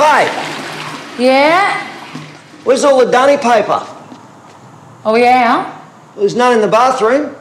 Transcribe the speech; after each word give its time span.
Babe, 0.00 0.32
Yeah? 1.18 1.86
where's 2.64 2.84
all 2.84 3.04
the 3.04 3.10
dunny 3.12 3.36
paper? 3.36 3.86
Oh, 5.04 5.14
yeah? 5.14 5.78
There's 6.16 6.34
none 6.34 6.54
in 6.54 6.62
the 6.62 6.68
bathroom. 6.68 7.36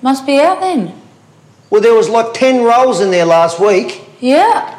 Must 0.00 0.24
be 0.24 0.40
out 0.40 0.60
then. 0.60 0.98
Well, 1.68 1.82
there 1.82 1.92
was 1.94 2.08
like 2.08 2.32
10 2.32 2.64
rolls 2.64 3.00
in 3.00 3.10
there 3.10 3.26
last 3.26 3.60
week. 3.60 4.02
Yeah. 4.20 4.78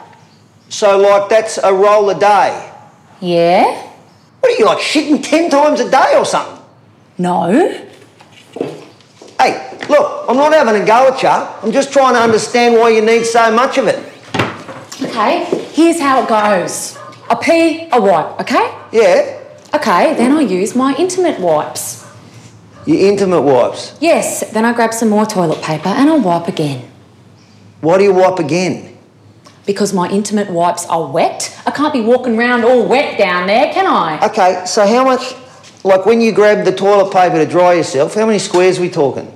So, 0.69 0.97
like, 0.97 1.29
that's 1.29 1.59
a 1.59 1.71
roll 1.71 2.09
a 2.09 2.19
day. 2.19 2.71
Yeah? 3.19 3.63
What 4.39 4.51
are 4.51 4.55
you, 4.57 4.65
like, 4.65 4.79
shitting 4.79 5.23
10 5.23 5.51
times 5.51 5.79
a 5.81 5.89
day 5.89 6.15
or 6.17 6.25
something? 6.25 6.63
No. 7.19 7.51
Hey, 9.39 9.77
look, 9.87 10.25
I'm 10.27 10.35
not 10.35 10.51
having 10.53 10.81
a 10.81 10.85
go 10.85 11.13
at 11.13 11.21
you. 11.21 11.29
I'm 11.29 11.71
just 11.71 11.93
trying 11.93 12.15
to 12.15 12.19
understand 12.21 12.75
why 12.75 12.89
you 12.89 13.01
need 13.05 13.25
so 13.25 13.51
much 13.51 13.77
of 13.77 13.87
it. 13.87 14.10
Okay, 15.03 15.45
here's 15.73 15.99
how 15.99 16.23
it 16.23 16.29
goes. 16.29 16.97
a 17.29 17.35
pee, 17.35 17.87
a 17.91 17.99
wipe, 18.01 18.39
okay? 18.41 18.73
Yeah, 18.91 19.37
Okay, 19.73 20.13
then 20.15 20.33
I 20.33 20.41
use 20.41 20.75
my 20.75 20.93
intimate 20.99 21.39
wipes. 21.39 22.05
your 22.85 22.97
intimate 23.09 23.41
wipes. 23.41 23.95
Yes, 24.01 24.49
then 24.51 24.65
I 24.65 24.73
grab 24.73 24.93
some 24.93 25.09
more 25.09 25.25
toilet 25.25 25.61
paper 25.61 25.87
and 25.89 26.09
I 26.09 26.17
wipe 26.17 26.47
again. 26.49 26.89
Why 27.79 27.97
do 27.97 28.03
you 28.03 28.13
wipe 28.13 28.37
again? 28.39 28.97
Because 29.65 29.93
my 29.93 30.09
intimate 30.09 30.49
wipes 30.49 30.85
are 30.87 31.05
wet. 31.09 31.55
I 31.65 31.71
can't 31.71 31.93
be 31.93 32.01
walking 32.01 32.37
around 32.37 32.65
all 32.65 32.85
wet 32.85 33.17
down 33.17 33.47
there, 33.47 33.71
can 33.71 33.87
I? 33.87 34.19
Okay, 34.27 34.63
so 34.65 34.85
how 34.85 35.05
much, 35.05 35.35
like 35.85 36.05
when 36.05 36.19
you 36.19 36.33
grab 36.33 36.65
the 36.65 36.71
toilet 36.75 37.13
paper 37.13 37.37
to 37.37 37.45
dry 37.45 37.73
yourself, 37.73 38.15
how 38.15 38.25
many 38.25 38.39
squares 38.39 38.77
are 38.77 38.81
we 38.81 38.89
talking? 38.89 39.31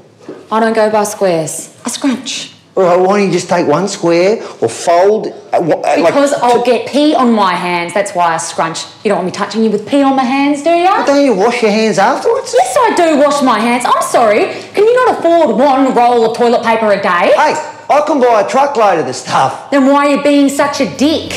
I 0.51 0.59
don't 0.59 0.73
go 0.73 0.89
by 0.89 1.05
squares. 1.05 1.73
I 1.85 1.89
scrunch. 1.89 2.54
Right, 2.75 2.97
why 2.99 3.19
don't 3.19 3.27
you 3.27 3.31
just 3.31 3.47
take 3.47 3.67
one 3.67 3.87
square 3.87 4.43
or 4.61 4.67
fold? 4.67 5.27
uh, 5.27 5.57
uh, 5.57 5.61
like, 5.61 6.07
Because 6.07 6.33
I'll 6.33 6.61
to- 6.61 6.69
get 6.69 6.87
pee 6.89 7.15
on 7.15 7.31
my 7.31 7.53
hands. 7.53 7.93
That's 7.93 8.11
why 8.13 8.33
I 8.33 8.37
scrunch. 8.37 8.79
You 9.03 9.09
don't 9.09 9.19
want 9.19 9.27
me 9.27 9.31
touching 9.31 9.63
you 9.63 9.69
with 9.71 9.87
pee 9.87 10.01
on 10.03 10.15
my 10.17 10.23
hands, 10.25 10.61
do 10.61 10.71
ya? 10.71 11.05
Don't 11.05 11.23
you 11.23 11.33
wash 11.33 11.61
your 11.61 11.71
hands 11.71 11.97
afterwards? 11.97 12.53
Yes, 12.53 12.75
I 12.77 12.93
do 12.95 13.17
wash 13.17 13.41
my 13.41 13.59
hands. 13.59 13.85
I'm 13.85 14.01
sorry. 14.03 14.45
Can 14.73 14.83
you 14.83 14.93
not 15.05 15.19
afford 15.19 15.55
one 15.57 15.93
roll 15.95 16.29
of 16.29 16.35
toilet 16.37 16.63
paper 16.65 16.91
a 16.91 17.01
day? 17.01 17.31
Hey, 17.33 17.55
I 17.89 18.03
can 18.05 18.19
buy 18.19 18.41
a 18.41 18.49
truckload 18.49 18.99
of 18.99 19.05
this 19.05 19.21
stuff. 19.21 19.71
Then 19.71 19.85
why 19.87 20.07
are 20.07 20.15
you 20.17 20.23
being 20.23 20.49
such 20.49 20.81
a 20.81 20.97
dick? 20.97 21.31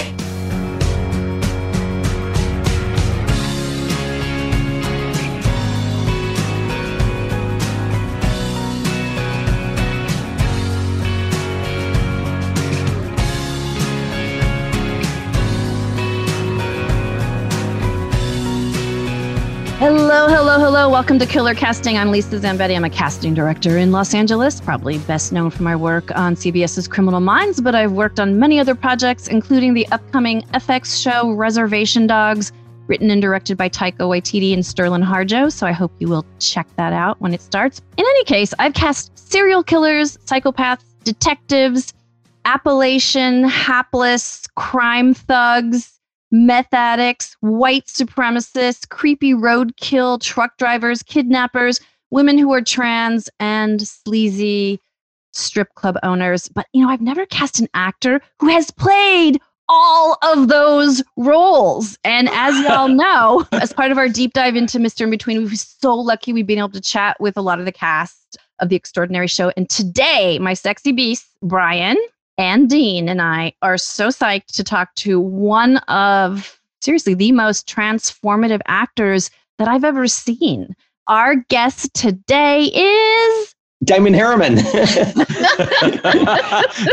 Hello. 20.60 20.90
Welcome 20.90 21.20
to 21.20 21.24
Killer 21.24 21.54
Casting. 21.54 21.96
I'm 21.96 22.10
Lisa 22.10 22.36
Zambetti. 22.36 22.74
I'm 22.74 22.82
a 22.82 22.90
casting 22.90 23.32
director 23.32 23.78
in 23.78 23.92
Los 23.92 24.12
Angeles, 24.12 24.60
probably 24.60 24.98
best 24.98 25.32
known 25.32 25.50
for 25.50 25.62
my 25.62 25.76
work 25.76 26.10
on 26.16 26.34
CBS's 26.34 26.88
Criminal 26.88 27.20
Minds, 27.20 27.60
but 27.60 27.76
I've 27.76 27.92
worked 27.92 28.18
on 28.18 28.40
many 28.40 28.58
other 28.58 28.74
projects, 28.74 29.28
including 29.28 29.74
the 29.74 29.86
upcoming 29.92 30.42
FX 30.54 31.00
show 31.00 31.30
Reservation 31.30 32.08
Dogs, 32.08 32.50
written 32.88 33.08
and 33.08 33.22
directed 33.22 33.56
by 33.56 33.68
Taika 33.68 33.98
Waititi 33.98 34.52
and 34.52 34.66
Sterling 34.66 35.00
Harjo. 35.00 35.52
So 35.52 35.64
I 35.64 35.70
hope 35.70 35.92
you 36.00 36.08
will 36.08 36.26
check 36.40 36.66
that 36.74 36.92
out 36.92 37.20
when 37.20 37.32
it 37.32 37.40
starts. 37.40 37.80
In 37.96 38.04
any 38.04 38.24
case, 38.24 38.52
I've 38.58 38.74
cast 38.74 39.16
serial 39.16 39.62
killers, 39.62 40.16
psychopaths, 40.26 40.82
detectives, 41.04 41.94
Appalachian, 42.46 43.44
hapless, 43.44 44.48
crime 44.56 45.14
thugs, 45.14 45.97
meth 46.30 46.72
addicts, 46.72 47.36
white 47.40 47.86
supremacists, 47.86 48.88
creepy 48.88 49.32
roadkill 49.32 50.20
truck 50.20 50.56
drivers, 50.58 51.02
kidnappers, 51.02 51.80
women 52.10 52.38
who 52.38 52.52
are 52.52 52.62
trans, 52.62 53.28
and 53.40 53.86
sleazy 53.86 54.80
strip 55.32 55.74
club 55.74 55.96
owners. 56.02 56.48
But, 56.48 56.66
you 56.72 56.84
know, 56.84 56.90
I've 56.90 57.00
never 57.00 57.26
cast 57.26 57.60
an 57.60 57.68
actor 57.74 58.20
who 58.40 58.48
has 58.48 58.70
played 58.70 59.40
all 59.68 60.16
of 60.22 60.48
those 60.48 61.02
roles. 61.16 61.98
And 62.04 62.28
as 62.30 62.58
y'all 62.64 62.88
know, 62.88 63.46
as 63.52 63.72
part 63.72 63.90
of 63.90 63.98
our 63.98 64.08
deep 64.08 64.32
dive 64.32 64.56
into 64.56 64.78
Mr. 64.78 65.02
In 65.02 65.10
Between, 65.10 65.38
we 65.38 65.44
were 65.44 65.56
so 65.56 65.94
lucky 65.94 66.32
we've 66.32 66.46
been 66.46 66.58
able 66.58 66.70
to 66.70 66.80
chat 66.80 67.18
with 67.20 67.36
a 67.36 67.42
lot 67.42 67.58
of 67.58 67.64
the 67.64 67.72
cast 67.72 68.38
of 68.60 68.70
The 68.70 68.76
Extraordinary 68.76 69.28
Show. 69.28 69.52
And 69.56 69.68
today, 69.68 70.38
my 70.38 70.54
sexy 70.54 70.92
beast, 70.92 71.26
Brian, 71.42 71.96
and 72.38 72.70
Dean 72.70 73.08
and 73.08 73.20
I 73.20 73.52
are 73.62 73.76
so 73.76 74.08
psyched 74.08 74.52
to 74.54 74.64
talk 74.64 74.94
to 74.96 75.18
one 75.20 75.78
of, 75.88 76.58
seriously, 76.80 77.14
the 77.14 77.32
most 77.32 77.68
transformative 77.68 78.60
actors 78.66 79.30
that 79.58 79.68
I've 79.68 79.84
ever 79.84 80.06
seen. 80.06 80.74
Our 81.08 81.36
guest 81.48 81.92
today 81.94 82.64
is. 82.64 83.54
Damon 83.84 84.12
Herriman. 84.12 84.56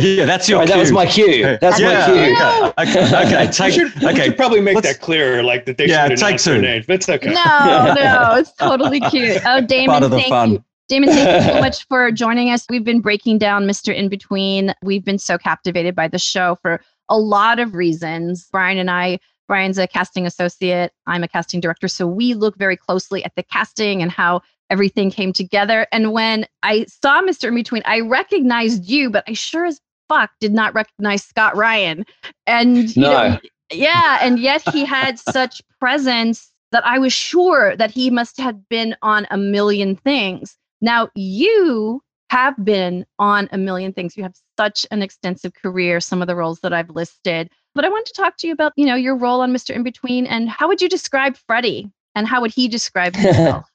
yeah, 0.02 0.26
that's 0.26 0.48
your 0.48 0.60
Right, 0.60 0.68
that 0.68 0.78
was 0.78 0.92
my 0.92 1.06
cue. 1.06 1.58
That's 1.60 1.80
yeah, 1.80 2.00
my 2.00 2.06
cue. 2.06 2.36
Okay, 2.78 3.06
okay, 3.08 3.26
okay. 3.26 3.46
We 3.48 3.52
Take, 3.52 3.74
should, 3.74 3.96
we 4.02 4.08
okay. 4.10 4.26
should 4.26 4.38
probably 4.38 4.62
make 4.62 4.76
let's- 4.76 4.88
that 4.88 5.02
clearer, 5.02 5.42
like 5.44 5.66
that 5.66 5.78
they 5.78 5.88
Yeah, 5.88 6.08
should 6.08 6.18
take 6.18 6.28
announce 6.28 6.44
their 6.46 6.56
two. 6.56 6.62
names, 6.62 6.86
but 6.86 6.94
it's 6.96 7.10
okay. 7.10 7.34
No, 7.34 7.94
no, 7.96 8.36
it's 8.38 8.52
totally 8.54 9.00
cute. 9.02 9.42
Oh, 9.46 9.62
Damon, 9.62 9.88
Part 9.90 10.04
of 10.04 10.12
the 10.12 10.18
thank 10.18 10.30
fun. 10.30 10.52
you. 10.54 10.64
Damon, 10.88 11.10
thank 11.10 11.46
you 11.46 11.54
so 11.54 11.60
much 11.62 11.88
for 11.88 12.12
joining 12.12 12.52
us. 12.52 12.66
We've 12.70 12.84
been 12.84 13.02
breaking 13.02 13.40
down 13.40 13.66
Mr. 13.66 13.94
In 13.94 14.10
Between. 14.10 14.74
We've 14.84 15.04
been 15.04 15.18
so 15.18 15.38
captivated 15.38 15.96
by 15.96 16.08
the 16.08 16.20
show 16.20 16.58
for 16.62 16.82
a 17.10 17.18
lot 17.18 17.60
of 17.60 17.74
reasons. 17.74 18.48
Brian 18.52 18.78
and 18.78 18.90
I, 18.90 19.20
Brian's 19.48 19.78
a 19.78 19.88
casting 19.88 20.26
associate, 20.26 20.92
I'm 21.08 21.24
a 21.24 21.28
casting 21.28 21.60
director. 21.60 21.88
So 21.88 22.08
we 22.08 22.34
look 22.34 22.58
very 22.58 22.78
closely 22.78 23.24
at 23.24 23.34
the 23.36 23.44
casting 23.44 24.02
and 24.02 24.12
how 24.12 24.42
everything 24.70 25.12
came 25.12 25.34
together. 25.34 25.88
And 25.92 26.12
when 26.12 26.46
I 26.64 26.86
saw 26.86 27.22
Mr. 27.22 27.50
In 27.50 27.56
Between, 27.56 27.84
I 27.86 28.00
recognized 28.00 28.86
you, 28.86 29.10
but 29.10 29.24
I 29.28 29.34
sure 29.34 29.66
as 29.66 29.80
fuck 30.10 30.32
did 30.40 30.54
not 30.54 30.74
recognize 30.74 31.24
Scott 31.24 31.56
Ryan. 31.56 32.06
And 32.48 32.96
you 32.96 33.04
know, 33.04 33.40
yeah, 33.72 34.20
and 34.22 34.40
yet 34.40 34.68
he 34.70 34.86
had 34.86 35.20
such 35.32 35.62
presence 35.80 36.52
that 36.72 36.86
I 36.86 37.00
was 37.00 37.14
sure 37.14 37.76
that 37.78 37.92
he 37.92 38.10
must 38.10 38.40
have 38.40 38.68
been 38.70 38.96
on 39.02 39.28
a 39.30 39.38
million 39.38 39.96
things. 39.96 40.58
Now, 40.86 41.10
you 41.16 42.04
have 42.30 42.64
been 42.64 43.08
on 43.18 43.50
a 43.52 43.58
million 43.58 43.92
things. 43.92 44.16
You 44.16 44.22
have 44.22 44.36
such 44.56 44.86
an 44.92 45.02
extensive 45.02 45.56
career, 45.56 46.00
some 46.00 46.22
of 46.22 46.28
the 46.28 46.36
roles 46.36 46.60
that 46.60 46.74
I've 46.74 46.92
listed. 46.92 47.50
But 47.74 47.86
I 47.86 47.90
want 47.90 48.06
to 48.06 48.14
talk 48.14 48.38
to 48.38 48.48
you 48.48 48.54
about, 48.54 48.72
you 48.76 48.86
know, 48.86 48.94
your 48.94 49.18
role 49.18 49.42
on 49.42 49.52
Mr. 49.52 49.76
In 49.76 49.82
Between 49.82 50.28
and 50.28 50.48
how 50.48 50.68
would 50.68 50.84
you 50.84 50.88
describe 50.88 51.38
Freddie 51.48 51.90
and 52.14 52.28
how 52.28 52.40
would 52.40 52.54
he 52.54 52.68
describe 52.68 53.16
himself? 53.16 53.68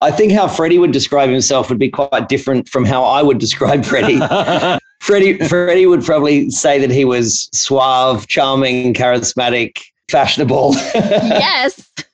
I 0.00 0.12
think 0.12 0.32
how 0.32 0.46
Freddie 0.46 0.78
would 0.78 0.92
describe 0.92 1.28
himself 1.28 1.68
would 1.68 1.78
be 1.80 1.90
quite 1.90 2.28
different 2.28 2.68
from 2.68 2.84
how 2.84 3.02
I 3.02 3.22
would 3.22 3.38
describe 3.38 3.84
Freddie. 3.84 4.20
Freddie, 5.00 5.38
Freddie 5.38 5.86
would 5.86 6.04
probably 6.04 6.50
say 6.50 6.78
that 6.78 6.90
he 6.90 7.04
was 7.04 7.48
suave, 7.52 8.28
charming, 8.28 8.94
charismatic, 8.94 9.80
fashionable. 10.08 10.74
yes. 10.94 11.90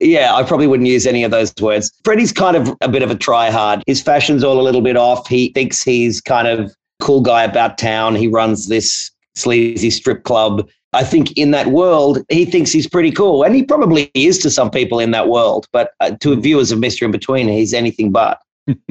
yeah, 0.00 0.34
I 0.34 0.42
probably 0.42 0.66
wouldn't 0.66 0.88
use 0.88 1.06
any 1.06 1.24
of 1.24 1.30
those 1.30 1.52
words. 1.60 1.92
Freddie's 2.04 2.32
kind 2.32 2.56
of 2.56 2.76
a 2.80 2.88
bit 2.88 3.02
of 3.02 3.10
a 3.10 3.14
tryhard. 3.14 3.82
His 3.86 4.02
fashion's 4.02 4.42
all 4.42 4.60
a 4.60 4.62
little 4.62 4.80
bit 4.80 4.96
off. 4.96 5.28
He 5.28 5.52
thinks 5.52 5.82
he's 5.82 6.20
kind 6.20 6.48
of 6.48 6.74
cool 7.00 7.20
guy 7.20 7.44
about 7.44 7.78
town. 7.78 8.14
He 8.14 8.28
runs 8.28 8.68
this 8.68 9.10
sleazy 9.34 9.90
strip 9.90 10.24
club. 10.24 10.68
I 10.92 11.02
think 11.02 11.32
in 11.32 11.50
that 11.50 11.68
world, 11.68 12.24
he 12.28 12.44
thinks 12.44 12.70
he's 12.70 12.88
pretty 12.88 13.10
cool. 13.10 13.42
And 13.42 13.54
he 13.54 13.64
probably 13.64 14.10
is 14.14 14.38
to 14.40 14.50
some 14.50 14.70
people 14.70 15.00
in 15.00 15.10
that 15.10 15.28
world. 15.28 15.66
But 15.72 15.92
uh, 16.00 16.12
to 16.20 16.40
viewers 16.40 16.70
of 16.70 16.78
Mr. 16.78 17.02
In 17.02 17.10
Between, 17.10 17.48
he's 17.48 17.74
anything 17.74 18.12
but. 18.12 18.40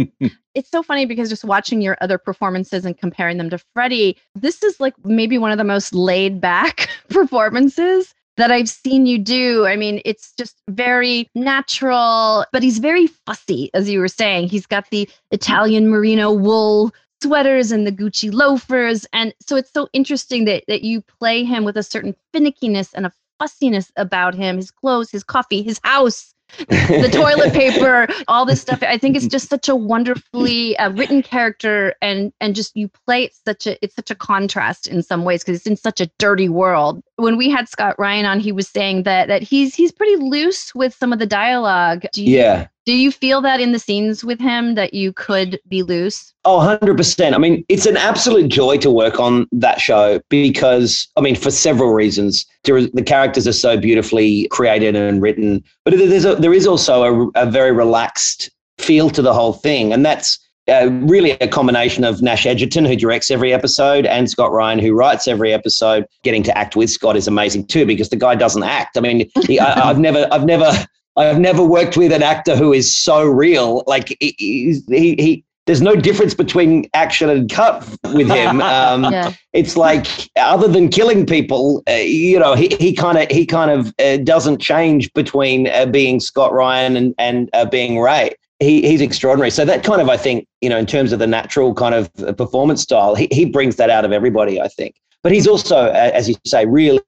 it's 0.53 0.69
so 0.69 0.83
funny 0.83 1.05
because 1.05 1.29
just 1.29 1.43
watching 1.43 1.81
your 1.81 1.97
other 2.01 2.17
performances 2.17 2.85
and 2.85 2.97
comparing 2.97 3.37
them 3.37 3.49
to 3.49 3.57
Freddie, 3.73 4.17
this 4.35 4.61
is 4.63 4.79
like 4.79 4.93
maybe 5.03 5.37
one 5.37 5.51
of 5.51 5.57
the 5.57 5.63
most 5.63 5.95
laid 5.95 6.39
back 6.39 6.89
performances 7.09 8.12
that 8.37 8.51
I've 8.51 8.69
seen 8.69 9.05
you 9.05 9.19
do. 9.19 9.65
I 9.65 9.75
mean, 9.75 10.01
it's 10.05 10.33
just 10.37 10.61
very 10.69 11.29
natural, 11.35 12.45
but 12.51 12.63
he's 12.63 12.79
very 12.79 13.07
fussy, 13.07 13.69
as 13.73 13.89
you 13.89 13.99
were 13.99 14.07
saying. 14.07 14.49
He's 14.49 14.65
got 14.65 14.89
the 14.89 15.07
Italian 15.31 15.89
merino 15.89 16.31
wool 16.31 16.91
sweaters 17.21 17.71
and 17.71 17.87
the 17.87 17.91
Gucci 17.91 18.33
loafers. 18.33 19.05
And 19.13 19.33
so 19.39 19.55
it's 19.55 19.71
so 19.71 19.87
interesting 19.93 20.45
that, 20.45 20.63
that 20.67 20.83
you 20.83 21.01
play 21.01 21.43
him 21.43 21.63
with 21.63 21.77
a 21.77 21.83
certain 21.83 22.15
finickiness 22.35 22.89
and 22.93 23.05
a 23.05 23.13
fussiness 23.39 23.91
about 23.95 24.35
him, 24.35 24.57
his 24.57 24.71
clothes, 24.71 25.09
his 25.09 25.23
coffee, 25.23 25.63
his 25.63 25.79
house, 25.83 26.32
the 26.57 27.09
toilet 27.11 27.53
paper, 27.53 28.07
all 28.27 28.45
this 28.45 28.61
stuff. 28.61 28.81
I 28.83 28.97
think 28.97 29.15
it's 29.15 29.27
just 29.27 29.49
such 29.49 29.67
a 29.69 29.75
wonderfully 29.75 30.77
uh, 30.77 30.91
written 30.91 31.21
character, 31.21 31.95
and 32.01 32.31
and 32.39 32.55
just 32.55 32.75
you 32.75 32.89
play 33.05 33.25
it 33.25 33.35
such 33.45 33.67
a 33.67 33.83
it's 33.83 33.95
such 33.95 34.11
a 34.11 34.15
contrast 34.15 34.87
in 34.87 35.01
some 35.01 35.23
ways 35.23 35.43
because 35.43 35.57
it's 35.57 35.67
in 35.67 35.77
such 35.77 36.01
a 36.01 36.09
dirty 36.19 36.49
world. 36.49 37.01
When 37.15 37.37
we 37.37 37.49
had 37.49 37.69
Scott 37.69 37.95
Ryan 37.97 38.25
on, 38.25 38.39
he 38.39 38.51
was 38.51 38.67
saying 38.67 39.03
that 39.03 39.27
that 39.27 39.41
he's 39.41 39.75
he's 39.75 39.91
pretty 39.91 40.15
loose 40.17 40.73
with 40.75 40.93
some 40.93 41.13
of 41.13 41.19
the 41.19 41.27
dialogue. 41.27 42.05
Do 42.13 42.23
you, 42.23 42.37
Yeah. 42.37 42.67
Do 42.85 42.93
you 42.93 43.11
feel 43.11 43.41
that 43.41 43.61
in 43.61 43.71
the 43.71 43.79
scenes 43.79 44.25
with 44.25 44.39
him 44.39 44.75
that 44.75 44.93
you 44.93 45.13
could 45.13 45.59
be 45.67 45.83
loose? 45.83 46.33
Oh, 46.43 46.59
100%. 46.81 47.33
I 47.33 47.37
mean, 47.37 47.63
it's 47.69 47.85
an 47.85 47.95
absolute 47.95 48.49
joy 48.49 48.77
to 48.79 48.91
work 48.91 49.19
on 49.19 49.47
that 49.53 49.79
show 49.79 50.19
because, 50.29 51.07
I 51.15 51.21
mean, 51.21 51.35
for 51.35 51.49
several 51.49 51.93
reasons. 51.93 52.45
The 52.65 53.03
characters 53.05 53.47
are 53.47 53.53
so 53.53 53.77
beautifully 53.77 54.47
created 54.49 54.95
and 54.95 55.21
written, 55.21 55.63
but 55.85 55.97
there's 55.97 56.25
a, 56.25 56.35
there 56.35 56.53
is 56.53 56.67
also 56.67 57.03
a, 57.03 57.29
a 57.35 57.45
very 57.45 57.71
relaxed 57.71 58.49
feel 58.79 59.09
to 59.11 59.21
the 59.21 59.33
whole 59.33 59.53
thing. 59.53 59.93
And 59.93 60.05
that's 60.05 60.39
uh, 60.69 60.89
really 60.91 61.31
a 61.31 61.47
combination 61.47 62.03
of 62.03 62.21
Nash 62.21 62.45
Edgerton, 62.45 62.85
who 62.85 62.95
directs 62.95 63.29
every 63.31 63.53
episode, 63.53 64.05
and 64.05 64.29
Scott 64.29 64.51
Ryan, 64.51 64.79
who 64.79 64.93
writes 64.93 65.27
every 65.27 65.53
episode. 65.53 66.05
Getting 66.23 66.43
to 66.43 66.57
act 66.57 66.75
with 66.75 66.89
Scott 66.89 67.17
is 67.17 67.27
amazing 67.27 67.67
too, 67.67 67.85
because 67.85 68.09
the 68.09 68.15
guy 68.15 68.35
doesn't 68.35 68.63
act. 68.63 68.97
I 68.97 69.01
mean, 69.01 69.29
he, 69.45 69.59
I, 69.59 69.89
I've 69.89 69.99
never, 69.99 70.27
I've 70.31 70.45
never, 70.45 70.71
I've 71.15 71.39
never 71.39 71.63
worked 71.63 71.97
with 71.97 72.11
an 72.11 72.23
actor 72.23 72.55
who 72.55 72.73
is 72.73 72.95
so 72.95 73.23
real. 73.23 73.83
Like 73.87 74.15
he, 74.19 74.35
he, 74.37 74.83
he 74.89 75.45
there's 75.65 75.81
no 75.81 75.95
difference 75.95 76.33
between 76.33 76.89
action 76.93 77.29
and 77.29 77.49
cut 77.49 77.87
with 78.13 78.29
him. 78.29 78.61
Um, 78.73 79.03
yeah. 79.03 79.33
It's 79.53 79.77
like 79.77 80.07
other 80.37 80.67
than 80.67 80.89
killing 80.89 81.25
people, 81.25 81.83
uh, 81.87 81.93
you 81.93 82.39
know, 82.39 82.55
he 82.55 82.75
he 82.79 82.93
kind 82.93 83.17
of 83.17 83.27
he 83.29 83.45
kind 83.45 83.71
of 83.71 83.93
uh, 83.99 84.17
doesn't 84.17 84.59
change 84.59 85.13
between 85.13 85.67
uh, 85.67 85.85
being 85.85 86.19
Scott 86.19 86.53
Ryan 86.53 86.97
and 86.97 87.15
and 87.17 87.49
uh, 87.53 87.65
being 87.65 87.99
Ray 87.99 88.33
he, 88.63 88.87
he's 88.87 89.01
extraordinary. 89.01 89.51
So 89.51 89.65
that 89.65 89.83
kind 89.83 90.01
of, 90.01 90.09
I 90.09 90.17
think, 90.17 90.47
you 90.61 90.69
know, 90.69 90.77
in 90.77 90.85
terms 90.85 91.11
of 91.11 91.19
the 91.19 91.27
natural 91.27 91.73
kind 91.73 91.93
of 91.93 92.09
uh, 92.19 92.33
performance 92.33 92.81
style, 92.81 93.15
he, 93.15 93.27
he 93.31 93.45
brings 93.45 93.75
that 93.75 93.89
out 93.89 94.05
of 94.05 94.11
everybody, 94.11 94.59
I 94.59 94.67
think. 94.67 94.95
But 95.21 95.31
he's 95.31 95.47
also, 95.47 95.89
as 95.91 96.27
you 96.27 96.35
say, 96.45 96.65
really 96.65 96.99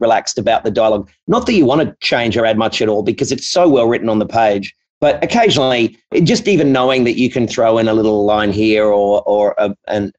relaxed 0.00 0.38
about 0.38 0.64
the 0.64 0.70
dialogue. 0.70 1.08
Not 1.26 1.46
that 1.46 1.54
you 1.54 1.64
want 1.64 1.80
to 1.82 1.96
change 2.00 2.36
or 2.36 2.46
add 2.46 2.58
much 2.58 2.80
at 2.82 2.88
all, 2.88 3.02
because 3.02 3.32
it's 3.32 3.46
so 3.46 3.68
well 3.68 3.86
written 3.86 4.08
on 4.08 4.18
the 4.18 4.26
page. 4.26 4.74
But 5.00 5.22
occasionally, 5.22 5.96
just 6.24 6.48
even 6.48 6.72
knowing 6.72 7.04
that 7.04 7.18
you 7.18 7.30
can 7.30 7.46
throw 7.46 7.78
in 7.78 7.88
a 7.88 7.94
little 7.94 8.24
line 8.24 8.52
here 8.52 8.86
or 8.86 9.22
or 9.22 9.54
a, 9.58 9.74
an, 9.86 10.12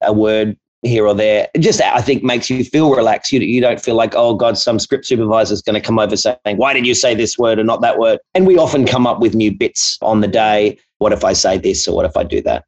a 0.00 0.12
word 0.12 0.56
here 0.82 1.06
or 1.06 1.14
there. 1.14 1.48
Just, 1.58 1.80
I 1.80 2.00
think, 2.00 2.24
makes 2.24 2.50
you 2.50 2.64
feel 2.64 2.90
relaxed. 2.90 3.32
You, 3.32 3.40
you 3.40 3.60
don't 3.60 3.80
feel 3.80 3.94
like, 3.94 4.14
oh, 4.16 4.34
God, 4.34 4.58
some 4.58 4.78
script 4.78 5.06
supervisor 5.06 5.54
is 5.54 5.62
going 5.62 5.80
to 5.80 5.86
come 5.86 5.98
over 5.98 6.16
saying, 6.16 6.56
why 6.56 6.72
did 6.72 6.86
you 6.86 6.94
say 6.94 7.14
this 7.14 7.38
word 7.38 7.60
and 7.60 7.68
not 7.68 7.82
that 7.82 7.98
word? 7.98 8.18
And 8.34 8.46
we 8.46 8.58
often 8.58 8.84
come 8.84 9.06
up 9.06 9.20
with 9.20 9.34
new 9.34 9.56
bits 9.56 9.96
on 10.02 10.22
the 10.22 10.28
day. 10.28 10.78
What 10.98 11.12
if 11.12 11.24
I 11.24 11.34
say 11.34 11.56
this 11.58 11.86
or 11.86 11.94
what 11.94 12.04
if 12.04 12.16
I 12.16 12.24
do 12.24 12.42
that? 12.42 12.64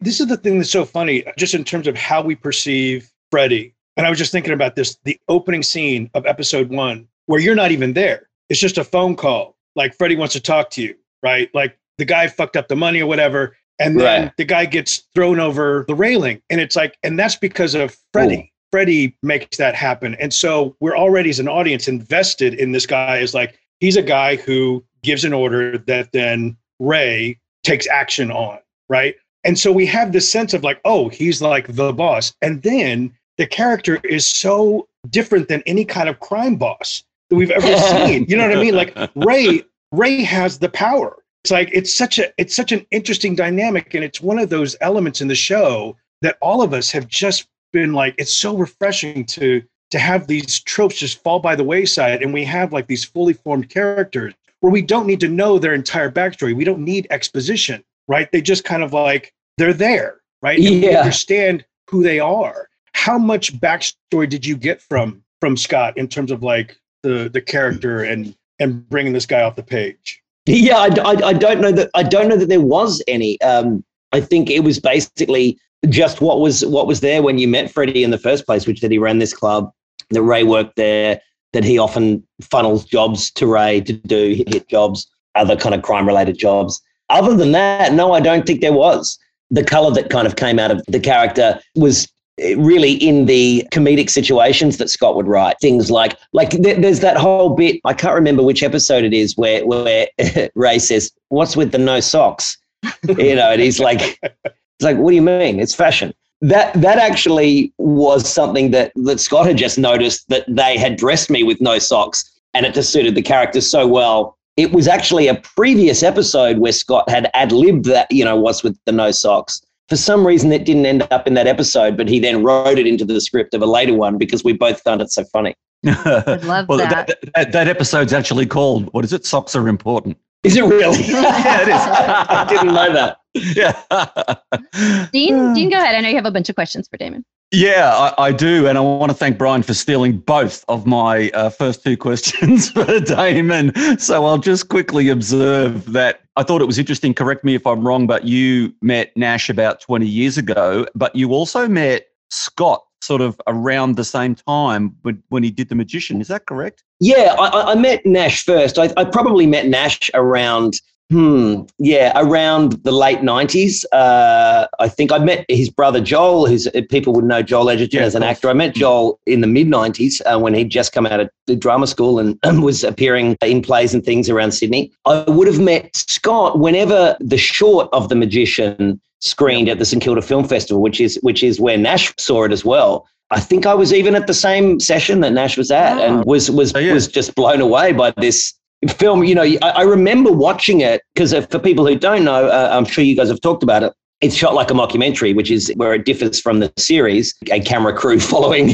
This 0.00 0.18
is 0.18 0.28
the 0.28 0.36
thing 0.38 0.58
that's 0.58 0.70
so 0.70 0.84
funny, 0.84 1.24
just 1.36 1.54
in 1.54 1.62
terms 1.62 1.86
of 1.86 1.96
how 1.96 2.22
we 2.22 2.34
perceive 2.34 3.10
Freddie. 3.30 3.74
And 3.96 4.06
I 4.06 4.10
was 4.10 4.18
just 4.18 4.32
thinking 4.32 4.52
about 4.52 4.76
this 4.76 4.96
the 5.04 5.18
opening 5.28 5.62
scene 5.62 6.10
of 6.14 6.26
episode 6.26 6.70
one, 6.70 7.08
where 7.26 7.40
you're 7.40 7.54
not 7.54 7.72
even 7.72 7.92
there. 7.92 8.28
It's 8.48 8.60
just 8.60 8.78
a 8.78 8.84
phone 8.84 9.16
call. 9.16 9.56
Like 9.76 9.94
Freddie 9.94 10.16
wants 10.16 10.34
to 10.34 10.40
talk 10.40 10.70
to 10.70 10.82
you, 10.82 10.94
right? 11.22 11.50
Like 11.54 11.78
the 11.98 12.04
guy 12.04 12.28
fucked 12.28 12.56
up 12.56 12.68
the 12.68 12.76
money 12.76 13.00
or 13.00 13.06
whatever 13.06 13.56
and 13.78 13.98
then 13.98 14.22
right. 14.22 14.36
the 14.36 14.44
guy 14.44 14.64
gets 14.64 15.04
thrown 15.14 15.40
over 15.40 15.84
the 15.88 15.94
railing 15.94 16.40
and 16.50 16.60
it's 16.60 16.76
like 16.76 16.96
and 17.02 17.18
that's 17.18 17.36
because 17.36 17.74
of 17.74 17.96
freddie 18.12 18.36
Ooh. 18.36 18.68
freddie 18.70 19.16
makes 19.22 19.56
that 19.56 19.74
happen 19.74 20.14
and 20.16 20.32
so 20.32 20.76
we're 20.80 20.96
already 20.96 21.30
as 21.30 21.38
an 21.38 21.48
audience 21.48 21.88
invested 21.88 22.54
in 22.54 22.72
this 22.72 22.86
guy 22.86 23.18
as 23.18 23.34
like 23.34 23.58
he's 23.80 23.96
a 23.96 24.02
guy 24.02 24.36
who 24.36 24.84
gives 25.02 25.24
an 25.24 25.32
order 25.32 25.78
that 25.78 26.12
then 26.12 26.56
ray 26.78 27.38
takes 27.64 27.86
action 27.88 28.30
on 28.30 28.58
right 28.88 29.16
and 29.44 29.58
so 29.58 29.72
we 29.72 29.86
have 29.86 30.12
this 30.12 30.30
sense 30.30 30.54
of 30.54 30.62
like 30.62 30.80
oh 30.84 31.08
he's 31.08 31.42
like 31.42 31.66
the 31.74 31.92
boss 31.92 32.34
and 32.42 32.62
then 32.62 33.12
the 33.42 33.46
character 33.48 33.98
is 34.04 34.24
so 34.24 34.86
different 35.10 35.48
than 35.48 35.64
any 35.66 35.84
kind 35.84 36.08
of 36.08 36.20
crime 36.20 36.54
boss 36.54 37.02
that 37.28 37.34
we've 37.34 37.50
ever 37.50 37.76
seen. 38.06 38.24
You 38.28 38.36
know 38.36 38.46
what 38.46 38.56
i 38.56 38.62
mean? 38.62 38.76
Like 38.76 38.96
ray 39.16 39.64
ray 39.90 40.22
has 40.22 40.60
the 40.60 40.68
power. 40.68 41.16
It's 41.42 41.50
like 41.50 41.68
it's 41.72 41.92
such 41.92 42.20
a 42.20 42.32
it's 42.38 42.54
such 42.54 42.70
an 42.70 42.86
interesting 42.92 43.34
dynamic 43.34 43.94
and 43.94 44.04
it's 44.04 44.20
one 44.20 44.38
of 44.38 44.48
those 44.48 44.76
elements 44.80 45.20
in 45.20 45.26
the 45.26 45.34
show 45.34 45.96
that 46.20 46.38
all 46.40 46.62
of 46.62 46.72
us 46.72 46.92
have 46.92 47.08
just 47.08 47.48
been 47.72 47.92
like 47.92 48.14
it's 48.16 48.32
so 48.32 48.56
refreshing 48.56 49.24
to 49.24 49.60
to 49.90 49.98
have 49.98 50.28
these 50.28 50.60
tropes 50.60 50.94
just 50.94 51.20
fall 51.20 51.40
by 51.40 51.56
the 51.56 51.64
wayside 51.64 52.22
and 52.22 52.32
we 52.32 52.44
have 52.44 52.72
like 52.72 52.86
these 52.86 53.04
fully 53.04 53.32
formed 53.32 53.70
characters 53.70 54.34
where 54.60 54.70
we 54.70 54.82
don't 54.82 55.08
need 55.08 55.18
to 55.18 55.28
know 55.28 55.58
their 55.58 55.74
entire 55.74 56.12
backstory. 56.12 56.54
We 56.54 56.62
don't 56.62 56.84
need 56.84 57.08
exposition 57.10 57.82
right? 58.06 58.30
They 58.30 58.40
just 58.40 58.62
kind 58.62 58.84
of 58.84 58.92
like 58.92 59.34
they're 59.58 59.72
there 59.72 60.20
right? 60.42 60.60
And 60.60 60.80
yeah. 60.80 60.90
we 60.90 60.96
understand 60.96 61.64
who 61.90 62.04
they 62.04 62.20
are 62.20 62.68
how 63.02 63.18
much 63.18 63.58
backstory 63.58 64.28
did 64.28 64.46
you 64.46 64.56
get 64.56 64.80
from 64.80 65.22
from 65.40 65.56
scott 65.56 65.96
in 65.96 66.08
terms 66.08 66.30
of 66.30 66.42
like 66.42 66.76
the 67.02 67.28
the 67.32 67.40
character 67.40 68.02
and 68.02 68.34
and 68.58 68.88
bringing 68.88 69.12
this 69.12 69.26
guy 69.26 69.42
off 69.42 69.56
the 69.56 69.62
page 69.62 70.22
yeah, 70.46 70.78
I, 70.78 70.88
I, 71.04 71.28
I, 71.28 71.32
don't 71.32 71.60
know 71.60 71.70
that 71.72 71.90
I 71.94 72.02
don't 72.02 72.28
know 72.28 72.36
that 72.36 72.48
there 72.48 72.60
was 72.60 73.02
any. 73.06 73.40
Um, 73.42 73.84
I 74.12 74.20
think 74.20 74.50
it 74.50 74.64
was 74.64 74.80
basically 74.80 75.58
just 75.88 76.20
what 76.20 76.40
was 76.40 76.66
what 76.66 76.86
was 76.86 77.00
there 77.00 77.22
when 77.22 77.38
you 77.38 77.46
met 77.46 77.70
Freddie 77.70 78.02
in 78.02 78.10
the 78.10 78.18
first 78.18 78.44
place, 78.44 78.66
which 78.66 78.80
that 78.80 78.90
he 78.90 78.98
ran 78.98 79.18
this 79.18 79.32
club, 79.32 79.70
that 80.10 80.22
Ray 80.22 80.42
worked 80.42 80.76
there, 80.76 81.20
that 81.52 81.62
he 81.62 81.78
often 81.78 82.26
funnels 82.40 82.84
jobs 82.84 83.30
to 83.32 83.46
Ray 83.46 83.82
to 83.82 83.92
do 83.92 84.42
hit 84.48 84.68
jobs, 84.68 85.08
other 85.36 85.56
kind 85.56 85.74
of 85.76 85.82
crime 85.82 86.06
related 86.06 86.38
jobs. 86.38 86.82
Other 87.08 87.36
than 87.36 87.52
that, 87.52 87.92
no, 87.92 88.12
I 88.12 88.20
don't 88.20 88.44
think 88.44 88.62
there 88.62 88.72
was. 88.72 89.18
The 89.50 89.62
color 89.62 89.92
that 89.94 90.10
kind 90.10 90.26
of 90.26 90.36
came 90.36 90.58
out 90.58 90.70
of 90.72 90.82
the 90.88 90.98
character 90.98 91.60
was 91.76 92.08
really 92.38 92.92
in 92.92 93.26
the 93.26 93.66
comedic 93.72 94.08
situations 94.08 94.78
that 94.78 94.88
Scott 94.88 95.16
would 95.16 95.26
write. 95.26 95.56
Things 95.60 95.90
like 95.90 96.18
like 96.32 96.50
there's 96.50 97.00
that 97.00 97.16
whole 97.16 97.50
bit 97.50 97.80
I 97.84 97.92
can't 97.94 98.14
remember 98.14 98.42
which 98.42 98.62
episode 98.62 99.04
it 99.04 99.12
is 99.12 99.36
where 99.36 99.66
where 99.66 100.08
Ray 100.54 100.78
says, 100.78 101.12
"What's 101.28 101.56
with 101.56 101.72
the 101.72 101.78
no 101.78 102.00
socks?" 102.00 102.56
you 103.18 103.36
know, 103.36 103.50
and 103.50 103.60
he's 103.60 103.78
like, 103.78 104.18
"It's 104.22 104.54
like, 104.80 104.96
what 104.96 105.10
do 105.10 105.16
you 105.16 105.22
mean? 105.22 105.60
It's 105.60 105.74
fashion." 105.74 106.14
That 106.40 106.72
that 106.74 106.98
actually 106.98 107.72
was 107.78 108.28
something 108.28 108.72
that 108.72 108.92
that 108.96 109.20
Scott 109.20 109.46
had 109.46 109.56
just 109.56 109.78
noticed 109.78 110.28
that 110.28 110.44
they 110.48 110.76
had 110.76 110.96
dressed 110.96 111.30
me 111.30 111.42
with 111.42 111.60
no 111.60 111.78
socks, 111.78 112.28
and 112.54 112.66
it 112.66 112.74
just 112.74 112.92
suited 112.92 113.14
the 113.14 113.22
character 113.22 113.60
so 113.60 113.86
well. 113.86 114.36
It 114.56 114.72
was 114.72 114.86
actually 114.86 115.28
a 115.28 115.36
previous 115.36 116.02
episode 116.02 116.58
where 116.58 116.72
Scott 116.72 117.08
had 117.08 117.30
ad 117.32 117.52
libbed 117.52 117.86
that, 117.86 118.10
you 118.10 118.22
know, 118.22 118.36
what's 118.36 118.62
with 118.62 118.78
the 118.84 118.92
no 118.92 119.10
socks 119.10 119.62
for 119.92 119.96
some 119.96 120.26
reason 120.26 120.50
it 120.52 120.64
didn't 120.64 120.86
end 120.86 121.06
up 121.10 121.26
in 121.26 121.34
that 121.34 121.46
episode, 121.46 121.98
but 121.98 122.08
he 122.08 122.18
then 122.18 122.42
wrote 122.42 122.78
it 122.78 122.86
into 122.86 123.04
the 123.04 123.20
script 123.20 123.52
of 123.52 123.60
a 123.60 123.66
later 123.66 123.92
one 123.92 124.16
because 124.16 124.42
we 124.42 124.54
both 124.54 124.80
found 124.80 125.02
it 125.02 125.10
so 125.10 125.22
funny. 125.24 125.54
I 125.86 126.40
love 126.44 126.66
well, 126.66 126.78
that. 126.78 127.08
That, 127.08 127.18
that. 127.34 127.52
that 127.52 127.68
episode's 127.68 128.14
actually 128.14 128.46
called 128.46 128.90
"What 128.94 129.04
is 129.04 129.12
it? 129.12 129.26
Socks 129.26 129.54
are 129.54 129.68
important." 129.68 130.16
Is 130.44 130.56
it 130.56 130.64
really? 130.64 130.98
yeah, 131.02 131.60
it 131.60 131.68
is. 131.68 131.74
I 131.76 132.46
didn't 132.48 132.74
know 132.74 132.92
that. 132.94 133.18
Yeah. 133.34 135.08
Dean, 135.10 135.54
Dean, 135.54 135.70
go 135.70 135.76
ahead. 135.76 135.94
I 135.94 136.00
know 136.00 136.08
you 136.08 136.16
have 136.16 136.26
a 136.26 136.30
bunch 136.30 136.48
of 136.50 136.54
questions 136.54 136.88
for 136.88 136.96
Damon. 136.96 137.24
Yeah, 137.52 137.92
I, 137.94 138.28
I, 138.28 138.32
do. 138.32 138.66
And 138.66 138.78
I 138.78 138.80
want 138.80 139.10
to 139.10 139.16
thank 139.16 139.36
Brian 139.36 139.62
for 139.62 139.74
stealing 139.74 140.16
both 140.16 140.64
of 140.68 140.86
my 140.86 141.28
uh, 141.34 141.50
first 141.50 141.84
two 141.84 141.98
questions 141.98 142.70
for 142.72 142.98
Damon. 143.00 143.98
So 143.98 144.24
I'll 144.24 144.38
just 144.38 144.68
quickly 144.70 145.10
observe 145.10 145.92
that 145.92 146.22
I 146.36 146.44
thought 146.44 146.62
it 146.62 146.66
was 146.66 146.78
interesting. 146.78 147.12
Correct 147.12 147.44
me 147.44 147.54
if 147.54 147.66
I'm 147.66 147.86
wrong, 147.86 148.06
but 148.06 148.24
you 148.24 148.74
met 148.80 149.14
Nash 149.18 149.50
about 149.50 149.80
20 149.82 150.06
years 150.06 150.38
ago, 150.38 150.86
but 150.94 151.14
you 151.14 151.32
also 151.34 151.68
met 151.68 152.06
Scott 152.30 152.84
sort 153.02 153.20
of 153.20 153.38
around 153.46 153.96
the 153.96 154.04
same 154.04 154.34
time 154.34 154.96
when, 155.02 155.22
when 155.28 155.42
he 155.42 155.50
did 155.50 155.68
The 155.68 155.74
Magician. 155.74 156.22
Is 156.22 156.28
that 156.28 156.46
correct? 156.46 156.82
Yeah, 157.00 157.36
I, 157.38 157.72
I 157.72 157.74
met 157.74 158.06
Nash 158.06 158.44
first. 158.44 158.78
I, 158.78 158.90
I 158.96 159.04
probably 159.04 159.46
met 159.46 159.66
Nash 159.66 160.10
around 160.14 160.80
Hmm. 161.12 161.64
Yeah, 161.78 162.10
around 162.16 162.72
the 162.84 162.90
late 162.90 163.18
'90s, 163.18 163.84
uh, 163.92 164.66
I 164.80 164.88
think 164.88 165.12
I 165.12 165.18
met 165.18 165.44
his 165.50 165.68
brother 165.68 166.00
Joel. 166.00 166.46
Who's 166.46 166.66
uh, 166.68 166.80
people 166.88 167.12
would 167.12 167.26
know 167.26 167.42
Joel 167.42 167.68
Edgerton 167.68 168.00
yeah, 168.00 168.06
as 168.06 168.14
an 168.14 168.22
actor. 168.22 168.48
I 168.48 168.54
met 168.54 168.74
Joel 168.74 169.20
in 169.26 169.42
the 169.42 169.46
mid 169.46 169.66
'90s 169.66 170.22
uh, 170.24 170.38
when 170.38 170.54
he'd 170.54 170.70
just 170.70 170.94
come 170.94 171.04
out 171.04 171.20
of 171.20 171.28
the 171.46 171.54
drama 171.54 171.86
school 171.86 172.18
and, 172.18 172.38
was 172.64 172.82
appearing 172.82 173.36
in 173.42 173.60
plays 173.60 173.92
and 173.92 174.02
things 174.02 174.30
around 174.30 174.52
Sydney. 174.52 174.90
I 175.04 175.24
would 175.28 175.48
have 175.48 175.60
met 175.60 175.94
Scott 175.94 176.58
whenever 176.58 177.14
the 177.20 177.36
short 177.36 177.90
of 177.92 178.08
The 178.08 178.14
Magician 178.14 178.98
screened 179.20 179.68
at 179.68 179.78
the 179.78 179.84
St 179.84 180.02
Kilda 180.02 180.22
Film 180.22 180.48
Festival, 180.48 180.80
which 180.80 180.98
is 180.98 181.18
which 181.20 181.42
is 181.42 181.60
where 181.60 181.76
Nash 181.76 182.14
saw 182.18 182.44
it 182.44 182.52
as 182.52 182.64
well. 182.64 183.06
I 183.30 183.40
think 183.40 183.66
I 183.66 183.74
was 183.74 183.92
even 183.92 184.14
at 184.14 184.26
the 184.26 184.34
same 184.34 184.80
session 184.80 185.20
that 185.20 185.34
Nash 185.34 185.58
was 185.58 185.70
at, 185.70 185.98
oh. 185.98 186.02
and 186.02 186.24
was 186.24 186.50
was 186.50 186.74
oh, 186.74 186.78
yeah. 186.78 186.94
was 186.94 187.06
just 187.06 187.34
blown 187.34 187.60
away 187.60 187.92
by 187.92 188.14
this 188.16 188.54
film, 188.88 189.24
you 189.24 189.34
know, 189.34 189.42
I, 189.42 189.56
I 189.62 189.82
remember 189.82 190.32
watching 190.32 190.80
it 190.80 191.02
because 191.14 191.32
for 191.46 191.58
people 191.58 191.86
who 191.86 191.96
don't 191.96 192.24
know, 192.24 192.46
uh, 192.46 192.70
I'm 192.72 192.84
sure 192.84 193.04
you 193.04 193.16
guys 193.16 193.28
have 193.28 193.40
talked 193.40 193.62
about 193.62 193.82
it. 193.82 193.92
It's 194.20 194.34
shot 194.34 194.54
like 194.54 194.70
a 194.70 194.74
mockumentary, 194.74 195.34
which 195.34 195.50
is 195.50 195.72
where 195.76 195.94
it 195.94 196.04
differs 196.04 196.40
from 196.40 196.60
the 196.60 196.72
series, 196.76 197.34
a 197.50 197.60
camera 197.60 197.94
crew 197.94 198.20
following 198.32 198.70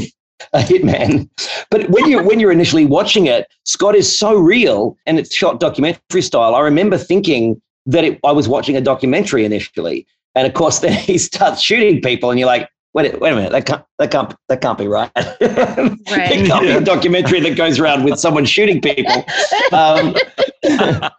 a 0.53 0.59
hitman. 0.59 1.29
But 1.69 1.89
when 1.89 2.07
you 2.07 2.21
when 2.23 2.39
you're 2.39 2.51
initially 2.51 2.85
watching 2.85 3.27
it, 3.27 3.47
Scott 3.65 3.95
is 3.95 4.17
so 4.17 4.35
real 4.35 4.97
and 5.05 5.19
it's 5.19 5.33
shot 5.33 5.59
documentary 5.59 6.21
style. 6.21 6.55
I 6.55 6.61
remember 6.61 6.97
thinking 6.97 7.61
that 7.85 8.03
it, 8.03 8.19
I 8.23 8.31
was 8.31 8.47
watching 8.47 8.77
a 8.77 8.81
documentary 8.81 9.45
initially, 9.45 10.05
and 10.35 10.47
of 10.47 10.53
course 10.53 10.79
then 10.85 10.93
he 10.93 11.17
starts 11.17 11.61
shooting 11.61 12.01
people, 12.01 12.29
and 12.29 12.39
you're 12.39 12.47
like, 12.47 12.69
wait, 12.93 13.19
wait 13.19 13.31
a 13.31 13.35
minute, 13.35 13.51
that 13.51 13.65
can't, 13.65 13.83
that 13.97 14.11
can't, 14.11 14.35
that 14.47 14.61
can't 14.61 14.77
be 14.77 14.87
right. 14.87 15.11
right. 15.15 15.31
it 15.41 16.47
can't 16.47 16.47
yeah. 16.47 16.59
be 16.61 16.71
a 16.71 16.81
documentary 16.81 17.39
that 17.41 17.55
goes 17.55 17.79
around 17.79 18.03
with 18.03 18.19
someone 18.19 18.45
shooting 18.45 18.81
people. 18.81 19.25
Um, 19.71 20.15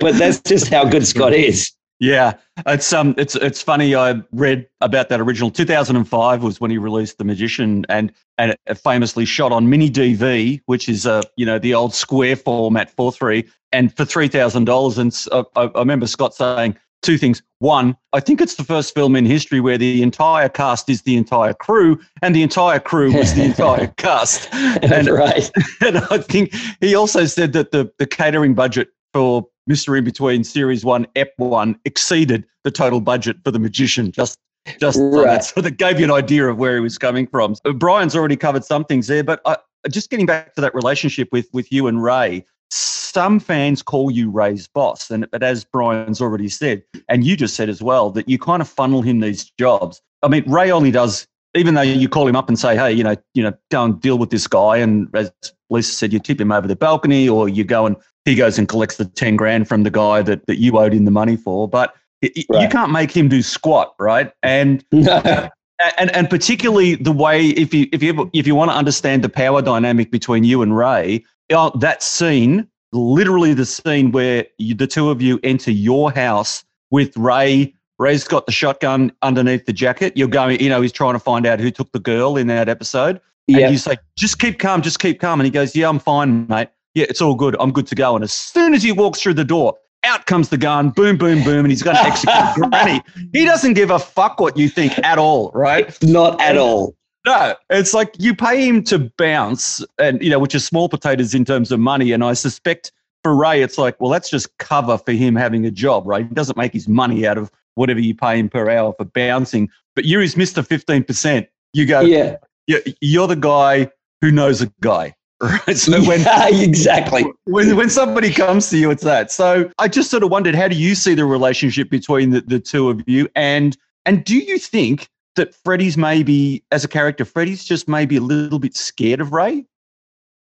but 0.00 0.14
that's 0.14 0.40
just 0.40 0.68
how 0.68 0.84
good 0.84 1.06
Scott 1.06 1.32
is. 1.32 1.72
Yeah, 2.00 2.34
it's 2.64 2.92
um, 2.92 3.14
it's 3.18 3.34
it's 3.34 3.60
funny. 3.60 3.96
I 3.96 4.22
read 4.30 4.68
about 4.80 5.08
that 5.08 5.20
original. 5.20 5.50
2005 5.50 6.44
was 6.44 6.60
when 6.60 6.70
he 6.70 6.78
released 6.78 7.18
The 7.18 7.24
Magician, 7.24 7.84
and 7.88 8.12
and 8.38 8.56
it 8.66 8.74
famously 8.76 9.24
shot 9.24 9.50
on 9.50 9.68
mini 9.68 9.90
DV, 9.90 10.60
which 10.66 10.88
is 10.88 11.06
a 11.06 11.24
you 11.36 11.44
know 11.44 11.58
the 11.58 11.74
old 11.74 11.92
square 11.92 12.36
format 12.36 12.88
four 12.90 13.10
three, 13.10 13.48
and 13.72 13.96
for 13.96 14.04
three 14.04 14.28
thousand 14.28 14.66
dollars. 14.66 14.96
And 14.96 15.12
I, 15.32 15.42
I 15.56 15.78
remember 15.80 16.06
Scott 16.06 16.36
saying 16.36 16.76
two 17.02 17.18
things. 17.18 17.42
One, 17.60 17.96
I 18.12 18.20
think 18.20 18.40
it's 18.40 18.54
the 18.54 18.64
first 18.64 18.94
film 18.94 19.16
in 19.16 19.26
history 19.26 19.60
where 19.60 19.78
the 19.78 20.02
entire 20.02 20.48
cast 20.48 20.88
is 20.88 21.02
the 21.02 21.16
entire 21.16 21.54
crew, 21.54 21.98
and 22.22 22.34
the 22.34 22.42
entire 22.42 22.78
crew 22.78 23.12
was 23.12 23.34
the 23.34 23.42
entire 23.52 23.88
cast. 23.96 24.48
And, 24.82 25.08
right. 25.08 25.50
And 25.80 25.98
I 26.10 26.18
think 26.18 26.54
he 26.80 26.94
also 26.94 27.24
said 27.26 27.52
that 27.52 27.72
the 27.72 27.90
the 27.98 28.06
catering 28.06 28.54
budget 28.54 28.88
for 29.12 29.46
Mr. 29.68 29.96
In 29.96 30.04
Between 30.04 30.44
Series 30.44 30.84
1, 30.84 31.06
Ep 31.16 31.32
1 31.36 31.78
exceeded 31.84 32.44
the 32.64 32.70
total 32.70 33.00
budget 33.00 33.36
for 33.44 33.50
The 33.50 33.58
Magician. 33.58 34.12
Just 34.12 34.38
just 34.80 34.98
right. 35.00 35.24
that. 35.24 35.44
So 35.44 35.60
that 35.60 35.78
gave 35.78 35.98
you 35.98 36.04
an 36.04 36.10
idea 36.10 36.46
of 36.48 36.58
where 36.58 36.74
he 36.74 36.80
was 36.80 36.98
coming 36.98 37.26
from. 37.26 37.54
So 37.54 37.72
Brian's 37.72 38.14
already 38.14 38.36
covered 38.36 38.64
some 38.64 38.84
things 38.84 39.06
there, 39.06 39.24
but 39.24 39.40
I, 39.46 39.56
just 39.90 40.10
getting 40.10 40.26
back 40.26 40.54
to 40.54 40.60
that 40.60 40.74
relationship 40.74 41.28
with, 41.32 41.48
with 41.52 41.72
you 41.72 41.86
and 41.86 42.02
Ray, 42.02 42.44
some 42.70 43.40
fans 43.40 43.82
call 43.82 44.10
you 44.10 44.30
Ray's 44.30 44.68
boss. 44.68 45.10
And 45.10 45.28
but 45.30 45.42
as 45.42 45.64
Brian's 45.64 46.20
already 46.20 46.48
said, 46.48 46.82
and 47.08 47.24
you 47.24 47.36
just 47.36 47.54
said 47.54 47.68
as 47.68 47.82
well, 47.82 48.10
that 48.10 48.28
you 48.28 48.38
kind 48.38 48.62
of 48.62 48.68
funnel 48.68 49.02
him 49.02 49.20
these 49.20 49.50
jobs. 49.58 50.00
I 50.22 50.28
mean, 50.28 50.44
Ray 50.50 50.70
only 50.70 50.90
does 50.90 51.26
even 51.54 51.74
though 51.74 51.82
you 51.82 52.08
call 52.08 52.26
him 52.26 52.36
up 52.36 52.48
and 52.48 52.58
say, 52.58 52.76
hey, 52.76 52.92
you 52.92 53.02
know, 53.02 53.16
you 53.34 53.42
know, 53.42 53.52
go 53.70 53.84
and 53.84 54.00
deal 54.00 54.18
with 54.18 54.30
this 54.30 54.46
guy, 54.46 54.76
and 54.76 55.08
as 55.14 55.32
Lisa 55.70 55.92
said, 55.92 56.12
you 56.12 56.18
tip 56.18 56.40
him 56.40 56.52
over 56.52 56.68
the 56.68 56.76
balcony, 56.76 57.28
or 57.28 57.48
you 57.48 57.64
go 57.64 57.86
and 57.86 57.96
he 58.24 58.34
goes 58.34 58.58
and 58.58 58.68
collects 58.68 58.96
the 58.96 59.06
10 59.06 59.36
grand 59.36 59.68
from 59.68 59.82
the 59.82 59.90
guy 59.90 60.22
that, 60.22 60.46
that 60.46 60.58
you 60.58 60.78
owed 60.78 60.92
him 60.92 61.04
the 61.04 61.10
money 61.10 61.36
for. 61.36 61.66
But 61.66 61.94
it, 62.20 62.44
right. 62.50 62.62
you 62.62 62.68
can't 62.68 62.92
make 62.92 63.10
him 63.10 63.28
do 63.28 63.42
squat, 63.42 63.94
right? 63.98 64.32
And 64.42 64.84
and 64.92 65.50
and 65.98 66.28
particularly 66.28 66.96
the 66.96 67.12
way 67.12 67.46
if 67.46 67.72
you 67.72 67.86
if 67.92 68.02
you 68.02 68.30
if 68.34 68.46
you 68.46 68.54
want 68.54 68.70
to 68.70 68.76
understand 68.76 69.24
the 69.24 69.28
power 69.28 69.62
dynamic 69.62 70.10
between 70.10 70.44
you 70.44 70.62
and 70.62 70.76
Ray, 70.76 71.24
uh, 71.52 71.70
that 71.78 72.02
scene, 72.02 72.68
literally 72.92 73.54
the 73.54 73.66
scene 73.66 74.12
where 74.12 74.46
you, 74.58 74.74
the 74.74 74.86
two 74.86 75.10
of 75.10 75.22
you 75.22 75.40
enter 75.42 75.70
your 75.70 76.12
house 76.12 76.64
with 76.90 77.16
Ray. 77.16 77.74
Ray's 77.98 78.24
got 78.24 78.46
the 78.46 78.52
shotgun 78.52 79.12
underneath 79.22 79.66
the 79.66 79.72
jacket. 79.72 80.16
You're 80.16 80.28
going, 80.28 80.60
you 80.60 80.68
know, 80.68 80.80
he's 80.80 80.92
trying 80.92 81.14
to 81.14 81.18
find 81.18 81.46
out 81.46 81.58
who 81.58 81.70
took 81.70 81.90
the 81.92 81.98
girl 81.98 82.36
in 82.36 82.46
that 82.46 82.68
episode. 82.68 83.20
And 83.48 83.58
yep. 83.58 83.72
you 83.72 83.78
say, 83.78 83.96
just 84.16 84.38
keep 84.38 84.58
calm, 84.58 84.82
just 84.82 85.00
keep 85.00 85.20
calm. 85.20 85.40
And 85.40 85.46
he 85.46 85.50
goes, 85.50 85.74
Yeah, 85.74 85.88
I'm 85.88 85.98
fine, 85.98 86.46
mate 86.48 86.68
yeah, 86.98 87.06
it's 87.08 87.22
all 87.22 87.34
good. 87.34 87.56
I'm 87.60 87.72
good 87.72 87.86
to 87.88 87.94
go. 87.94 88.14
And 88.16 88.24
as 88.24 88.32
soon 88.32 88.74
as 88.74 88.82
he 88.82 88.92
walks 88.92 89.20
through 89.20 89.34
the 89.34 89.44
door, 89.44 89.76
out 90.04 90.26
comes 90.26 90.48
the 90.48 90.58
gun, 90.58 90.90
boom, 90.90 91.16
boom, 91.16 91.42
boom, 91.44 91.64
and 91.64 91.68
he's 91.68 91.82
going 91.82 91.96
to 92.02 92.02
execute 92.02 92.70
Granny. 92.70 93.00
He 93.32 93.44
doesn't 93.44 93.74
give 93.74 93.90
a 93.90 93.98
fuck 93.98 94.40
what 94.40 94.56
you 94.56 94.68
think 94.68 94.98
at 94.98 95.18
all, 95.18 95.50
right? 95.54 95.96
Not 96.02 96.40
at 96.40 96.56
all. 96.56 96.94
No, 97.28 97.54
it's 97.68 97.92
like 97.92 98.14
you 98.18 98.34
pay 98.34 98.66
him 98.66 98.82
to 98.84 99.00
bounce, 99.18 99.84
and 99.98 100.22
you 100.22 100.30
know, 100.30 100.38
which 100.38 100.54
is 100.54 100.64
small 100.64 100.88
potatoes 100.88 101.34
in 101.34 101.44
terms 101.44 101.70
of 101.70 101.78
money. 101.78 102.12
And 102.12 102.24
I 102.24 102.32
suspect 102.32 102.90
for 103.22 103.36
Ray, 103.36 103.60
it's 103.60 103.76
like, 103.76 104.00
well, 104.00 104.10
that's 104.10 104.30
just 104.30 104.56
cover 104.56 104.96
for 104.96 105.12
him 105.12 105.36
having 105.36 105.66
a 105.66 105.70
job, 105.70 106.06
right? 106.06 106.26
He 106.26 106.34
doesn't 106.34 106.56
make 106.56 106.72
his 106.72 106.88
money 106.88 107.26
out 107.26 107.36
of 107.36 107.50
whatever 107.74 108.00
you 108.00 108.14
pay 108.14 108.38
him 108.38 108.48
per 108.48 108.70
hour 108.70 108.94
for 108.96 109.04
bouncing. 109.04 109.68
But 109.94 110.06
you're 110.06 110.22
his 110.22 110.38
Mister 110.38 110.62
Fifteen 110.62 111.04
Percent. 111.04 111.48
You 111.74 111.84
go, 111.84 112.00
yeah, 112.00 112.38
you're 112.66 113.26
the 113.26 113.36
guy 113.36 113.90
who 114.22 114.30
knows 114.30 114.62
a 114.62 114.72
guy. 114.80 115.14
Right. 115.40 115.76
So 115.76 116.02
when 116.02 116.22
yeah, 116.22 116.48
exactly 116.50 117.24
when 117.44 117.76
when 117.76 117.90
somebody 117.90 118.32
comes 118.32 118.70
to 118.70 118.78
you, 118.78 118.90
it's 118.90 119.04
that. 119.04 119.30
So 119.30 119.70
I 119.78 119.86
just 119.86 120.10
sort 120.10 120.24
of 120.24 120.30
wondered, 120.30 120.56
how 120.56 120.66
do 120.66 120.74
you 120.74 120.96
see 120.96 121.14
the 121.14 121.26
relationship 121.26 121.90
between 121.90 122.30
the, 122.30 122.40
the 122.40 122.58
two 122.58 122.88
of 122.88 123.06
you? 123.06 123.28
And 123.36 123.76
and 124.04 124.24
do 124.24 124.36
you 124.36 124.58
think 124.58 125.08
that 125.38 125.54
Freddie's 125.64 125.96
maybe 125.96 126.62
as 126.70 126.84
a 126.84 126.88
character, 126.88 127.24
Freddie's 127.24 127.64
just 127.64 127.88
maybe 127.88 128.16
a 128.16 128.20
little 128.20 128.58
bit 128.58 128.76
scared 128.76 129.20
of 129.20 129.32
Ray? 129.32 129.64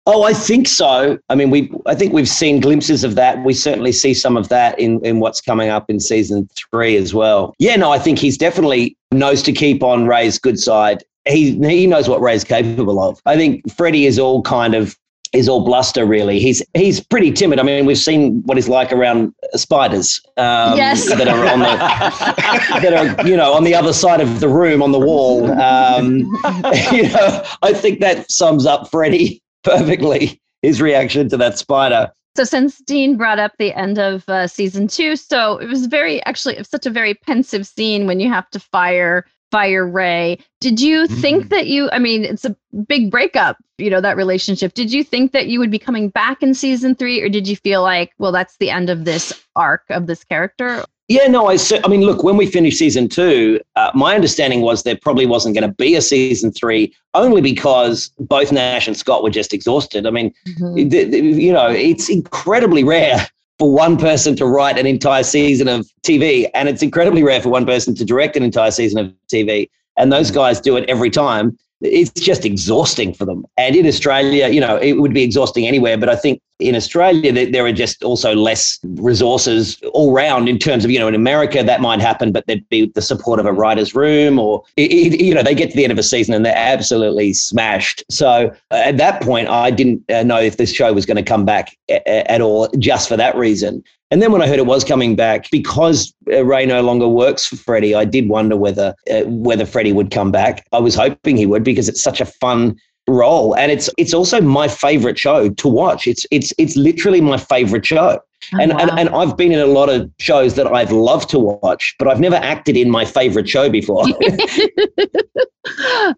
Oh, 0.05 0.23
I 0.23 0.33
think 0.33 0.67
so. 0.67 1.17
I 1.29 1.35
mean, 1.35 1.49
we 1.49 1.71
I 1.85 1.95
think 1.95 2.13
we've 2.13 2.29
seen 2.29 2.59
glimpses 2.59 3.03
of 3.03 3.15
that. 3.15 3.43
We 3.43 3.53
certainly 3.53 3.91
see 3.91 4.13
some 4.13 4.37
of 4.37 4.49
that 4.49 4.77
in 4.79 5.03
in 5.05 5.19
what's 5.19 5.41
coming 5.41 5.69
up 5.69 5.89
in 5.89 5.99
season 5.99 6.49
three 6.55 6.97
as 6.97 7.13
well. 7.13 7.53
Yeah, 7.59 7.75
no, 7.77 7.91
I 7.91 7.99
think 7.99 8.19
he's 8.19 8.37
definitely 8.37 8.97
knows 9.11 9.41
to 9.43 9.51
keep 9.51 9.83
on 9.83 10.07
Ray's 10.07 10.37
good 10.37 10.59
side 10.59 11.03
he 11.29 11.57
he 11.59 11.87
knows 11.87 12.09
what 12.09 12.21
Ray's 12.21 12.43
capable 12.43 13.01
of. 13.01 13.21
I 13.25 13.35
think 13.35 13.69
Freddie 13.71 14.05
is 14.05 14.19
all 14.19 14.41
kind 14.41 14.75
of 14.75 14.97
is 15.33 15.47
all 15.47 15.63
bluster 15.63 16.05
really. 16.05 16.39
He's 16.39 16.63
he's 16.73 16.99
pretty 16.99 17.31
timid. 17.31 17.59
I 17.59 17.63
mean, 17.63 17.85
we've 17.85 17.97
seen 17.97 18.41
what 18.45 18.57
he's 18.57 18.69
like 18.69 18.91
around 18.91 19.33
spiders 19.55 20.21
um, 20.37 20.77
yes. 20.77 21.07
that 21.09 21.27
are 21.27 21.45
on 21.45 21.59
the 21.59 21.65
that 22.81 22.93
are 22.93 23.27
you 23.27 23.37
know 23.37 23.53
on 23.53 23.63
the 23.63 23.75
other 23.75 23.93
side 23.93 24.21
of 24.21 24.39
the 24.39 24.49
room 24.49 24.81
on 24.81 24.91
the 24.91 24.99
wall. 24.99 25.51
Um, 25.51 26.19
you 26.91 27.03
know, 27.09 27.43
I 27.61 27.73
think 27.73 27.99
that 27.99 28.29
sums 28.31 28.65
up 28.65 28.89
Freddie 28.89 29.41
perfectly. 29.63 30.41
His 30.61 30.81
reaction 30.81 31.29
to 31.29 31.37
that 31.37 31.57
spider. 31.57 32.11
So 32.35 32.43
since 32.43 32.79
Dean 32.79 33.15
brought 33.15 33.39
up 33.39 33.53
the 33.57 33.73
end 33.73 33.97
of 33.97 34.27
uh, 34.27 34.45
season 34.47 34.89
two, 34.89 35.15
so 35.15 35.57
it 35.57 35.67
was 35.67 35.85
very 35.85 36.21
actually 36.25 36.61
such 36.63 36.85
a 36.85 36.89
very 36.89 37.13
pensive 37.13 37.65
scene 37.65 38.05
when 38.05 38.19
you 38.19 38.29
have 38.29 38.49
to 38.49 38.59
fire 38.59 39.25
Fire 39.51 39.87
Ray. 39.87 40.39
Did 40.59 40.79
you 40.79 41.03
mm-hmm. 41.03 41.15
think 41.15 41.49
that 41.49 41.67
you, 41.67 41.89
I 41.91 41.99
mean, 41.99 42.23
it's 42.23 42.45
a 42.45 42.55
big 42.87 43.09
breakup, 43.09 43.57
you 43.77 43.89
know, 43.89 44.01
that 44.01 44.17
relationship. 44.17 44.73
Did 44.73 44.91
you 44.91 45.03
think 45.03 45.31
that 45.31 45.47
you 45.47 45.59
would 45.59 45.71
be 45.71 45.79
coming 45.79 46.09
back 46.09 46.43
in 46.43 46.53
season 46.53 46.95
three, 46.95 47.21
or 47.21 47.29
did 47.29 47.47
you 47.47 47.55
feel 47.55 47.81
like, 47.81 48.13
well, 48.17 48.31
that's 48.31 48.57
the 48.57 48.69
end 48.69 48.89
of 48.89 49.05
this 49.05 49.45
arc 49.55 49.83
of 49.89 50.07
this 50.07 50.23
character? 50.23 50.83
Yeah, 51.07 51.25
no, 51.25 51.49
I, 51.49 51.57
I 51.83 51.87
mean, 51.87 52.01
look, 52.01 52.21
when 52.21 52.37
we 52.37 52.45
finished 52.45 52.77
season 52.77 53.09
two, 53.09 53.59
uh, 53.75 53.89
my 53.95 54.13
understanding 54.13 54.61
was 54.61 54.83
there 54.83 54.95
probably 54.95 55.25
wasn't 55.25 55.55
going 55.55 55.67
to 55.67 55.73
be 55.73 55.95
a 55.95 56.01
season 56.01 56.51
three, 56.51 56.93
only 57.15 57.41
because 57.41 58.11
both 58.19 58.51
Nash 58.51 58.87
and 58.87 58.95
Scott 58.95 59.23
were 59.23 59.31
just 59.31 59.51
exhausted. 59.51 60.05
I 60.05 60.11
mean, 60.11 60.31
mm-hmm. 60.47 60.87
the, 60.87 61.05
the, 61.05 61.19
you 61.19 61.51
know, 61.51 61.67
it's 61.67 62.09
incredibly 62.09 62.83
rare 62.83 63.27
for 63.59 63.71
one 63.71 63.97
person 63.97 64.35
to 64.37 64.45
write 64.45 64.79
an 64.79 64.85
entire 64.87 65.23
season 65.23 65.67
of 65.67 65.85
TV, 66.01 66.49
and 66.53 66.69
it's 66.69 66.81
incredibly 66.81 67.23
rare 67.23 67.41
for 67.41 67.49
one 67.49 67.65
person 67.65 67.93
to 67.95 68.05
direct 68.05 68.35
an 68.35 68.43
entire 68.43 68.71
season 68.71 68.99
of 68.99 69.13
TV. 69.31 69.69
And 69.97 70.11
those 70.11 70.31
mm. 70.31 70.35
guys 70.35 70.61
do 70.61 70.77
it 70.77 70.89
every 70.89 71.09
time 71.09 71.57
it's 71.81 72.11
just 72.11 72.45
exhausting 72.45 73.13
for 73.13 73.25
them. 73.25 73.45
And 73.57 73.75
in 73.75 73.85
Australia, 73.85 74.49
you 74.49 74.59
know, 74.59 74.77
it 74.77 74.93
would 74.93 75.13
be 75.13 75.23
exhausting 75.23 75.67
anywhere. 75.67 75.97
But 75.97 76.09
I 76.09 76.15
think 76.15 76.41
in 76.59 76.75
Australia, 76.75 77.51
there 77.51 77.65
are 77.65 77.71
just 77.71 78.03
also 78.03 78.35
less 78.35 78.79
resources 78.83 79.81
all 79.93 80.11
round 80.11 80.49
in 80.49 80.59
terms 80.59 80.83
of, 80.83 80.91
you 80.91 80.99
know, 80.99 81.07
in 81.07 81.15
America, 81.15 81.63
that 81.63 81.81
might 81.81 82.01
happen, 82.01 82.31
but 82.31 82.45
there'd 82.47 82.67
be 82.69 82.91
the 82.95 83.01
support 83.01 83.39
of 83.39 83.45
a 83.45 83.53
writer's 83.53 83.95
room 83.95 84.37
or, 84.37 84.63
you 84.75 85.33
know, 85.33 85.41
they 85.41 85.55
get 85.55 85.71
to 85.71 85.77
the 85.77 85.83
end 85.83 85.91
of 85.91 85.97
a 85.97 86.03
season 86.03 86.33
and 86.33 86.45
they're 86.45 86.53
absolutely 86.55 87.33
smashed. 87.33 88.03
So 88.09 88.53
at 88.71 88.97
that 88.97 89.21
point, 89.21 89.47
I 89.47 89.71
didn't 89.71 90.03
uh, 90.11 90.23
know 90.23 90.39
if 90.39 90.57
this 90.57 90.73
show 90.73 90.91
was 90.91 91.05
going 91.05 91.17
to 91.17 91.23
come 91.23 91.45
back 91.45 91.77
at 92.05 92.41
all 92.41 92.67
just 92.77 93.07
for 93.07 93.17
that 93.17 93.35
reason. 93.35 93.83
And 94.11 94.21
then 94.21 94.31
when 94.31 94.41
I 94.41 94.47
heard 94.47 94.57
it 94.57 94.65
was 94.65 94.83
coming 94.83 95.15
back, 95.15 95.51
because 95.51 96.13
uh, 96.31 96.43
Ray 96.43 96.65
no 96.65 96.81
longer 96.81 97.07
works 97.07 97.45
for 97.45 97.55
Freddie, 97.55 97.93
I 97.93 98.05
did 98.05 98.27
wonder 98.27 98.57
whether 98.57 98.95
uh, 99.11 99.21
whether 99.25 99.67
Freddie 99.67 99.93
would 99.93 100.09
come 100.09 100.31
back. 100.31 100.65
I 100.71 100.79
was 100.79 100.95
hoping 100.95 101.37
he 101.37 101.45
would 101.45 101.63
because 101.63 101.87
it's 101.87 102.01
such 102.01 102.19
a 102.19 102.25
fun 102.25 102.75
role, 103.09 103.55
and 103.55 103.71
it's 103.71 103.89
it's 103.97 104.13
also 104.13 104.41
my 104.41 104.67
favorite 104.67 105.17
show 105.17 105.49
to 105.49 105.67
watch. 105.67 106.07
It's 106.07 106.25
it's 106.31 106.53
it's 106.57 106.75
literally 106.75 107.21
my 107.21 107.37
favorite 107.37 107.85
show. 107.85 108.21
Oh, 108.53 108.57
and, 108.59 108.71
wow. 108.71 108.79
and 108.79 108.91
and 108.99 109.09
I've 109.09 109.35
been 109.35 109.51
in 109.51 109.59
a 109.59 109.65
lot 109.65 109.89
of 109.89 110.09
shows 110.19 110.55
that 110.55 110.67
I've 110.67 110.91
loved 110.91 111.29
to 111.31 111.39
watch, 111.39 111.95
but 111.99 112.07
I've 112.07 112.19
never 112.19 112.37
acted 112.37 112.77
in 112.77 112.89
my 112.89 113.05
favorite 113.05 113.49
show 113.49 113.69
before. 113.69 114.05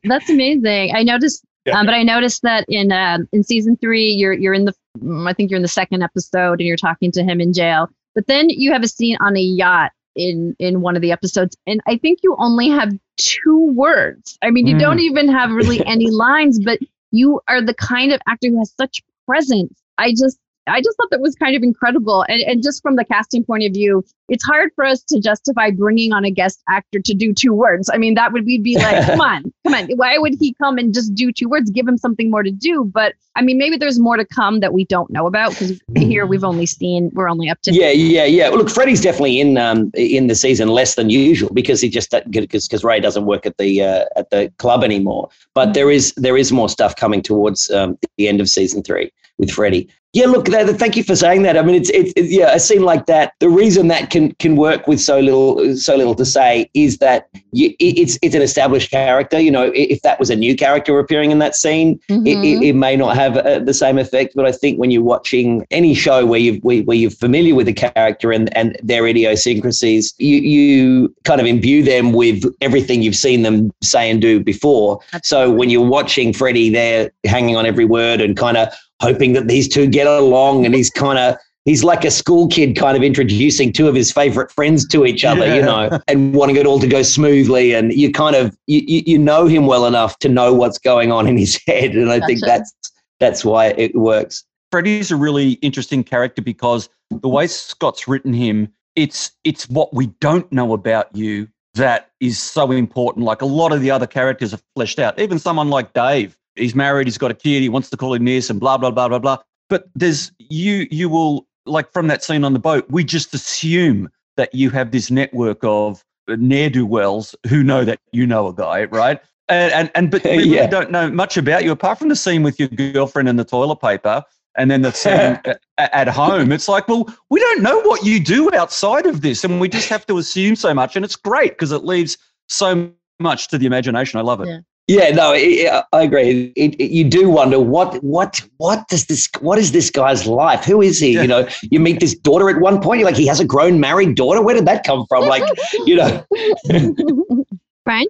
That's 0.04 0.30
amazing. 0.30 0.94
I 0.96 1.04
noticed 1.04 1.44
yeah. 1.66 1.78
Um, 1.80 1.86
but 1.86 1.94
I 1.94 2.04
noticed 2.04 2.42
that 2.42 2.66
in 2.68 2.92
uh, 2.92 3.20
in 3.32 3.44
season 3.44 3.78
three, 3.78 4.10
you're 4.10 4.34
you're 4.34 4.54
in 4.54 4.66
the 4.66 4.74
mm, 5.00 5.30
I 5.30 5.34
think 5.34 5.52
you're 5.52 5.58
in 5.58 5.64
the 5.64 5.68
second 5.68 6.02
episode, 6.02 6.60
and 6.60 6.68
you're 6.68 6.78
talking 6.78 7.12
to 7.12 7.24
him 7.24 7.40
in 7.40 7.54
jail. 7.54 7.88
But 8.16 8.28
then 8.28 8.50
you 8.50 8.72
have 8.72 8.84
a 8.84 8.88
scene 8.88 9.18
on 9.22 9.38
a 9.38 9.42
yacht 9.42 9.92
in 10.16 10.56
in 10.60 10.82
one 10.82 10.96
of 10.96 11.02
the 11.02 11.12
episodes, 11.12 11.56
and 11.68 11.82
I 11.88 11.98
think 11.98 12.20
you 12.24 12.36
only 12.38 12.70
have 12.70 12.92
two 13.18 13.72
words. 13.74 14.38
I 14.42 14.52
mean, 14.52 14.68
you 14.68 14.76
mm. 14.76 14.80
don't 14.80 15.00
even 15.00 15.30
have 15.30 15.52
really 15.52 15.86
any 15.86 16.10
lines, 16.10 16.60
but 16.64 16.80
you 17.12 17.42
are 17.48 17.62
the 17.62 17.74
kind 17.74 18.12
of 18.12 18.22
actor 18.28 18.50
who 18.50 18.60
has 18.60 18.74
such 18.78 19.02
presence. 19.26 19.74
I 19.98 20.12
just 20.12 20.40
I 20.72 20.82
just 20.82 20.98
thought 20.98 21.10
that 21.12 21.22
was 21.22 21.36
kind 21.36 21.56
of 21.56 21.64
incredible. 21.64 22.26
And, 22.28 22.42
and 22.42 22.64
just 22.64 22.82
from 22.82 22.96
the 22.96 23.06
casting 23.06 23.44
point 23.44 23.64
of 23.64 23.74
view, 23.74 24.04
it's 24.30 24.44
hard 24.44 24.72
for 24.76 24.86
us 24.86 25.04
to 25.04 25.20
justify 25.20 25.72
bringing 25.72 26.14
on 26.14 26.24
a 26.24 26.32
guest 26.32 26.62
actor 26.70 27.00
to 27.00 27.14
do 27.14 27.34
two 27.34 27.54
words. 27.54 27.90
I 27.94 27.98
mean, 27.98 28.16
that 28.16 28.32
would 28.32 28.46
we'd 28.46 28.64
be 28.64 28.78
like, 28.78 29.06
come 29.06 29.22
on, 29.22 29.54
come 29.66 29.74
on. 29.74 29.90
Why 29.96 30.18
would 30.18 30.36
he 30.40 30.54
come 30.54 30.78
and 30.78 30.94
just 30.94 31.14
do 31.14 31.32
two 31.32 31.50
words? 31.50 31.70
Give 31.70 31.88
him 31.88 31.98
something 31.98 32.32
more 32.32 32.44
to 32.44 32.52
do. 32.52 32.86
But 32.86 33.16
I 33.36 33.42
mean, 33.42 33.58
maybe 33.58 33.78
there's 33.78 34.00
more 34.00 34.18
to 34.18 34.26
come 34.26 34.60
that 34.60 34.74
we 34.74 34.86
don't 34.86 35.10
know 35.10 35.28
about 35.28 35.52
because 35.52 35.80
here 35.96 36.26
we've 36.26 36.44
only 36.44 36.66
seen 36.66 37.12
we're 37.14 37.30
only 37.30 37.50
up 37.50 37.62
to 37.64 37.74
yeah, 37.74 37.92
yeah, 37.92 38.26
yeah. 38.26 38.50
Well, 38.50 38.60
look, 38.60 38.70
Freddie's 38.70 39.02
definitely 39.02 39.40
in 39.40 39.58
um 39.58 39.92
in 39.94 40.28
the 40.28 40.36
season 40.36 40.70
less 40.70 40.96
than 40.96 41.10
usual 41.10 41.54
because 41.54 41.82
he 41.82 41.90
just 41.90 42.14
because 42.30 42.68
because 42.68 42.84
Ray 42.84 43.00
doesn't 43.00 43.26
work 43.26 43.46
at 43.46 43.58
the 43.58 43.84
uh, 43.84 44.06
at 44.16 44.30
the 44.30 44.52
club 44.58 44.84
anymore. 44.84 45.30
But 45.54 45.66
mm-hmm. 45.66 45.74
there 45.74 45.92
is 45.92 46.14
there 46.16 46.38
is 46.38 46.52
more 46.52 46.70
stuff 46.70 46.96
coming 46.96 47.22
towards 47.22 47.70
um, 47.72 47.98
the 48.18 48.28
end 48.28 48.42
of 48.42 48.50
season 48.50 48.84
three 48.84 49.12
with 49.42 49.52
Freddie. 49.52 49.90
Yeah, 50.14 50.26
look, 50.26 50.48
thank 50.48 50.98
you 50.98 51.06
for 51.06 51.16
saying 51.16 51.44
that. 51.44 51.58
I 51.58 51.62
mean, 51.62 51.76
it's, 51.76 51.90
it's, 51.92 52.12
it's 52.18 52.30
yeah, 52.34 52.54
a 52.54 52.60
scene 52.60 52.82
like 52.82 53.06
that. 53.06 53.34
The 53.40 53.48
reason 53.48 53.88
that 53.88 54.10
can 54.10 54.34
can 54.36 54.58
work 54.58 54.86
with 54.86 55.00
so 55.00 55.22
little 55.22 55.78
so 55.78 55.96
little 55.96 56.16
to 56.16 56.26
say 56.26 56.70
is 56.74 56.98
that 56.98 57.30
you, 57.54 57.74
it's 57.80 58.20
it's 58.22 58.36
an 58.36 58.42
established 58.42 58.92
character. 58.92 59.40
You 59.40 59.52
know, 59.52 59.72
if 59.74 60.02
that 60.02 60.20
was 60.20 60.30
a 60.30 60.36
new 60.36 60.54
character 60.54 61.00
appearing 61.00 61.32
in 61.32 61.40
that 61.40 61.56
scene, 61.56 61.98
mm-hmm. 62.10 62.28
it, 62.28 62.38
it, 62.44 62.62
it, 62.62 62.74
may 62.74 62.98
not 62.98 63.16
have 63.16 63.38
uh, 63.38 63.60
the 63.60 63.74
same 63.74 63.98
effect. 63.98 64.34
But 64.36 64.46
I 64.46 64.52
think 64.52 64.78
when 64.78 64.92
you're 64.92 65.02
watching 65.02 65.66
any 65.72 65.94
show 65.94 66.26
where 66.26 66.42
you 66.42 66.56
where, 66.56 66.84
where 66.84 66.98
you're 66.98 67.10
familiar 67.10 67.56
with 67.56 67.70
a 67.70 67.74
character 67.74 68.34
and 68.34 68.56
and 68.58 68.78
their 68.84 69.08
idiosyncrasies, 69.08 70.14
you 70.18 70.40
you 70.40 71.16
kind 71.24 71.40
of 71.40 71.48
imbue 71.48 71.84
them 71.84 72.12
with 72.12 72.44
everything 72.60 73.02
you've 73.02 73.16
seen 73.16 73.44
them 73.44 73.72
say 73.82 74.12
and 74.12 74.22
do 74.22 74.44
before. 74.44 75.00
Absolutely. 75.14 75.52
So 75.52 75.56
when 75.56 75.70
you're 75.70 75.88
watching 75.88 76.34
Freddie, 76.34 76.70
they're 76.70 77.12
hanging 77.24 77.56
on 77.56 77.66
every 77.66 77.86
word 77.86 78.20
and 78.20 78.36
kind 78.36 78.58
of 78.58 78.68
hoping 79.02 79.34
that 79.34 79.48
these 79.48 79.68
two 79.68 79.88
get 79.88 80.08
along 80.08 80.66
and 80.66 80.74
he's 80.74 80.90
kind 80.90 81.20
of 81.20 81.36
he's 81.66 81.84
like 81.84 82.06
a 82.06 82.12
school 82.12 82.48
kid 82.48 82.76
kind 82.76 82.96
of 82.96 83.04
introducing 83.04 83.74
two 83.74 83.88
of 83.88 83.96
his 83.96 84.12
favorite 84.12 84.52
friends 84.52 84.88
to 84.88 85.06
each 85.06 85.26
other 85.26 85.46
yeah. 85.46 85.56
you 85.56 85.62
know 85.62 86.00
and 86.08 86.34
wanting 86.34 86.56
it 86.56 86.66
all 86.66 86.80
to 86.80 86.88
go 86.88 87.02
smoothly. 87.02 87.74
And 87.74 87.92
you 87.92 88.12
kind 88.12 88.36
of 88.36 88.56
you, 88.68 88.82
you 88.86 89.18
know 89.18 89.48
him 89.48 89.66
well 89.66 89.86
enough 89.86 90.18
to 90.20 90.30
know 90.30 90.54
what's 90.54 90.78
going 90.78 91.12
on 91.12 91.28
in 91.28 91.38
his 91.38 91.60
head. 91.68 91.96
And 91.96 92.12
i 92.12 92.20
gotcha. 92.20 92.28
think 92.28 92.40
that's 92.46 92.74
that's 93.20 93.44
why 93.44 93.68
it 93.78 93.96
works. 93.96 94.44
Freddie's 94.72 95.12
a 95.12 95.18
really 95.18 95.54
interesting 95.54 96.04
character 96.04 96.42
because 96.42 96.88
the 97.10 97.28
way 97.28 97.46
scott's 97.48 98.08
written 98.08 98.34
him 98.34 98.72
it's 98.96 99.32
it's 99.44 99.70
what 99.70 99.94
we 99.94 100.08
don't 100.20 100.52
know 100.52 100.74
about 100.74 101.14
you 101.16 101.48
that 101.76 102.10
is 102.20 102.42
so 102.42 102.72
important. 102.72 103.26
Like 103.26 103.42
a 103.42 103.46
lot 103.46 103.72
of 103.72 103.82
the 103.82 103.92
other 103.92 104.08
characters 104.08 104.54
are 104.54 104.60
fleshed 104.76 105.00
out. 105.00 105.18
Even 105.20 105.40
someone 105.40 105.70
like 105.70 105.94
dave 105.94 106.38
he's 106.56 106.76
married, 106.76 107.08
he's 107.08 107.18
got 107.18 107.32
a 107.32 107.36
kid, 107.36 107.62
he 107.62 107.70
wants 107.70 107.90
to 107.90 107.98
call 107.98 108.14
him 108.14 108.26
this, 108.26 108.50
and 108.50 108.60
blah 108.60 108.78
blah 108.78 108.92
blah 108.92 109.08
blah 109.08 109.20
blah. 109.20 109.38
But 109.70 109.86
there's 109.96 110.32
you 110.38 110.88
you 110.92 111.10
will 111.10 111.48
like 111.66 111.92
from 111.92 112.08
that 112.08 112.24
scene 112.24 112.44
on 112.44 112.54
the 112.54 112.60
boat, 112.60 112.86
we 112.90 113.04
just 113.04 113.34
assume 113.34 114.10
that 114.38 114.54
you 114.54 114.70
have 114.70 114.92
this 114.92 115.12
network 115.12 115.60
of 115.64 116.04
ne'er 116.28 116.70
do 116.70 116.86
wells 116.86 117.36
who 117.48 117.64
know 117.64 117.84
that 117.84 118.00
you 118.12 118.26
know 118.26 118.48
a 118.48 118.54
guy, 118.54 118.86
right? 118.86 119.22
And 119.50 119.74
and, 119.74 119.92
and 119.96 120.12
but 120.12 120.24
we 120.24 120.30
really 120.38 120.56
yeah. 120.56 120.68
don't 120.68 120.92
know 120.92 121.10
much 121.10 121.38
about 121.38 121.64
you 121.64 121.72
apart 121.72 122.00
from 122.00 122.10
the 122.10 122.16
scene 122.16 122.44
with 122.44 122.60
your 122.60 122.70
girlfriend 122.70 123.30
and 123.30 123.38
the 123.40 123.46
toilet 123.46 123.78
paper. 123.78 124.24
And 124.58 124.70
then 124.70 124.82
the 124.82 124.92
scene 124.92 125.40
at 125.78 126.08
home, 126.10 126.52
it's 126.52 126.68
like, 126.68 126.88
well, 126.90 127.08
we 127.30 127.40
don't 127.40 127.62
know 127.62 127.80
what 127.84 128.04
you 128.04 128.20
do 128.20 128.54
outside 128.54 129.06
of 129.06 129.22
this, 129.22 129.46
and 129.46 129.62
we 129.62 129.70
just 129.70 129.88
have 129.88 130.06
to 130.08 130.18
assume 130.18 130.58
so 130.58 130.74
much. 130.74 130.96
And 130.98 131.06
it's 131.06 131.16
great 131.16 131.52
because 131.52 131.72
it 131.72 131.86
leaves 131.86 132.18
so 132.50 132.92
much 133.20 133.48
to 133.50 133.58
the 133.58 133.66
imagination. 133.66 134.20
I 134.20 134.24
love 134.24 134.42
it. 134.42 134.48
Yeah. 134.48 134.60
Yeah, 134.92 135.12
no, 135.12 135.32
it, 135.34 135.86
I 135.94 136.02
agree. 136.02 136.52
It, 136.58 136.76
it, 136.76 136.92
you 136.92 137.06
do 137.06 137.30
wonder 137.30 137.62
what, 137.62 138.04
what, 138.04 138.42
what 138.58 138.86
does 138.90 139.06
this, 139.06 139.30
what 139.40 139.58
is 139.58 139.72
this 139.72 139.90
guy's 139.90 140.28
life? 140.28 140.66
Who 140.66 140.82
is 140.82 141.00
he? 141.00 141.14
Yeah. 141.14 141.22
You 141.22 141.28
know, 141.30 141.48
you 141.62 141.80
meet 141.80 142.02
this 142.02 142.14
daughter 142.14 142.50
at 142.50 142.60
one 142.60 142.82
point. 142.82 143.00
You're 143.00 143.08
like, 143.08 143.16
he 143.16 143.26
has 143.28 143.40
a 143.40 143.46
grown 143.46 143.80
married 143.80 144.16
daughter. 144.16 144.42
Where 144.42 144.54
did 144.54 144.66
that 144.66 144.84
come 144.84 145.06
from? 145.08 145.30
Like, 145.30 145.44
you 145.86 145.96
know, 145.96 146.26
Brian. 147.86 148.08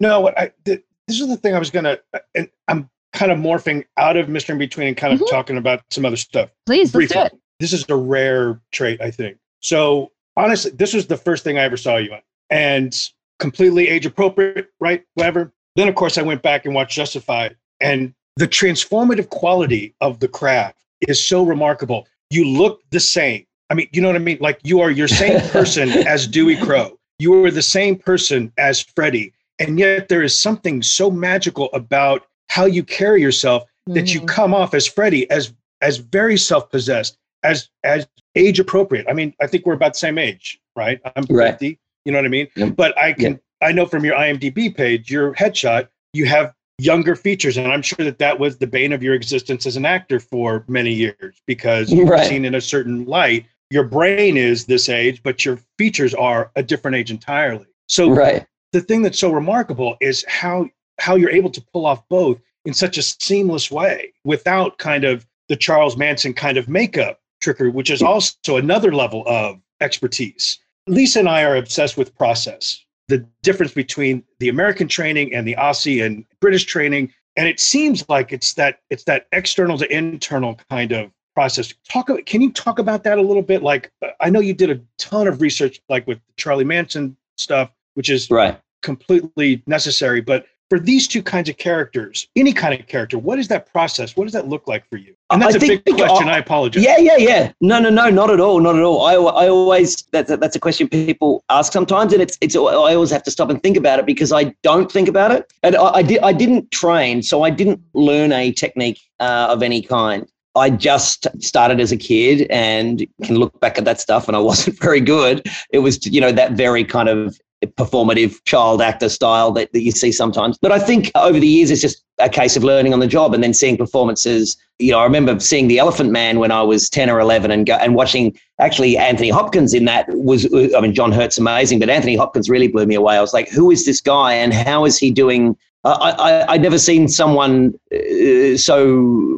No, 0.00 0.28
I, 0.28 0.52
this 0.64 0.80
is 1.08 1.28
the 1.28 1.36
thing 1.36 1.54
I 1.54 1.58
was 1.58 1.70
gonna, 1.70 1.98
and 2.34 2.48
I'm 2.66 2.88
kind 3.12 3.30
of 3.30 3.36
morphing 3.36 3.84
out 3.98 4.16
of 4.16 4.28
Mr. 4.28 4.50
In 4.50 4.58
Between 4.58 4.88
and 4.88 4.96
kind 4.96 5.12
of 5.12 5.20
mm-hmm. 5.20 5.34
talking 5.34 5.58
about 5.58 5.82
some 5.90 6.06
other 6.06 6.16
stuff. 6.16 6.48
Please, 6.64 6.94
let's 6.94 7.12
do 7.12 7.20
it. 7.20 7.38
This 7.60 7.74
is 7.74 7.84
a 7.90 7.96
rare 7.96 8.58
trait, 8.70 9.02
I 9.02 9.10
think. 9.10 9.36
So 9.60 10.12
honestly, 10.38 10.70
this 10.70 10.94
was 10.94 11.08
the 11.08 11.18
first 11.18 11.44
thing 11.44 11.58
I 11.58 11.64
ever 11.64 11.76
saw 11.76 11.98
you 11.98 12.14
on, 12.14 12.22
and 12.48 12.98
completely 13.38 13.88
age 13.88 14.06
appropriate, 14.06 14.68
right? 14.80 15.04
Whatever 15.12 15.52
then, 15.76 15.88
of 15.88 15.94
course, 15.94 16.18
I 16.18 16.22
went 16.22 16.42
back 16.42 16.64
and 16.64 16.74
watched 16.74 16.94
Justified, 16.94 17.56
and 17.80 18.14
the 18.36 18.48
transformative 18.48 19.28
quality 19.28 19.94
of 20.00 20.20
the 20.20 20.28
craft 20.28 20.78
is 21.08 21.22
so 21.22 21.44
remarkable. 21.44 22.06
You 22.30 22.46
look 22.46 22.82
the 22.90 23.00
same. 23.00 23.44
I 23.70 23.74
mean, 23.74 23.88
you 23.92 24.00
know 24.00 24.08
what 24.08 24.16
I 24.16 24.20
mean? 24.20 24.38
Like 24.40 24.60
you 24.62 24.80
are 24.80 24.90
your 24.90 25.08
same 25.08 25.40
person 25.50 25.90
as 26.06 26.26
Dewey 26.26 26.56
Crowe. 26.56 26.98
You 27.18 27.44
are 27.44 27.50
the 27.50 27.62
same 27.62 27.96
person 27.96 28.52
as 28.58 28.80
Freddie. 28.80 29.32
And 29.58 29.78
yet 29.78 30.08
there 30.08 30.22
is 30.22 30.38
something 30.38 30.82
so 30.82 31.10
magical 31.10 31.70
about 31.72 32.26
how 32.48 32.64
you 32.64 32.82
carry 32.82 33.20
yourself 33.20 33.62
mm-hmm. 33.62 33.94
that 33.94 34.12
you 34.12 34.20
mm-hmm. 34.20 34.26
come 34.26 34.54
off 34.54 34.74
as 34.74 34.86
Freddie 34.86 35.30
as 35.30 35.52
as 35.80 35.98
very 35.98 36.36
self-possessed, 36.36 37.16
as 37.42 37.68
as 37.84 38.06
age 38.34 38.60
appropriate. 38.60 39.06
I 39.08 39.12
mean, 39.12 39.34
I 39.40 39.46
think 39.46 39.66
we're 39.66 39.74
about 39.74 39.94
the 39.94 39.98
same 39.98 40.18
age, 40.18 40.60
right? 40.76 41.00
I'm 41.16 41.26
50. 41.26 41.34
Right. 41.34 41.78
You 42.04 42.12
know 42.12 42.18
what 42.18 42.24
I 42.24 42.28
mean? 42.28 42.48
Yep. 42.56 42.76
But 42.76 42.96
I 42.98 43.12
can. 43.12 43.40
I 43.62 43.72
know 43.72 43.86
from 43.86 44.04
your 44.04 44.16
IMDb 44.16 44.74
page, 44.74 45.10
your 45.10 45.34
headshot, 45.34 45.88
you 46.12 46.26
have 46.26 46.52
younger 46.78 47.14
features, 47.14 47.56
and 47.56 47.68
I'm 47.68 47.82
sure 47.82 48.04
that 48.04 48.18
that 48.18 48.38
was 48.38 48.58
the 48.58 48.66
bane 48.66 48.92
of 48.92 49.02
your 49.02 49.14
existence 49.14 49.66
as 49.66 49.76
an 49.76 49.86
actor 49.86 50.18
for 50.18 50.64
many 50.66 50.92
years 50.92 51.40
because 51.46 51.92
you're 51.92 52.06
right. 52.06 52.26
seen 52.26 52.44
in 52.44 52.54
a 52.54 52.60
certain 52.60 53.04
light. 53.04 53.46
Your 53.70 53.84
brain 53.84 54.36
is 54.36 54.66
this 54.66 54.88
age, 54.88 55.22
but 55.22 55.44
your 55.44 55.58
features 55.78 56.12
are 56.14 56.50
a 56.56 56.62
different 56.62 56.96
age 56.96 57.10
entirely. 57.10 57.66
So, 57.88 58.10
right. 58.10 58.46
the 58.72 58.80
thing 58.80 59.02
that's 59.02 59.18
so 59.18 59.32
remarkable 59.32 59.96
is 60.00 60.24
how 60.28 60.68
how 60.98 61.16
you're 61.16 61.30
able 61.30 61.50
to 61.50 61.62
pull 61.72 61.86
off 61.86 62.06
both 62.08 62.38
in 62.64 62.74
such 62.74 62.98
a 62.98 63.02
seamless 63.02 63.70
way 63.70 64.12
without 64.24 64.78
kind 64.78 65.04
of 65.04 65.26
the 65.48 65.56
Charles 65.56 65.96
Manson 65.96 66.34
kind 66.34 66.58
of 66.58 66.68
makeup 66.68 67.20
trickery, 67.40 67.70
which 67.70 67.90
is 67.90 68.02
also 68.02 68.56
another 68.56 68.92
level 68.92 69.24
of 69.26 69.60
expertise. 69.80 70.58
Lisa 70.86 71.20
and 71.20 71.28
I 71.28 71.42
are 71.44 71.56
obsessed 71.56 71.96
with 71.96 72.14
process 72.16 72.84
the 73.08 73.26
difference 73.42 73.72
between 73.72 74.22
the 74.38 74.48
American 74.48 74.88
training 74.88 75.34
and 75.34 75.46
the 75.46 75.56
Aussie 75.56 76.04
and 76.04 76.24
British 76.40 76.64
training. 76.64 77.12
And 77.36 77.48
it 77.48 77.60
seems 77.60 78.08
like 78.08 78.32
it's 78.32 78.54
that 78.54 78.80
it's 78.90 79.04
that 79.04 79.26
external 79.32 79.78
to 79.78 79.92
internal 79.94 80.58
kind 80.70 80.92
of 80.92 81.10
process. 81.34 81.72
Talk. 81.88 82.10
Can 82.26 82.42
you 82.42 82.52
talk 82.52 82.78
about 82.78 83.04
that 83.04 83.18
a 83.18 83.22
little 83.22 83.42
bit? 83.42 83.62
Like, 83.62 83.90
I 84.20 84.30
know 84.30 84.40
you 84.40 84.54
did 84.54 84.70
a 84.70 84.80
ton 84.98 85.26
of 85.26 85.40
research, 85.40 85.80
like 85.88 86.06
with 86.06 86.20
Charlie 86.36 86.64
Manson 86.64 87.16
stuff, 87.36 87.70
which 87.94 88.10
is 88.10 88.30
right. 88.30 88.60
completely 88.82 89.62
necessary. 89.66 90.20
But 90.20 90.46
for 90.72 90.80
these 90.80 91.06
two 91.06 91.22
kinds 91.22 91.50
of 91.50 91.58
characters, 91.58 92.26
any 92.34 92.50
kind 92.50 92.72
of 92.72 92.86
character, 92.86 93.18
what 93.18 93.38
is 93.38 93.46
that 93.48 93.70
process? 93.70 94.16
What 94.16 94.24
does 94.24 94.32
that 94.32 94.48
look 94.48 94.66
like 94.66 94.88
for 94.88 94.96
you? 94.96 95.14
And 95.28 95.42
that's 95.42 95.52
I 95.52 95.58
a 95.58 95.60
think, 95.60 95.84
big 95.84 95.96
question. 95.96 96.30
Uh, 96.30 96.32
I 96.32 96.38
apologize. 96.38 96.82
Yeah, 96.82 96.96
yeah, 96.96 97.18
yeah. 97.18 97.52
No, 97.60 97.78
no, 97.78 97.90
no, 97.90 98.08
not 98.08 98.30
at 98.30 98.40
all, 98.40 98.58
not 98.58 98.76
at 98.76 98.82
all. 98.82 99.04
I, 99.04 99.12
I 99.12 99.50
always 99.50 99.96
that's 100.12 100.30
a, 100.30 100.38
that's 100.38 100.56
a 100.56 100.58
question 100.58 100.88
people 100.88 101.44
ask 101.50 101.74
sometimes, 101.74 102.14
and 102.14 102.22
it's 102.22 102.38
it's 102.40 102.56
I 102.56 102.94
always 102.94 103.10
have 103.10 103.22
to 103.24 103.30
stop 103.30 103.50
and 103.50 103.62
think 103.62 103.76
about 103.76 103.98
it 103.98 104.06
because 104.06 104.32
I 104.32 104.44
don't 104.62 104.90
think 104.90 105.08
about 105.08 105.30
it, 105.30 105.52
and 105.62 105.76
I, 105.76 105.96
I 105.96 106.02
did 106.02 106.20
I 106.20 106.32
didn't 106.32 106.70
train, 106.70 107.22
so 107.22 107.42
I 107.42 107.50
didn't 107.50 107.78
learn 107.92 108.32
a 108.32 108.50
technique 108.50 108.98
uh, 109.20 109.48
of 109.50 109.62
any 109.62 109.82
kind. 109.82 110.26
I 110.54 110.70
just 110.70 111.26
started 111.42 111.80
as 111.80 111.92
a 111.92 111.98
kid 111.98 112.46
and 112.50 113.06
can 113.24 113.36
look 113.36 113.60
back 113.60 113.76
at 113.76 113.84
that 113.84 114.00
stuff 114.00 114.26
and 114.26 114.36
I 114.36 114.40
wasn't 114.40 114.78
very 114.82 115.00
good. 115.00 115.46
It 115.70 115.80
was, 115.80 116.06
you 116.06 116.20
know, 116.20 116.32
that 116.32 116.52
very 116.52 116.84
kind 116.84 117.10
of 117.10 117.38
performative 117.66 118.42
child 118.44 118.82
actor 118.82 119.08
style 119.08 119.52
that, 119.52 119.72
that 119.72 119.82
you 119.82 119.90
see 119.90 120.12
sometimes. 120.12 120.58
But 120.58 120.72
I 120.72 120.78
think 120.78 121.10
over 121.14 121.38
the 121.38 121.46
years, 121.46 121.70
it's 121.70 121.80
just 121.80 122.04
a 122.18 122.28
case 122.28 122.56
of 122.56 122.64
learning 122.64 122.92
on 122.92 123.00
the 123.00 123.06
job 123.06 123.34
and 123.34 123.42
then 123.42 123.54
seeing 123.54 123.76
performances. 123.76 124.56
You 124.78 124.92
know, 124.92 124.98
I 124.98 125.04
remember 125.04 125.38
seeing 125.40 125.68
The 125.68 125.78
Elephant 125.78 126.10
Man 126.10 126.38
when 126.38 126.50
I 126.50 126.62
was 126.62 126.88
10 126.90 127.10
or 127.10 127.20
11 127.20 127.50
and, 127.50 127.66
go, 127.66 127.74
and 127.74 127.94
watching 127.94 128.38
actually 128.60 128.96
Anthony 128.96 129.30
Hopkins 129.30 129.74
in 129.74 129.84
that 129.86 130.06
was, 130.08 130.46
I 130.54 130.80
mean, 130.80 130.94
John 130.94 131.12
Hurt's 131.12 131.38
amazing, 131.38 131.78
but 131.78 131.88
Anthony 131.88 132.16
Hopkins 132.16 132.50
really 132.50 132.68
blew 132.68 132.86
me 132.86 132.94
away. 132.94 133.16
I 133.16 133.20
was 133.20 133.32
like, 133.32 133.48
who 133.48 133.70
is 133.70 133.86
this 133.86 134.00
guy 134.00 134.34
and 134.34 134.52
how 134.52 134.84
is 134.84 134.98
he 134.98 135.10
doing 135.10 135.56
I, 135.84 135.90
I, 135.90 136.52
I'd 136.52 136.62
never 136.62 136.78
seen 136.78 137.08
someone 137.08 137.74
uh, 138.22 138.56
so 138.56 138.84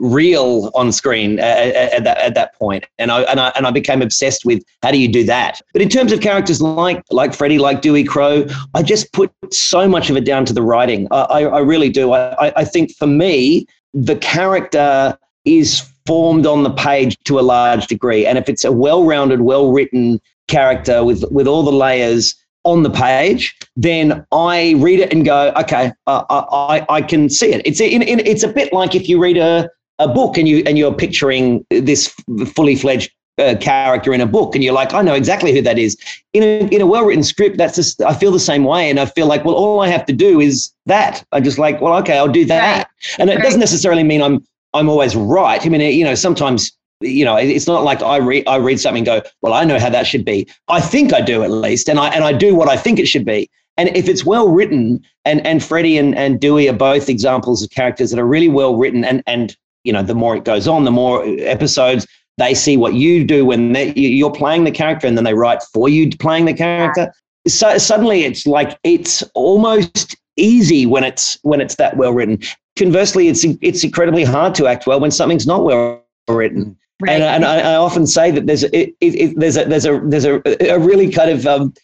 real 0.01 0.71
on 0.75 0.93
screen 0.93 1.39
at, 1.39 1.75
at, 1.75 2.05
that, 2.05 2.19
at 2.19 2.35
that 2.35 2.55
point. 2.55 2.85
And 2.99 3.11
I, 3.11 3.23
and, 3.23 3.41
I, 3.41 3.53
and 3.57 3.67
I 3.67 3.71
became 3.71 4.03
obsessed 4.03 4.45
with 4.45 4.63
how 4.83 4.91
do 4.91 4.99
you 4.99 5.09
do 5.09 5.25
that? 5.25 5.61
But 5.73 5.83
in 5.83 5.89
terms 5.89 6.13
of 6.13 6.21
characters 6.21 6.61
like, 6.61 7.03
like 7.11 7.35
Freddie, 7.35 7.59
like 7.59 7.81
Dewey 7.81 8.05
Crowe, 8.05 8.47
I 8.75 8.83
just 8.83 9.13
put 9.13 9.33
so 9.53 9.89
much 9.89 10.11
of 10.11 10.17
it 10.17 10.25
down 10.25 10.45
to 10.47 10.53
the 10.53 10.63
writing. 10.63 11.09
I, 11.11 11.21
I, 11.21 11.41
I 11.43 11.59
really 11.61 11.89
do. 11.89 12.13
I, 12.13 12.53
I 12.57 12.65
think 12.65 12.95
for 12.97 13.07
me, 13.07 13.67
the 13.93 14.17
character 14.17 15.17
is 15.45 15.89
formed 16.07 16.47
on 16.47 16.63
the 16.63 16.71
page 16.71 17.17
to 17.25 17.39
a 17.39 17.43
large 17.43 17.87
degree. 17.87 18.27
And 18.27 18.39
if 18.39 18.49
it's 18.49 18.65
a 18.65 18.73
well 18.73 19.05
rounded, 19.05 19.41
well 19.41 19.73
written 19.73 20.21
character 20.49 21.05
with, 21.05 21.25
with 21.31 21.47
all 21.47 21.63
the 21.63 21.73
layers, 21.73 22.35
on 22.65 22.83
the 22.83 22.91
page, 22.91 23.55
then 23.77 24.25
I 24.33 24.75
read 24.79 25.01
it 25.01 25.13
and 25.13 25.25
go, 25.25 25.53
okay, 25.57 25.93
uh, 26.07 26.25
I, 26.29 26.85
I 26.89 27.03
can 27.03 27.29
see 27.29 27.53
it. 27.53 27.63
It's 27.65 27.81
in, 27.81 28.03
in, 28.03 28.21
it's 28.21 28.43
a 28.43 28.49
bit 28.49 28.73
like 28.73 28.95
if 28.95 29.09
you 29.09 29.21
read 29.21 29.37
a, 29.37 29.69
a 29.99 30.09
book 30.09 30.37
and 30.37 30.49
you 30.49 30.63
and 30.67 30.77
you're 30.77 30.95
picturing 30.95 31.65
this 31.71 32.09
fully 32.55 32.75
fledged 32.75 33.13
uh, 33.39 33.57
character 33.61 34.13
in 34.13 34.21
a 34.21 34.27
book, 34.27 34.55
and 34.55 34.65
you're 34.65 34.75
like, 34.75 34.95
I 34.95 35.03
know 35.03 35.15
exactly 35.15 35.53
who 35.53 35.63
that 35.63 35.79
is. 35.79 35.97
In 36.33 36.43
a 36.43 36.69
in 36.75 36.81
a 36.81 36.87
well 36.87 37.05
written 37.05 37.23
script, 37.23 37.59
that's 37.59 37.77
just 37.77 38.01
I 38.03 38.15
feel 38.15 38.33
the 38.33 38.41
same 38.41 38.65
way, 38.65 38.91
and 38.91 38.99
I 38.99 39.07
feel 39.07 39.27
like, 39.27 39.45
well, 39.45 39.55
all 39.55 39.81
I 39.81 39.89
have 39.89 40.07
to 40.07 40.13
do 40.13 40.41
is 40.41 40.73
that. 40.87 41.25
I 41.33 41.41
just 41.41 41.59
like, 41.59 41.81
well, 41.81 41.95
okay, 41.99 42.17
I'll 42.17 42.29
do 42.29 42.45
that, 42.47 42.77
right. 42.77 42.87
and 43.19 43.31
it 43.31 43.37
right. 43.37 43.43
doesn't 43.43 43.61
necessarily 43.61 44.03
mean 44.03 44.23
I'm 44.23 44.45
I'm 44.73 44.89
always 44.89 45.15
right. 45.15 45.65
I 45.65 45.69
mean, 45.69 45.81
you 45.81 46.05
know, 46.05 46.15
sometimes 46.15 46.73
you 47.05 47.25
know, 47.25 47.37
it's 47.37 47.67
not 47.67 47.85
like 47.85 48.03
I 48.03 48.17
read 48.17 48.47
I 48.47 48.57
read 48.57 48.81
something 48.81 49.07
and 49.07 49.23
go, 49.23 49.31
well, 49.43 49.53
I 49.53 49.65
know 49.65 49.79
how 49.79 49.91
that 49.91 50.07
should 50.07 50.25
be. 50.25 50.49
I 50.69 50.81
think 50.81 51.13
I 51.13 51.21
do 51.21 51.43
at 51.43 51.51
least, 51.51 51.89
and 51.89 51.99
I 51.99 52.09
and 52.09 52.25
I 52.25 52.33
do 52.33 52.55
what 52.55 52.69
I 52.69 52.77
think 52.77 52.99
it 52.99 53.07
should 53.07 53.25
be. 53.25 53.49
And 53.77 53.89
if 53.97 54.09
it's 54.09 54.25
well 54.25 54.49
written, 54.49 55.03
and 55.25 55.45
and 55.47 55.63
Freddie 55.63 55.99
and, 55.99 56.17
and 56.17 56.41
Dewey 56.41 56.69
are 56.69 56.75
both 56.75 57.09
examples 57.09 57.63
of 57.63 57.71
characters 57.71 58.11
that 58.11 58.21
are 58.21 58.27
really 58.27 58.49
well 58.49 58.77
written 58.77 59.05
and 59.05 59.23
and 59.27 59.57
you 59.85 59.93
know, 59.93 60.03
the 60.03 60.15
more 60.15 60.35
it 60.35 60.45
goes 60.45 60.67
on, 60.67 60.85
the 60.85 60.91
more 60.91 61.23
episodes 61.41 62.07
they 62.39 62.55
see 62.55 62.77
what 62.77 62.95
you 62.95 63.25
do 63.25 63.45
when 63.45 63.73
they, 63.73 63.93
you're 63.95 64.33
playing 64.33 64.65
the 64.65 64.71
character 64.71 65.07
and 65.07 65.17
then 65.17 65.25
they 65.25 65.35
write 65.35 65.63
for 65.63 65.89
you 65.89 66.11
playing 66.11 66.47
the 66.47 66.55
character. 66.55 67.13
So 67.47 67.79
suddenly 67.79 68.25
it's 68.25 68.47
like 68.47 68.77
it's 68.83 69.23
almost 69.35 70.17
easy 70.37 70.87
when 70.87 71.05
it's 71.05 71.39
when 71.43 71.61
it's 71.61 71.77
that 71.77 71.97
well 71.97 72.13
written. 72.13 72.41
Conversely, 72.77 73.29
it's 73.29 73.45
it's 73.61 73.85
incredibly 73.85 74.25
hard 74.25 74.55
to 74.57 74.67
act 74.67 74.87
well 74.87 74.99
when 74.99 75.11
something's 75.11 75.47
not 75.47 75.63
well 75.63 76.03
written. 76.29 76.77
Right. 77.03 77.15
And, 77.15 77.25
and 77.25 77.45
I, 77.45 77.73
I, 77.73 77.75
often 77.75 78.07
say 78.07 78.31
that 78.31 78.47
there's 78.47 78.63
a, 78.63 78.77
it, 78.77 78.95
it, 79.01 79.35
there's 79.37 79.57
a 79.57 79.65
there's 79.65 79.85
a 79.85 80.01
there's 80.05 80.25
a, 80.25 80.41
a 80.71 80.79
really 80.79 81.11
kind 81.11 81.29
of 81.31 81.45
um, 81.45 81.75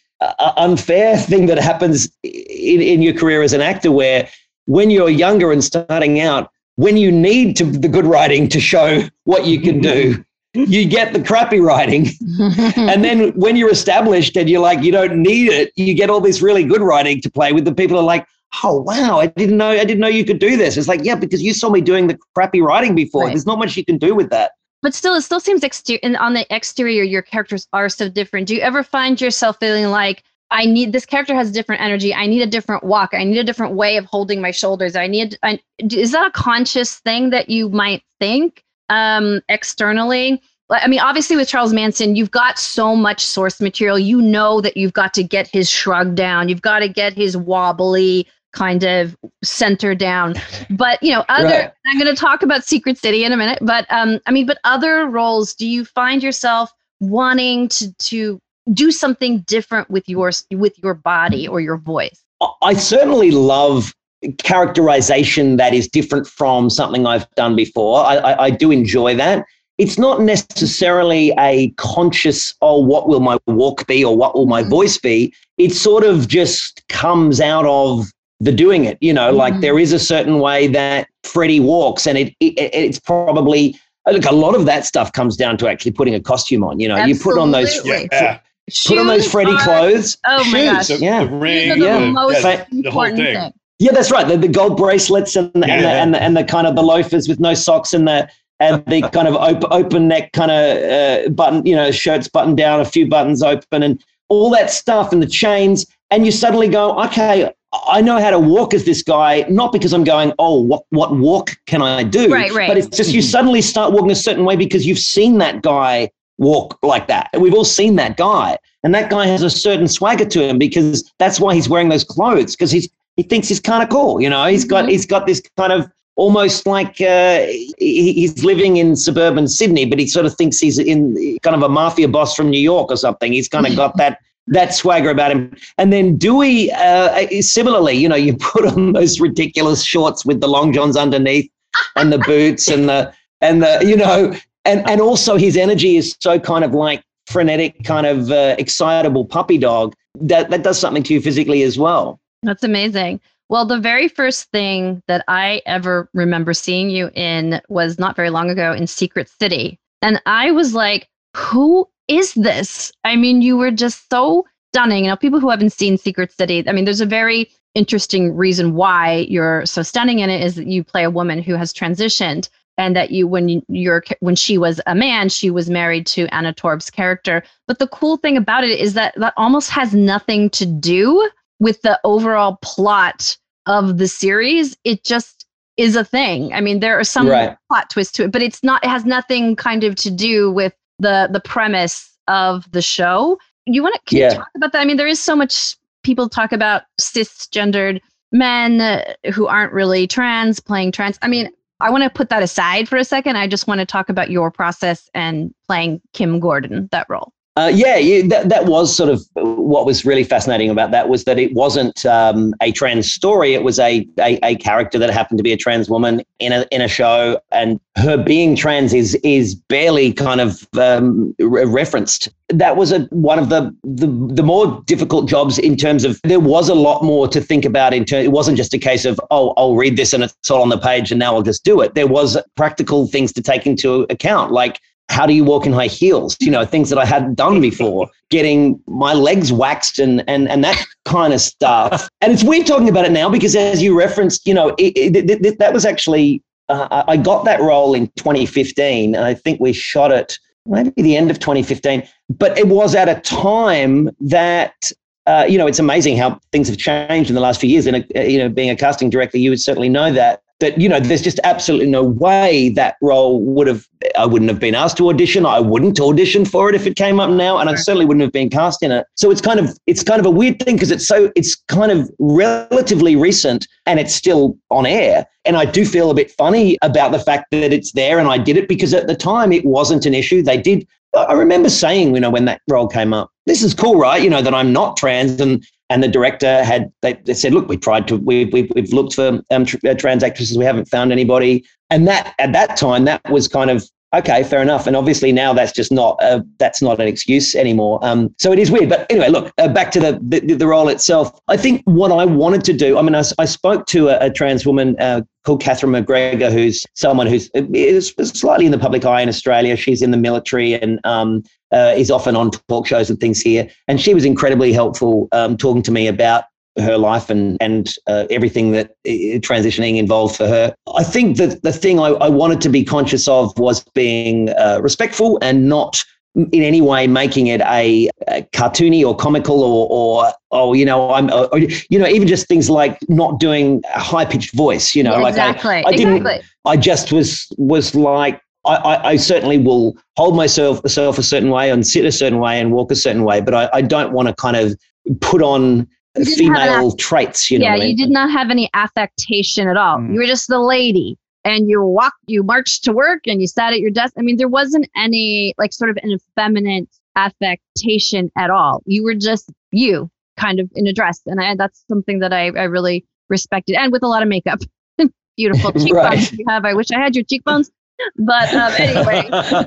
unfair 0.57 1.17
thing 1.17 1.47
that 1.47 1.57
happens 1.57 2.09
in, 2.23 2.81
in 2.81 3.01
your 3.01 3.13
career 3.13 3.41
as 3.41 3.53
an 3.53 3.61
actor 3.61 3.91
where 3.91 4.29
when 4.65 4.89
you're 4.89 5.09
younger 5.09 5.51
and 5.51 5.63
starting 5.63 6.19
out, 6.19 6.51
when 6.75 6.97
you 6.97 7.11
need 7.11 7.55
to, 7.57 7.65
the 7.65 7.87
good 7.87 8.05
writing 8.05 8.47
to 8.49 8.59
show 8.59 9.03
what 9.25 9.45
you 9.45 9.59
can 9.59 9.79
do, 9.79 10.23
you 10.53 10.87
get 10.87 11.13
the 11.13 11.23
crappy 11.23 11.59
writing. 11.59 12.07
and 12.77 13.03
then 13.03 13.31
when 13.31 13.55
you're 13.55 13.71
established 13.71 14.37
and 14.37 14.49
you're 14.49 14.61
like, 14.61 14.83
you 14.83 14.91
don't 14.91 15.21
need 15.21 15.49
it, 15.49 15.71
you 15.75 15.93
get 15.93 16.09
all 16.09 16.21
this 16.21 16.41
really 16.41 16.63
good 16.63 16.81
writing 16.81 17.21
to 17.21 17.29
play 17.29 17.51
with. 17.51 17.65
The 17.65 17.73
people 17.73 17.97
are 17.97 18.03
like, 18.03 18.25
oh 18.63 18.81
wow, 18.81 19.19
I 19.19 19.27
didn't 19.27 19.57
know, 19.57 19.69
I 19.69 19.83
didn't 19.83 19.99
know 19.99 20.07
you 20.07 20.25
could 20.25 20.39
do 20.39 20.57
this. 20.57 20.77
It's 20.77 20.87
like, 20.87 21.01
yeah, 21.03 21.15
because 21.15 21.41
you 21.41 21.53
saw 21.53 21.69
me 21.69 21.81
doing 21.81 22.07
the 22.07 22.17
crappy 22.35 22.61
writing 22.61 22.95
before. 22.95 23.23
Right. 23.23 23.29
There's 23.29 23.45
not 23.45 23.59
much 23.59 23.77
you 23.77 23.85
can 23.85 23.97
do 23.97 24.13
with 24.13 24.29
that. 24.29 24.51
But 24.81 24.93
still, 24.93 25.13
it 25.15 25.21
still 25.21 25.39
seems 25.39 25.63
exterior. 25.63 26.01
On 26.19 26.33
the 26.33 26.45
exterior, 26.53 27.03
your 27.03 27.21
characters 27.21 27.67
are 27.71 27.89
so 27.89 28.09
different. 28.09 28.47
Do 28.47 28.55
you 28.55 28.61
ever 28.61 28.83
find 28.83 29.19
yourself 29.21 29.57
feeling 29.59 29.85
like 29.85 30.23
I 30.51 30.65
need 30.65 30.91
this 30.91 31.05
character 31.05 31.33
has 31.33 31.51
different 31.51 31.81
energy. 31.81 32.13
I 32.13 32.27
need 32.27 32.41
a 32.41 32.47
different 32.47 32.83
walk. 32.83 33.13
I 33.13 33.23
need 33.23 33.37
a 33.37 33.43
different 33.43 33.73
way 33.73 33.95
of 33.95 34.05
holding 34.05 34.41
my 34.41 34.51
shoulders. 34.51 34.95
I 34.95 35.07
need. 35.07 35.37
I, 35.43 35.59
is 35.79 36.11
that 36.11 36.27
a 36.27 36.31
conscious 36.31 36.99
thing 36.99 37.29
that 37.29 37.49
you 37.49 37.69
might 37.69 38.03
think 38.19 38.63
um, 38.89 39.41
externally? 39.47 40.41
I 40.69 40.87
mean, 40.87 40.99
obviously, 40.99 41.35
with 41.37 41.47
Charles 41.47 41.73
Manson, 41.73 42.15
you've 42.15 42.31
got 42.31 42.59
so 42.59 42.95
much 42.95 43.25
source 43.25 43.59
material. 43.59 43.97
You 43.97 44.21
know 44.21 44.61
that 44.61 44.77
you've 44.77 44.93
got 44.93 45.13
to 45.15 45.23
get 45.23 45.47
his 45.47 45.69
shrug 45.69 46.15
down. 46.15 46.49
You've 46.49 46.61
got 46.61 46.79
to 46.79 46.89
get 46.89 47.13
his 47.13 47.35
wobbly 47.35 48.27
kind 48.53 48.83
of 48.83 49.15
center 49.43 49.95
down. 49.95 50.35
But 50.69 51.01
you 51.03 51.11
know, 51.11 51.25
other. 51.29 51.47
Right. 51.47 51.71
I'm 51.87 51.99
going 51.99 52.13
to 52.13 52.19
talk 52.19 52.43
about 52.43 52.63
Secret 52.63 52.97
City 52.97 53.23
in 53.23 53.31
a 53.31 53.37
minute. 53.37 53.59
But 53.61 53.85
um, 53.89 54.19
I 54.25 54.31
mean, 54.31 54.45
but 54.45 54.57
other 54.63 55.05
roles. 55.07 55.53
Do 55.53 55.67
you 55.67 55.85
find 55.85 56.23
yourself 56.23 56.71
wanting 56.99 57.67
to 57.69 57.93
to 57.93 58.39
do 58.73 58.91
something 58.91 59.39
different 59.41 59.89
with 59.89 60.07
your 60.07 60.31
with 60.51 60.77
your 60.79 60.93
body 60.93 61.47
or 61.47 61.59
your 61.59 61.77
voice? 61.77 62.23
I 62.61 62.73
certainly 62.73 63.31
love 63.31 63.93
characterization 64.37 65.57
that 65.57 65.73
is 65.73 65.87
different 65.87 66.27
from 66.27 66.69
something 66.69 67.05
I've 67.05 67.29
done 67.35 67.55
before. 67.55 68.05
I, 68.05 68.17
I, 68.17 68.43
I 68.45 68.49
do 68.49 68.71
enjoy 68.71 69.15
that. 69.15 69.45
It's 69.77 69.97
not 69.97 70.21
necessarily 70.21 71.33
a 71.39 71.71
conscious, 71.71 72.53
oh, 72.61 72.79
what 72.79 73.07
will 73.07 73.19
my 73.19 73.39
walk 73.47 73.87
be 73.87 74.03
or 74.03 74.15
what 74.15 74.35
will 74.35 74.45
my 74.45 74.61
mm-hmm. 74.61 74.69
voice 74.69 74.97
be? 74.97 75.33
It 75.57 75.71
sort 75.71 76.03
of 76.03 76.27
just 76.27 76.87
comes 76.87 77.41
out 77.41 77.65
of 77.65 78.11
the 78.41 78.51
doing 78.51 78.85
it. 78.85 78.97
You 79.01 79.13
know, 79.13 79.29
mm-hmm. 79.29 79.37
like 79.37 79.59
there 79.61 79.79
is 79.79 79.93
a 79.93 79.99
certain 79.99 80.39
way 80.39 80.67
that 80.67 81.07
Freddie 81.23 81.59
walks, 81.59 82.07
and 82.07 82.17
it, 82.17 82.35
it 82.39 82.53
it's 82.57 82.99
probably 82.99 83.79
look 84.09 84.25
a 84.25 84.33
lot 84.33 84.55
of 84.55 84.65
that 84.65 84.85
stuff 84.85 85.13
comes 85.13 85.37
down 85.37 85.57
to 85.57 85.69
actually 85.69 85.91
putting 85.91 86.15
a 86.15 86.19
costume 86.19 86.63
on. 86.63 86.79
You 86.79 86.87
know, 86.87 86.95
Absolutely. 86.95 87.17
you 87.17 87.23
put 87.23 87.41
on 87.41 87.51
those. 87.51 87.85
Yeah. 87.85 88.39
Put 88.87 88.99
on 88.99 89.07
those 89.07 89.29
Freddie 89.29 89.57
clothes. 89.57 90.17
Oh 90.25 90.49
my 90.51 90.63
gosh! 90.63 90.89
yeah, 90.91 91.25
the 91.25 91.31
ring, 91.31 91.79
the, 91.79 91.85
the 91.85 91.99
most 92.11 92.43
yeah, 92.43 92.65
important 92.71 93.17
thing. 93.17 93.35
thing. 93.35 93.53
Yeah, 93.79 93.91
that's 93.91 94.11
right. 94.11 94.25
The, 94.25 94.37
the 94.37 94.47
gold 94.47 94.77
bracelets 94.77 95.35
and 95.35 95.51
the, 95.53 95.67
yeah, 95.67 95.73
and, 95.73 95.83
the, 95.83 95.89
and, 95.89 96.13
the, 96.13 96.21
and 96.21 96.37
the 96.37 96.43
kind 96.43 96.67
of 96.67 96.75
the 96.75 96.83
loafers 96.83 97.27
with 97.27 97.39
no 97.39 97.53
socks 97.53 97.93
and 97.93 98.07
the 98.07 98.29
and 98.61 98.85
the 98.85 99.01
kind 99.09 99.27
of 99.27 99.35
open, 99.35 99.67
open 99.71 100.07
neck 100.07 100.31
kind 100.33 100.51
of 100.51 100.83
uh, 100.83 101.29
button, 101.29 101.65
you 101.65 101.75
know, 101.75 101.89
shirts 101.91 102.29
buttoned 102.29 102.57
down, 102.57 102.79
a 102.79 102.85
few 102.85 103.09
buttons 103.09 103.41
open, 103.41 103.81
and 103.81 104.01
all 104.29 104.51
that 104.51 104.69
stuff, 104.69 105.11
and 105.11 105.21
the 105.21 105.27
chains. 105.27 105.85
And 106.11 106.25
you 106.25 106.31
suddenly 106.31 106.67
go, 106.67 106.97
okay, 107.05 107.51
I 107.73 108.01
know 108.01 108.19
how 108.19 108.31
to 108.31 108.39
walk 108.39 108.73
as 108.73 108.83
this 108.83 109.01
guy, 109.01 109.45
not 109.49 109.71
because 109.71 109.93
I'm 109.93 110.03
going, 110.03 110.33
oh, 110.39 110.61
what 110.61 110.83
what 110.89 111.15
walk 111.15 111.57
can 111.67 111.81
I 111.81 112.03
do? 112.03 112.31
Right, 112.31 112.51
right. 112.51 112.67
But 112.67 112.77
it's 112.77 112.95
just 112.95 113.13
you 113.13 113.21
suddenly 113.21 113.61
start 113.61 113.93
walking 113.93 114.11
a 114.11 114.15
certain 114.15 114.43
way 114.43 114.55
because 114.55 114.85
you've 114.85 114.99
seen 114.99 115.37
that 115.37 115.61
guy 115.61 116.09
walk 116.37 116.77
like 116.83 117.07
that. 117.07 117.29
We've 117.39 117.53
all 117.53 117.63
seen 117.63 117.95
that 117.95 118.17
guy. 118.17 118.57
And 118.83 118.93
that 118.95 119.09
guy 119.09 119.27
has 119.27 119.43
a 119.43 119.49
certain 119.49 119.87
swagger 119.87 120.25
to 120.25 120.43
him 120.43 120.57
because 120.57 121.09
that's 121.19 121.39
why 121.39 121.53
he's 121.53 121.69
wearing 121.69 121.89
those 121.89 122.03
clothes, 122.03 122.55
because 122.55 122.71
he's 122.71 122.89
he 123.15 123.23
thinks 123.23 123.47
he's 123.47 123.59
kind 123.59 123.83
of 123.83 123.89
cool. 123.89 124.19
You 124.19 124.29
know, 124.29 124.45
he's 124.47 124.65
got 124.65 124.83
mm-hmm. 124.83 124.91
he's 124.91 125.05
got 125.05 125.27
this 125.27 125.41
kind 125.55 125.71
of 125.71 125.89
almost 126.15 126.67
like 126.67 126.99
uh, 126.99 127.45
he's 127.77 128.43
living 128.43 128.77
in 128.77 128.95
suburban 128.95 129.47
Sydney, 129.47 129.85
but 129.85 129.99
he 129.99 130.07
sort 130.07 130.25
of 130.25 130.35
thinks 130.35 130.59
he's 130.59 130.77
in 130.77 131.37
kind 131.41 131.55
of 131.55 131.63
a 131.63 131.69
mafia 131.69 132.07
boss 132.07 132.35
from 132.35 132.49
New 132.49 132.59
York 132.59 132.91
or 132.91 132.97
something. 132.97 133.31
He's 133.31 133.47
kind 133.47 133.65
of 133.65 133.75
got 133.75 133.95
that 133.97 134.19
that 134.47 134.73
swagger 134.73 135.09
about 135.09 135.31
him. 135.31 135.55
And 135.77 135.93
then 135.93 136.17
Dewey, 136.17 136.71
uh, 136.71 137.27
similarly, 137.41 137.93
you 137.93 138.09
know, 138.09 138.15
you 138.15 138.35
put 138.39 138.65
on 138.65 138.93
those 138.93 139.19
ridiculous 139.19 139.83
shorts 139.83 140.25
with 140.25 140.41
the 140.41 140.47
long 140.47 140.73
johns 140.73 140.97
underneath 140.97 141.49
and 141.95 142.11
the 142.11 142.19
boots 142.19 142.67
and 142.67 142.89
the 142.89 143.13
and 143.41 143.63
the 143.63 143.83
you 143.85 143.95
know, 143.95 144.33
and 144.65 144.87
and 144.89 145.01
also 145.01 145.37
his 145.37 145.57
energy 145.57 145.97
is 145.97 146.15
so 146.19 146.39
kind 146.39 146.63
of 146.63 146.73
like 146.73 147.03
frenetic, 147.27 147.83
kind 147.83 148.05
of 148.05 148.31
uh, 148.31 148.55
excitable 148.57 149.25
puppy 149.25 149.57
dog 149.57 149.95
that 150.19 150.49
that 150.49 150.63
does 150.63 150.79
something 150.79 151.03
to 151.03 151.13
you 151.13 151.21
physically 151.21 151.63
as 151.63 151.77
well. 151.77 152.19
That's 152.43 152.63
amazing. 152.63 153.21
Well, 153.49 153.65
the 153.65 153.79
very 153.79 154.07
first 154.07 154.49
thing 154.51 155.03
that 155.07 155.25
I 155.27 155.61
ever 155.65 156.09
remember 156.13 156.53
seeing 156.53 156.89
you 156.89 157.09
in 157.13 157.61
was 157.67 157.99
not 157.99 158.15
very 158.15 158.29
long 158.29 158.49
ago 158.49 158.71
in 158.71 158.87
Secret 158.87 159.29
City. 159.29 159.77
And 160.01 160.21
I 160.25 160.51
was 160.51 160.73
like, 160.73 161.09
who 161.35 161.87
is 162.11 162.33
this? 162.33 162.91
I 163.03 163.15
mean, 163.15 163.41
you 163.41 163.57
were 163.57 163.71
just 163.71 164.09
so 164.09 164.45
stunning. 164.73 165.05
You 165.05 165.11
know, 165.11 165.15
people 165.15 165.39
who 165.39 165.49
haven't 165.49 165.71
seen 165.73 165.97
Secret 165.97 166.31
City, 166.31 166.63
I 166.67 166.71
mean, 166.71 166.85
there's 166.85 167.01
a 167.01 167.05
very 167.05 167.49
interesting 167.73 168.35
reason 168.35 168.75
why 168.75 169.25
you're 169.29 169.65
so 169.65 169.81
stunning 169.81 170.19
in 170.19 170.29
it 170.29 170.43
is 170.43 170.55
that 170.55 170.67
you 170.67 170.83
play 170.83 171.03
a 171.03 171.09
woman 171.09 171.41
who 171.41 171.55
has 171.55 171.73
transitioned 171.73 172.49
and 172.77 172.95
that 172.95 173.11
you 173.11 173.27
when 173.27 173.47
you, 173.47 173.63
you're 173.69 174.03
when 174.19 174.35
she 174.35 174.57
was 174.57 174.81
a 174.87 174.95
man 174.95 175.29
she 175.29 175.49
was 175.49 175.69
married 175.69 176.05
to 176.05 176.27
anna 176.33 176.51
torv's 176.51 176.89
character 176.89 177.41
but 177.67 177.79
the 177.79 177.87
cool 177.87 178.17
thing 178.17 178.35
about 178.35 178.65
it 178.65 178.77
is 178.77 178.93
that 178.93 179.13
that 179.15 179.33
almost 179.37 179.69
has 179.69 179.93
nothing 179.93 180.49
to 180.49 180.65
do 180.65 181.29
with 181.61 181.81
the 181.83 181.97
overall 182.03 182.57
plot 182.61 183.37
of 183.67 183.97
the 183.97 184.07
series, 184.07 184.75
it 184.83 185.03
just 185.03 185.45
is 185.77 185.95
a 185.95 186.03
thing. 186.03 186.51
I 186.53 186.59
mean, 186.59 186.79
there 186.79 186.99
are 186.99 187.03
some 187.03 187.27
right. 187.27 187.55
plot 187.69 187.89
twists 187.89 188.13
to 188.13 188.25
it, 188.25 188.31
but 188.31 188.41
it's 188.41 188.63
not. 188.63 188.83
It 188.83 188.89
has 188.89 189.05
nothing 189.05 189.55
kind 189.55 189.83
of 189.83 189.95
to 189.97 190.11
do 190.11 190.51
with 190.51 190.73
the 190.99 191.29
the 191.31 191.39
premise 191.39 192.17
of 192.27 192.69
the 192.71 192.81
show. 192.81 193.37
You 193.65 193.83
want 193.83 193.95
to 193.95 194.01
can 194.05 194.17
yeah. 194.17 194.31
you 194.31 194.37
talk 194.37 194.49
about 194.55 194.71
that? 194.73 194.81
I 194.81 194.85
mean, 194.85 194.97
there 194.97 195.07
is 195.07 195.19
so 195.19 195.35
much 195.35 195.75
people 196.03 196.29
talk 196.29 196.51
about 196.51 196.83
cisgendered 196.99 198.01
men 198.31 198.81
uh, 198.81 199.13
who 199.33 199.47
aren't 199.47 199.73
really 199.73 200.07
trans 200.07 200.59
playing 200.59 200.91
trans. 200.91 201.19
I 201.21 201.27
mean, 201.27 201.49
I 201.79 201.89
want 201.89 202.03
to 202.03 202.09
put 202.09 202.29
that 202.29 202.43
aside 202.43 202.87
for 202.87 202.97
a 202.97 203.03
second. 203.03 203.37
I 203.37 203.47
just 203.47 203.67
want 203.67 203.79
to 203.79 203.85
talk 203.85 204.09
about 204.09 204.29
your 204.29 204.51
process 204.51 205.09
and 205.13 205.53
playing 205.67 206.01
Kim 206.13 206.39
Gordon, 206.39 206.87
that 206.91 207.07
role. 207.09 207.33
Uh, 207.61 207.67
yeah, 207.67 207.95
yeah 207.95 208.25
that, 208.27 208.49
that 208.49 208.65
was 208.65 208.95
sort 208.95 209.09
of 209.09 209.23
what 209.35 209.85
was 209.85 210.03
really 210.03 210.23
fascinating 210.23 210.71
about 210.71 210.89
that 210.89 211.09
was 211.09 211.25
that 211.25 211.37
it 211.37 211.53
wasn't 211.53 212.05
um, 212.07 212.55
a 212.59 212.71
trans 212.71 213.11
story. 213.11 213.53
It 213.53 213.63
was 213.63 213.77
a, 213.77 214.07
a, 214.19 214.39
a 214.43 214.55
character 214.55 214.97
that 214.97 215.11
happened 215.11 215.37
to 215.37 215.43
be 215.43 215.53
a 215.53 215.57
trans 215.57 215.87
woman 215.87 216.23
in 216.39 216.53
a 216.53 216.65
in 216.71 216.81
a 216.81 216.87
show, 216.87 217.39
and 217.51 217.79
her 217.97 218.17
being 218.17 218.55
trans 218.55 218.95
is 218.95 219.13
is 219.23 219.53
barely 219.53 220.11
kind 220.11 220.41
of 220.41 220.67
um, 220.79 221.35
re- 221.37 221.65
referenced. 221.65 222.29
That 222.49 222.77
was 222.77 222.91
a 222.91 223.01
one 223.11 223.37
of 223.37 223.49
the, 223.49 223.75
the 223.83 224.07
the 224.07 224.43
more 224.43 224.81
difficult 224.87 225.29
jobs 225.29 225.59
in 225.59 225.77
terms 225.77 226.03
of 226.03 226.19
there 226.23 226.39
was 226.39 226.67
a 226.67 226.75
lot 226.75 227.03
more 227.03 227.27
to 227.27 227.39
think 227.39 227.63
about. 227.63 227.93
In 227.93 228.05
terms, 228.05 228.25
it 228.25 228.31
wasn't 228.31 228.57
just 228.57 228.73
a 228.73 228.79
case 228.79 229.05
of 229.05 229.21
oh 229.29 229.53
I'll 229.55 229.75
read 229.75 229.97
this 229.97 230.13
and 230.13 230.23
it's 230.23 230.49
all 230.49 230.63
on 230.63 230.69
the 230.69 230.79
page 230.79 231.11
and 231.11 231.19
now 231.19 231.35
I'll 231.35 231.43
just 231.43 231.63
do 231.63 231.79
it. 231.81 231.93
There 231.93 232.07
was 232.07 232.37
practical 232.55 233.07
things 233.07 233.31
to 233.33 233.41
take 233.43 233.67
into 233.67 234.07
account, 234.09 234.51
like 234.51 234.79
how 235.09 235.25
do 235.25 235.33
you 235.33 235.43
walk 235.43 235.65
in 235.65 235.73
high 235.73 235.87
heels? 235.87 236.37
You 236.39 236.51
know, 236.51 236.65
things 236.65 236.89
that 236.89 236.97
I 236.97 237.05
hadn't 237.05 237.35
done 237.35 237.59
before, 237.61 238.09
getting 238.29 238.81
my 238.87 239.13
legs 239.13 239.51
waxed 239.51 239.99
and 239.99 240.23
and 240.27 240.47
and 240.49 240.63
that 240.63 240.85
kind 241.05 241.33
of 241.33 241.41
stuff. 241.41 242.09
And 242.21 242.31
it's 242.31 242.43
weird 242.43 242.65
talking 242.67 242.89
about 242.89 243.05
it 243.05 243.11
now 243.11 243.29
because, 243.29 243.55
as 243.55 243.81
you 243.81 243.97
referenced, 243.97 244.47
you 244.47 244.53
know, 244.53 244.69
it, 244.77 245.15
it, 245.15 245.45
it, 245.45 245.59
that 245.59 245.73
was 245.73 245.85
actually 245.85 246.41
uh, 246.69 247.03
I 247.07 247.17
got 247.17 247.45
that 247.45 247.59
role 247.59 247.93
in 247.93 248.07
2015, 248.15 249.15
and 249.15 249.25
I 249.25 249.33
think 249.33 249.59
we 249.59 249.73
shot 249.73 250.11
it 250.11 250.39
maybe 250.65 251.01
the 251.01 251.17
end 251.17 251.31
of 251.31 251.39
2015. 251.39 252.07
But 252.29 252.57
it 252.57 252.67
was 252.67 252.95
at 252.95 253.09
a 253.09 253.19
time 253.21 254.09
that 254.21 254.91
uh, 255.27 255.45
you 255.47 255.57
know, 255.57 255.67
it's 255.67 255.79
amazing 255.79 256.17
how 256.17 256.39
things 256.51 256.67
have 256.67 256.77
changed 256.77 257.29
in 257.29 257.35
the 257.35 257.41
last 257.41 257.61
few 257.61 257.69
years. 257.69 257.85
And 257.85 258.05
uh, 258.15 258.21
you 258.21 258.37
know, 258.37 258.49
being 258.49 258.69
a 258.69 258.75
casting 258.75 259.09
director, 259.09 259.37
you 259.37 259.49
would 259.51 259.61
certainly 259.61 259.89
know 259.89 260.11
that 260.11 260.41
that 260.61 260.79
you 260.79 260.87
know 260.87 260.99
there's 260.99 261.21
just 261.21 261.39
absolutely 261.43 261.89
no 261.89 262.03
way 262.03 262.69
that 262.69 262.95
role 263.01 263.41
would 263.41 263.67
have 263.67 263.85
I 264.17 264.25
wouldn't 264.25 264.49
have 264.49 264.59
been 264.59 264.75
asked 264.75 264.97
to 264.97 265.09
audition. 265.09 265.45
I 265.45 265.59
wouldn't 265.59 265.99
audition 265.99 266.45
for 266.45 266.69
it 266.69 266.75
if 266.75 266.87
it 266.87 266.95
came 266.95 267.19
up 267.19 267.29
mm-hmm. 267.29 267.37
now, 267.37 267.57
and 267.57 267.69
I 267.69 267.75
certainly 267.75 268.05
wouldn't 268.05 268.21
have 268.21 268.31
been 268.31 268.49
cast 268.49 268.81
in 268.81 268.91
it. 268.91 269.05
So 269.15 269.29
it's 269.29 269.41
kind 269.41 269.59
of 269.59 269.77
it's 269.87 270.03
kind 270.03 270.19
of 270.19 270.25
a 270.25 270.31
weird 270.31 270.59
thing 270.59 270.75
because 270.75 270.91
it's 270.91 271.05
so 271.05 271.31
it's 271.35 271.55
kind 271.67 271.91
of 271.91 272.09
relatively 272.19 273.15
recent 273.17 273.67
and 273.85 273.99
it's 273.99 274.15
still 274.15 274.57
on 274.69 274.85
air. 274.85 275.27
And 275.43 275.57
I 275.57 275.65
do 275.65 275.85
feel 275.85 276.11
a 276.11 276.13
bit 276.13 276.31
funny 276.31 276.77
about 276.81 277.11
the 277.11 277.19
fact 277.19 277.47
that 277.51 277.73
it's 277.73 277.91
there 277.91 278.19
and 278.19 278.27
I 278.27 278.37
did 278.37 278.57
it 278.57 278.69
because 278.69 278.93
at 278.93 279.07
the 279.07 279.15
time 279.15 279.51
it 279.51 279.65
wasn't 279.65 280.05
an 280.05 280.13
issue. 280.13 280.41
They 280.41 280.57
did 280.57 280.87
I 281.13 281.33
remember 281.33 281.69
saying, 281.69 282.15
you 282.15 282.21
know, 282.21 282.29
when 282.29 282.45
that 282.45 282.61
role 282.69 282.87
came 282.87 283.13
up, 283.13 283.31
this 283.45 283.63
is 283.63 283.73
cool, 283.73 283.95
right? 283.99 284.23
You 284.23 284.29
know, 284.29 284.41
that 284.41 284.53
I'm 284.53 284.71
not 284.71 284.95
trans 284.95 285.41
and 285.41 285.65
and 285.91 286.01
the 286.01 286.07
director 286.07 286.63
had 286.63 286.89
they, 287.01 287.13
they 287.25 287.33
said 287.33 287.53
look 287.53 287.67
we 287.67 287.75
tried 287.75 288.07
to 288.07 288.15
we, 288.15 288.45
we, 288.45 288.69
we've 288.75 288.93
looked 288.93 289.13
for 289.13 289.41
um, 289.51 289.65
tr- 289.65 289.77
uh, 289.85 289.93
trans 289.93 290.23
actresses 290.23 290.57
we 290.57 290.63
haven't 290.63 290.85
found 290.85 291.11
anybody. 291.11 291.65
And 291.89 292.07
that 292.07 292.33
at 292.39 292.53
that 292.53 292.77
time 292.77 293.03
that 293.05 293.21
was 293.29 293.49
kind 293.49 293.69
of 293.69 293.85
okay 294.13 294.43
fair 294.43 294.61
enough 294.61 294.87
and 294.87 294.95
obviously 294.95 295.31
now 295.31 295.53
that's 295.53 295.71
just 295.71 295.91
not 295.91 296.21
uh, 296.21 296.41
that's 296.57 296.81
not 296.81 296.99
an 296.99 297.07
excuse 297.07 297.55
anymore 297.55 297.99
um, 298.03 298.33
so 298.37 298.51
it 298.51 298.59
is 298.59 298.71
weird 298.71 298.89
but 298.89 299.05
anyway 299.09 299.29
look 299.29 299.51
uh, 299.57 299.67
back 299.67 299.91
to 299.91 299.99
the, 299.99 300.19
the, 300.21 300.53
the 300.55 300.67
role 300.67 300.89
itself 300.89 301.39
i 301.47 301.57
think 301.57 301.81
what 301.85 302.11
i 302.11 302.25
wanted 302.25 302.63
to 302.63 302.73
do 302.73 302.97
i 302.97 303.01
mean 303.01 303.15
i, 303.15 303.23
I 303.37 303.45
spoke 303.45 303.85
to 303.87 304.09
a, 304.09 304.27
a 304.27 304.29
trans 304.29 304.65
woman 304.65 304.95
uh, 304.99 305.21
called 305.43 305.61
Catherine 305.61 305.91
McGregor, 305.91 306.51
who's 306.51 306.85
someone 306.93 307.27
who's 307.27 307.49
is 307.55 308.13
slightly 308.23 308.65
in 308.65 308.71
the 308.71 308.77
public 308.77 309.05
eye 309.05 309.21
in 309.21 309.29
Australia. 309.29 309.75
She's 309.75 310.01
in 310.01 310.11
the 310.11 310.17
military 310.17 310.73
and 310.73 310.99
um, 311.03 311.43
uh, 311.71 311.93
is 311.95 312.11
often 312.11 312.35
on 312.35 312.51
talk 312.51 312.85
shows 312.85 313.09
and 313.09 313.19
things 313.19 313.41
here. 313.41 313.67
And 313.87 313.99
she 313.99 314.13
was 314.13 314.25
incredibly 314.25 314.73
helpful 314.73 315.27
um, 315.31 315.57
talking 315.57 315.81
to 315.83 315.91
me 315.91 316.07
about 316.07 316.43
her 316.79 316.97
life 316.97 317.29
and 317.29 317.57
and 317.61 317.93
uh, 318.07 318.25
everything 318.29 318.71
that 318.71 318.91
uh, 319.05 319.39
transitioning 319.39 319.97
involved 319.97 320.35
for 320.35 320.47
her. 320.47 320.73
I 320.95 321.03
think 321.03 321.37
that 321.37 321.61
the 321.63 321.73
thing 321.73 321.99
I, 321.99 322.09
I 322.09 322.29
wanted 322.29 322.61
to 322.61 322.69
be 322.69 322.83
conscious 322.83 323.27
of 323.27 323.57
was 323.59 323.83
being 323.93 324.49
uh, 324.49 324.79
respectful 324.81 325.37
and 325.41 325.67
not 325.67 326.03
in 326.35 326.63
any 326.63 326.79
way 326.79 327.07
making 327.07 327.47
it 327.47 327.59
a, 327.61 328.09
a 328.29 328.41
cartoony 328.53 329.03
or 329.03 329.15
comical 329.15 329.61
or, 329.61 329.87
or 329.89 330.33
oh 330.51 330.73
you 330.73 330.85
know 330.85 331.11
I'm 331.11 331.29
or, 331.29 331.49
you 331.59 331.99
know 331.99 332.07
even 332.07 332.25
just 332.25 332.47
things 332.47 332.69
like 332.69 332.97
not 333.09 333.39
doing 333.39 333.81
a 333.93 333.99
high 333.99 334.23
pitched 334.23 334.55
voice 334.55 334.95
you 334.95 335.03
know 335.03 335.11
Yeah, 335.11 335.23
like 335.23 335.37
I- 335.37 335.83
I, 335.85 335.91
didn't 335.91 336.17
exactly. 336.17 336.47
I 336.63 336.77
just 336.77 337.11
was 337.11 337.51
was 337.57 337.95
like 337.95 338.41
I, 338.65 338.75
I, 338.75 339.09
I 339.09 339.15
certainly 339.17 339.57
will 339.57 339.97
hold 340.15 340.37
myself 340.37 340.81
myself 340.85 341.17
a 341.17 341.23
certain 341.23 341.49
way 341.49 341.69
and 341.69 341.85
sit 341.85 342.05
a 342.05 342.11
certain 342.13 342.39
way 342.39 342.61
and 342.61 342.71
walk 342.71 342.91
a 342.91 342.95
certain 342.95 343.23
way 343.23 343.41
but 343.41 343.53
I, 343.53 343.69
I 343.73 343.81
don't 343.81 344.13
want 344.13 344.29
to 344.29 344.33
kind 344.35 344.55
of 344.55 344.79
put 345.19 345.41
on 345.41 345.85
You 346.17 346.25
didn't 346.25 346.53
have 346.53 346.63
an 346.63 346.67
female 346.73 346.91
traits 346.93 347.49
you 347.49 347.59
know 347.59 347.65
yeah, 347.65 347.71
what 347.71 347.81
I 347.81 347.85
you 347.85 347.89
mean? 347.89 347.97
did 347.97 348.09
not 348.09 348.31
have 348.31 348.49
any 348.49 348.69
affectation 348.73 349.67
at 349.67 349.77
all. 349.77 349.97
Mm. 349.97 350.13
You 350.13 350.19
were 350.19 350.25
just 350.25 350.47
the 350.47 350.59
lady. 350.59 351.17
And 351.43 351.67
you 351.67 351.81
walked, 351.83 352.19
you 352.27 352.43
marched 352.43 352.83
to 352.83 352.93
work 352.93 353.21
and 353.25 353.41
you 353.41 353.47
sat 353.47 353.73
at 353.73 353.79
your 353.79 353.89
desk. 353.89 354.13
I 354.15 354.21
mean, 354.21 354.37
there 354.37 354.47
wasn't 354.47 354.87
any 354.95 355.55
like 355.57 355.73
sort 355.73 355.89
of 355.89 355.97
an 356.03 356.11
effeminate 356.11 356.87
affectation 357.15 358.31
at 358.37 358.51
all. 358.51 358.83
You 358.85 359.03
were 359.03 359.15
just 359.15 359.51
you 359.71 360.09
kind 360.37 360.59
of 360.59 360.69
in 360.75 360.85
a 360.87 360.93
dress. 360.93 361.21
And 361.25 361.41
I, 361.41 361.55
that's 361.55 361.83
something 361.87 362.19
that 362.19 362.31
I, 362.33 362.47
I 362.47 362.63
really 362.63 363.05
respected 363.29 363.75
and 363.75 363.91
with 363.91 364.03
a 364.03 364.07
lot 364.07 364.21
of 364.21 364.29
makeup. 364.29 364.59
Beautiful 365.37 365.71
cheekbones 365.79 365.93
Right. 366.31 366.31
you 366.33 366.45
have. 366.47 366.65
I 366.65 366.73
wish 366.73 366.91
I 366.91 366.99
had 366.99 367.15
your 367.15 367.23
cheekbones. 367.25 367.71
But 368.17 368.53
um, 368.53 368.73
anyway, 368.77 369.29
uh, 369.31 369.65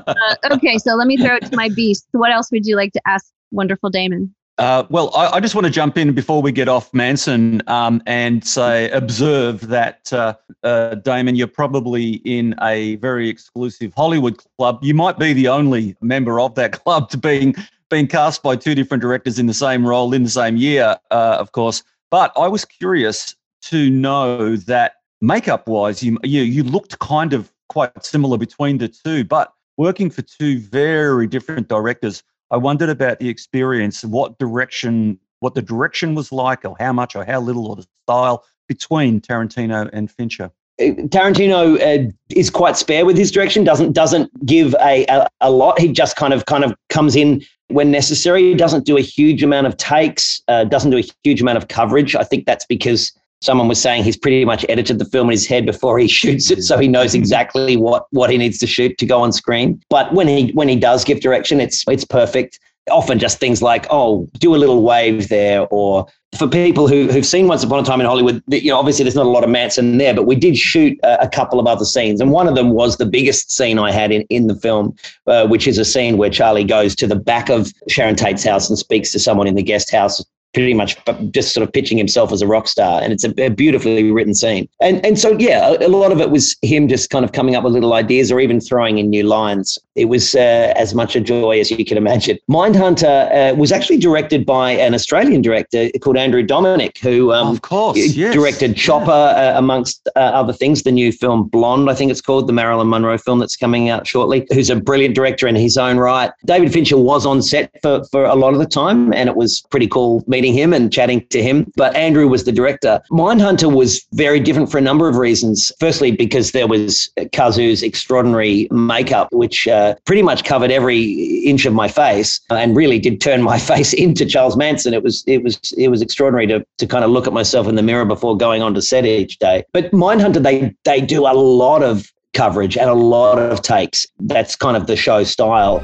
okay, 0.53 0.79
so 0.79 0.95
let 0.95 1.07
me 1.07 1.17
throw 1.17 1.37
it 1.37 1.47
to 1.47 1.57
my 1.57 1.69
beast. 1.69 2.07
What 2.13 2.33
else 2.33 2.51
would 2.53 2.67
you 2.67 2.77
like 2.77 2.93
to 2.93 3.01
ask 3.07 3.27
wonderful 3.53 3.91
Damon? 3.91 4.35
Uh, 4.59 4.85
well, 4.89 5.11
I, 5.17 5.37
I 5.37 5.41
just 5.41 5.57
want 5.57 5.67
to 5.67 5.71
jump 5.71 5.99
in 5.99 6.13
before 6.13 6.41
we 6.41 6.53
get 6.53 6.69
off 6.69 6.93
Manson 6.95 7.61
um, 7.67 8.01
and 8.07 8.47
say, 8.47 8.89
observe 8.91 9.63
that, 9.69 10.13
uh, 10.13 10.35
uh, 10.63 10.95
Damon, 10.97 11.35
you're 11.35 11.49
probably 11.49 12.15
in 12.25 12.55
a 12.63 12.95
very 12.97 13.29
exclusive 13.29 13.93
Hollywood 13.95 14.41
club. 14.57 14.79
You 14.81 14.95
might 14.95 15.19
be 15.19 15.33
the 15.33 15.49
only 15.49 15.97
member 16.01 16.39
of 16.39 16.55
that 16.55 16.73
club 16.85 17.11
to 17.11 17.19
being 17.19 17.55
being 17.91 18.07
cast 18.07 18.43
by 18.43 18.57
two 18.57 18.75
different 18.75 19.03
directors 19.03 19.39
in 19.39 19.47
the 19.47 19.55
same 19.55 19.87
role 19.87 20.15
in 20.15 20.23
the 20.23 20.31
same 20.31 20.57
year, 20.57 20.97
uh, 21.11 21.37
of 21.39 21.53
course. 21.53 21.83
But 22.11 22.33
I 22.37 22.49
was 22.49 22.65
curious 22.65 23.35
to 23.67 23.91
know 23.91 24.57
that 24.57 24.95
makeup-wise, 25.21 26.03
you 26.03 26.19
you 26.23 26.43
you 26.43 26.63
looked 26.63 26.99
kind 27.01 27.33
of 27.33 27.53
quite 27.69 28.05
similar 28.05 28.39
between 28.39 28.79
the 28.79 28.89
two, 28.89 29.25
but 29.25 29.53
working 29.77 30.11
for 30.11 30.23
two 30.23 30.59
very 30.61 31.27
different 31.27 31.69
directors. 31.69 32.23
I 32.51 32.57
wondered 32.57 32.89
about 32.89 33.19
the 33.19 33.29
experience, 33.29 34.05
what 34.05 34.39
direction, 34.39 35.19
what 35.41 35.55
the 35.55 35.63
direction 35.63 36.15
was 36.15 36.33
like, 36.33 36.65
or 36.65 36.77
how 36.79 36.93
much 36.93 37.17
or 37.17 37.25
how 37.25 37.41
little, 37.41 37.67
or 37.69 37.77
the 37.77 37.87
style 38.05 38.45
between 38.69 39.21
Tarantino 39.21 39.91
and 39.93 40.11
Fincher. 40.11 40.51
Tarantino 40.81 41.81
uh, 41.81 42.11
is 42.31 42.51
quite 42.51 42.77
spare 42.77 43.07
with 43.07 43.17
his 43.17 43.31
direction. 43.31 43.63
Doesn't 43.63 43.93
doesn't 43.93 44.31
give 44.45 44.75
a, 44.81 45.07
a 45.09 45.29
a 45.41 45.51
lot. 45.51 45.79
He 45.79 45.93
just 45.93 46.17
kind 46.17 46.33
of 46.33 46.47
kind 46.47 46.65
of 46.65 46.75
comes 46.89 47.15
in 47.15 47.43
when 47.69 47.93
necessary. 47.93 48.55
Doesn't 48.55 48.85
do 48.85 48.97
a 48.97 49.01
huge 49.01 49.43
amount 49.43 49.69
of 49.69 49.77
takes. 49.77 50.43
Uh, 50.49 50.65
doesn't 50.65 50.91
do 50.91 50.99
a 50.99 51.05
huge 51.23 51.41
amount 51.41 51.59
of 51.59 51.69
coverage. 51.69 52.17
I 52.17 52.25
think 52.25 52.47
that's 52.47 52.67
because 52.67 53.13
someone 53.41 53.69
was 53.69 53.81
saying 53.81 54.05
he's 54.05 54.17
pretty 54.17 54.45
much 54.45 54.65
edited 54.69 54.99
the 54.99 55.05
film 55.05 55.29
in 55.29 55.33
his 55.33 55.47
head 55.47 55.67
before 55.67 55.99
he 55.99 56.09
shoots 56.21 56.51
it, 56.51 56.63
so 56.63 56.79
he 56.79 56.89
knows 56.89 57.15
exactly 57.15 57.77
what 57.77 58.07
what 58.11 58.31
he 58.31 58.39
needs 58.39 58.59
to 58.59 58.67
shoot 58.67 58.97
to 58.99 59.07
go 59.07 59.21
on 59.21 59.33
screen. 59.33 59.81
But 59.91 60.13
when 60.13 60.29
he 60.29 60.51
when 60.53 60.69
he 60.69 60.77
does 60.77 61.05
give 61.05 61.21
direction, 61.21 61.61
it's 61.61 61.85
it's 61.89 62.05
perfect. 62.05 62.59
Often 62.91 63.19
just 63.19 63.41
things 63.41 63.63
like, 63.63 63.87
oh, 63.89 64.29
do 64.41 64.55
a 64.55 64.59
little 64.59 64.83
wave 64.83 65.31
there, 65.31 65.67
or 65.71 66.07
for 66.37 66.49
people 66.49 66.89
who, 66.89 67.11
who've 67.11 67.27
seen 67.27 67.47
Once 67.47 67.63
Upon 67.63 67.79
a 67.79 67.83
Time 67.83 68.01
in 68.01 68.07
Hollywood, 68.07 68.43
you 68.49 68.71
know, 68.71 68.79
obviously 68.79 69.05
there's 69.05 69.15
not 69.15 69.27
a 69.27 69.31
lot 69.31 69.45
of 69.45 69.51
Manson 69.51 69.99
there, 69.99 70.15
but 70.15 70.25
we 70.25 70.35
did 70.35 70.57
shoot 70.57 70.99
a, 71.03 71.23
a 71.23 71.29
couple 71.29 71.61
of 71.61 71.67
other 71.67 71.85
scenes. 71.85 72.21
And 72.21 72.31
one 72.31 72.49
of 72.49 72.55
them 72.55 72.71
was 72.71 72.97
the 72.97 73.07
biggest 73.07 73.53
scene 73.53 73.79
I 73.79 73.93
had 73.93 74.11
in, 74.11 74.23
in 74.23 74.47
the 74.49 74.55
film, 74.55 74.97
uh, 75.27 75.47
which 75.47 75.67
is 75.67 75.79
a 75.79 75.85
scene 75.85 76.17
where 76.17 76.31
Charlie 76.31 76.65
goes 76.65 76.95
to 76.97 77.07
the 77.07 77.17
back 77.17 77.49
of 77.49 77.73
Sharon 77.89 78.17
Tate's 78.17 78.45
house 78.45 78.69
and 78.69 78.79
speaks 78.79 79.13
to 79.13 79.19
someone 79.19 79.47
in 79.47 79.55
the 79.55 79.63
guest 79.63 79.93
house 79.93 80.25
pretty 80.55 80.75
much 80.75 80.97
just 81.31 81.53
sort 81.53 81.67
of 81.67 81.73
pitching 81.73 81.99
himself 81.99 82.33
as 82.33 82.43
a 82.43 82.47
rock 82.47 82.69
star 82.69 83.03
and 83.03 83.13
it's 83.13 83.25
a, 83.25 83.45
a 83.45 83.51
beautifully 83.51 84.11
written 84.11 84.35
scene. 84.35 84.69
And 84.81 85.05
and 85.05 85.19
so 85.19 85.37
yeah 85.39 85.71
a, 85.71 85.87
a, 85.87 85.89
lot 85.89 86.13
of 86.13 86.21
it 86.21 86.31
was 86.31 86.57
him 86.63 86.89
just 86.89 87.11
kind 87.11 87.25
of 87.25 87.33
coming 87.33 87.55
up 87.55 87.65
with 87.65 87.73
little 87.73 87.95
ideas 87.95 88.31
or 88.31 88.41
even 88.41 88.61
throwing 88.61 88.99
in 88.99 89.11
new 89.11 89.25
lines. 89.25 89.79
It 89.95 90.07
was 90.07 90.35
uh, 90.35 90.73
as 90.77 90.95
much 90.95 91.17
a 91.17 91.21
joy 91.21 91.61
as 91.61 91.71
you 91.71 91.85
can 91.85 91.97
imagine. 91.97 92.39
Mindhunter 92.51 93.53
uh, 93.53 93.55
was 93.55 93.73
actually 93.73 93.99
directed 93.99 94.47
by 94.47 94.73
an 94.73 94.95
australian 94.95 95.43
director 95.43 95.89
called 96.01 96.17
andrew 96.17 96.45
dominik 96.47 96.99
who 96.99 97.33
um, 97.33 97.49
of 97.49 97.63
course, 97.63 97.97
yes. 97.97 98.35
directed 98.35 98.77
chopper 98.77 99.11
uh, 99.11 99.53
amongst 99.57 100.09
uh, 100.17 100.19
other 100.19 100.53
things 100.53 100.83
the 100.83 100.93
new 100.93 101.11
film 101.13 101.49
blonde 101.49 101.91
i 101.91 101.95
think 101.95 102.11
it's 102.11 102.21
called 102.21 102.47
the 102.47 102.53
marilyn 102.53 102.89
monroe 102.89 103.19
film 103.19 103.39
that's 103.39 103.57
coming 103.57 103.89
out 103.89 104.07
shortly 104.07 104.47
who's 104.53 104.71
a 104.71 104.77
brilliant 104.77 105.15
director 105.15 105.47
in 105.47 105.55
his 105.55 105.77
own 105.77 105.97
right. 105.97 106.31
David 106.45 106.73
fincher 106.73 106.99
was 106.99 107.27
on 107.27 107.43
set 107.43 107.71
for, 107.83 108.05
for 108.05 108.25
a 108.25 108.35
lot 108.35 108.53
of 108.53 108.59
the 108.59 108.67
time 108.67 109.13
and 109.13 109.29
it 109.29 109.37
was 109.37 109.63
pretty 109.71 109.87
cool 109.87 110.23
meeting 110.27 110.44
him 110.53 110.73
and 110.73 110.93
chatting 110.93 111.27
to 111.29 111.43
him. 111.43 111.71
But 111.77 111.95
andrew 111.97 112.29
was 112.29 112.45
the 112.45 112.53
director. 112.53 113.01
Mindhunter 113.11 113.73
was 113.73 114.05
very 114.13 114.41
different 114.41 114.71
for 114.71 114.79
a 114.79 114.83
number 114.83 115.09
of 115.09 115.17
reasons. 115.17 115.73
Firstly 115.81 116.13
because 116.13 116.53
there 116.53 116.67
was 116.67 117.11
kazu's 117.33 117.83
extraordinary 117.83 118.69
makeup 118.71 119.29
which 119.33 119.67
uh, 119.69 119.95
pretty 120.05 120.23
much 120.23 120.45
covered 120.45 120.71
every 120.71 121.03
inch 121.45 121.65
of 121.67 121.73
my 121.73 121.89
face 121.89 122.41
and 122.51 122.77
really 122.77 122.99
did 122.99 123.21
turn 123.21 123.43
my 123.43 123.59
face 123.71 123.93
into 123.93 124.27
charles 124.27 124.57
manson. 124.57 124.93
It 124.93 125.03
was 125.03 125.25
it 125.27 125.43
was 125.43 125.59
it 125.79 125.89
was 125.89 126.03
extraordinary 126.03 126.47
to, 126.49 126.65
to 126.79 126.87
kind 126.87 127.05
of 127.05 127.11
look 127.11 127.27
at 127.27 127.33
myself 127.33 127.69
in 127.69 127.77
the 127.77 127.83
mirror 127.83 128.05
before 128.05 128.37
going 128.37 128.63
on 128.63 128.75
to 128.75 128.83
set 128.83 129.07
each 129.07 129.39
day. 129.39 129.65
But 129.73 129.93
mindhunter 129.93 130.43
they 130.43 130.75
they 130.85 131.01
do 131.01 131.27
a 131.27 131.35
lot 131.35 131.83
of 131.83 132.13
coverage 132.35 132.77
and 132.77 132.91
a 132.91 132.95
lot 132.95 133.39
of 133.39 133.63
takes. 133.63 134.07
That's 134.19 134.57
kind 134.57 134.77
of 134.77 134.87
the 134.87 134.97
show 134.97 135.25
style. 135.25 135.79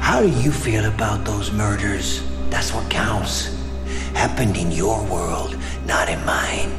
How 0.00 0.20
do 0.20 0.28
you 0.28 0.50
feel 0.50 0.86
about 0.86 1.24
those 1.24 1.52
murders? 1.52 2.22
That's 2.50 2.72
what 2.72 2.90
counts. 2.90 3.63
Happened 4.14 4.56
in 4.56 4.70
your 4.70 5.02
world, 5.04 5.56
not 5.86 6.08
in 6.08 6.24
mine. 6.24 6.70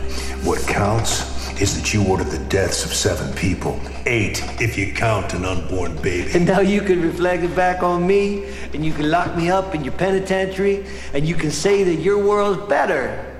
What 0.43 0.59
counts 0.67 1.33
is 1.61 1.79
that 1.79 1.93
you 1.93 2.03
ordered 2.07 2.27
the 2.27 2.43
deaths 2.49 2.83
of 2.83 2.93
seven 2.93 3.33
people. 3.35 3.79
Eight, 4.05 4.43
if 4.61 4.77
you 4.77 4.93
count 4.93 5.33
an 5.33 5.45
unborn 5.45 5.95
baby. 6.01 6.31
And 6.33 6.45
now 6.45 6.59
you 6.59 6.81
can 6.81 7.01
reflect 7.01 7.43
it 7.43 7.55
back 7.55 7.81
on 7.83 8.05
me, 8.05 8.45
and 8.73 8.83
you 8.85 8.93
can 8.93 9.09
lock 9.09 9.35
me 9.35 9.49
up 9.49 9.73
in 9.75 9.83
your 9.83 9.93
penitentiary, 9.93 10.85
and 11.13 11.27
you 11.27 11.35
can 11.35 11.51
say 11.51 11.83
that 11.83 11.95
your 12.01 12.17
world's 12.23 12.67
better. 12.67 13.31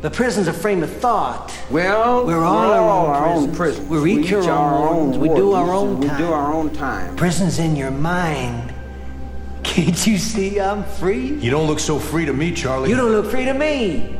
The 0.00 0.10
prison's 0.10 0.46
a 0.46 0.52
frame 0.52 0.82
of 0.82 0.90
thought. 0.92 1.52
Well, 1.70 2.24
We're 2.24 2.44
all 2.44 2.70
our 2.72 3.28
own 3.28 3.54
prisons. 3.54 3.88
We're 3.88 4.06
each 4.06 4.32
our 4.32 4.88
own 4.88 5.10
wards. 5.10 5.18
We 5.18 5.28
do 5.28 5.52
our 5.52 5.72
own 5.72 5.98
We 6.00 6.06
time. 6.06 6.18
do 6.18 6.32
our 6.32 6.52
own 6.52 6.70
time. 6.70 7.16
Prison's 7.16 7.58
in 7.58 7.74
your 7.74 7.90
mind. 7.90 8.67
Can't 9.68 10.06
you 10.06 10.18
see 10.18 10.58
I'm 10.58 10.82
free? 10.82 11.34
You 11.34 11.50
don't 11.50 11.66
look 11.66 11.78
so 11.78 11.98
free 11.98 12.24
to 12.24 12.32
me, 12.32 12.52
Charlie. 12.52 12.88
You 12.88 12.96
don't 12.96 13.12
look 13.12 13.30
free 13.30 13.44
to 13.44 13.52
me. 13.52 14.16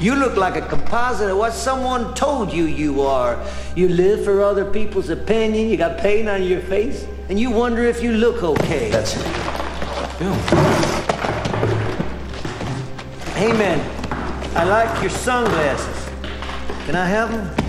You 0.00 0.14
look 0.14 0.36
like 0.36 0.56
a 0.56 0.66
composite 0.66 1.30
of 1.30 1.36
what 1.36 1.52
someone 1.52 2.14
told 2.14 2.50
you 2.52 2.64
you 2.64 3.02
are. 3.02 3.38
You 3.76 3.88
live 3.88 4.24
for 4.24 4.42
other 4.42 4.64
people's 4.64 5.10
opinion, 5.10 5.68
you 5.68 5.76
got 5.76 5.98
pain 5.98 6.28
on 6.28 6.42
your 6.42 6.60
face, 6.60 7.06
and 7.28 7.38
you 7.38 7.50
wonder 7.50 7.84
if 7.84 8.02
you 8.02 8.12
look 8.12 8.42
okay. 8.42 8.90
That's 8.90 9.16
it. 9.16 9.26
Hey 13.34 13.52
man, 13.52 13.78
I 14.56 14.64
like 14.64 15.02
your 15.02 15.10
sunglasses. 15.10 16.10
Can 16.86 16.96
I 16.96 17.04
have 17.04 17.30
them? 17.30 17.63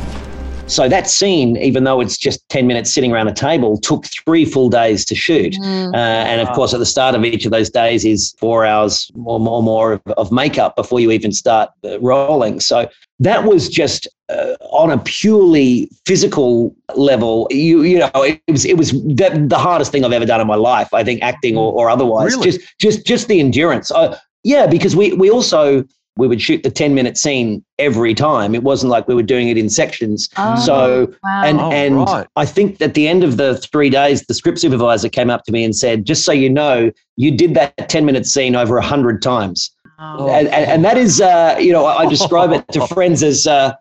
So 0.68 0.90
that 0.90 1.08
scene, 1.08 1.58
even 1.58 1.84
though 1.84 2.02
it's 2.02 2.18
just 2.18 2.48
10 2.50 2.66
minutes 2.66 2.92
sitting 2.92 3.12
around 3.12 3.28
a 3.28 3.34
table, 3.34 3.78
took 3.78 4.06
three 4.06 4.46
full 4.46 4.70
days 4.70 5.06
to 5.06 5.16
shoot. 5.16 5.54
Mm. 5.54 5.94
Uh, 5.94 5.98
and 5.98 6.42
of 6.42 6.54
course, 6.56 6.74
at 6.74 6.80
the 6.80 6.86
start 6.86 7.14
of 7.14 7.24
each 7.24 7.46
of 7.46 7.52
those 7.52 7.70
days 7.70 8.04
is 8.04 8.36
four 8.40 8.66
hours 8.66 9.12
or 9.26 9.40
more, 9.40 9.62
more 9.62 9.94
of, 9.94 10.02
of 10.18 10.32
makeup 10.32 10.76
before 10.76 11.00
you 11.00 11.12
even 11.12 11.32
start 11.32 11.70
uh, 11.84 12.00
rolling. 12.00 12.60
So 12.60 12.90
that 13.20 13.46
was 13.46 13.70
just 13.70 14.08
uh, 14.30 14.56
on 14.72 14.90
a 14.90 14.98
purely 14.98 15.88
physical 16.06 16.76
level. 16.96 17.48
You 17.52 17.84
you 17.84 18.00
know, 18.00 18.12
it 18.16 18.42
was 18.48 18.66
it 18.66 18.78
was 18.78 18.92
the, 18.92 19.46
the 19.48 19.58
hardest 19.58 19.92
thing 19.92 20.04
I've 20.04 20.12
ever 20.12 20.26
done 20.26 20.42
in 20.42 20.48
my 20.48 20.56
life. 20.56 20.94
I 20.94 21.04
think 21.04 21.22
acting 21.22 21.58
or, 21.58 21.72
or 21.74 21.90
otherwise. 21.90 22.34
Really? 22.34 22.52
Just 22.52 22.62
just 22.80 23.06
just 23.06 23.28
the 23.28 23.40
endurance. 23.40 23.92
Uh, 23.92 24.18
yeah, 24.44 24.66
because 24.66 24.96
we 24.96 25.14
we 25.14 25.30
also 25.30 25.86
we 26.18 26.28
would 26.28 26.42
shoot 26.42 26.64
the 26.64 26.72
10 26.72 26.94
minute 26.94 27.18
scene 27.18 27.64
every 27.78 28.14
time. 28.14 28.56
It 28.56 28.64
wasn't 28.64 28.90
like 28.90 29.08
we 29.08 29.16
were 29.16 29.24
doing 29.24 29.50
it 29.50 29.58
in 29.58 29.70
sections. 29.70 30.30
Oh, 30.38 30.60
so 30.60 31.14
wow. 31.24 31.44
and 31.44 31.60
Oh, 31.60 31.72
and 31.72 31.98
right. 31.98 32.28
I 32.36 32.46
think 32.46 32.82
at 32.82 32.94
the 32.94 33.08
end 33.08 33.24
of 33.24 33.38
the 33.38 33.58
three 33.58 33.90
days, 33.90 34.22
the 34.26 34.34
script 34.34 34.60
supervisor 34.60 35.10
came 35.10 35.30
up 35.30 35.44
to 35.46 35.52
me 35.52 35.64
and 35.64 35.76
said, 35.76 36.06
"Just 36.06 36.24
so 36.24 36.32
you 36.32 36.50
know, 36.50 36.92
you 37.18 37.32
did 37.36 37.54
that 37.56 37.90
ten 37.90 38.06
minute 38.06 38.26
scene 38.26 38.56
over 38.56 38.78
a 38.78 38.84
hundred 38.84 39.22
times." 39.22 39.72
Oh. 40.00 40.30
And, 40.30 40.48
and, 40.50 40.70
and 40.70 40.86
that 40.86 40.98
is, 40.98 41.22
uh, 41.22 41.58
you 41.60 41.72
know, 41.72 41.86
I 41.86 42.04
I 42.04 42.06
describe 42.10 42.52
it 42.52 42.68
to 42.70 42.88
friends 42.96 43.24
as. 43.24 43.48
Uh, 43.48 43.74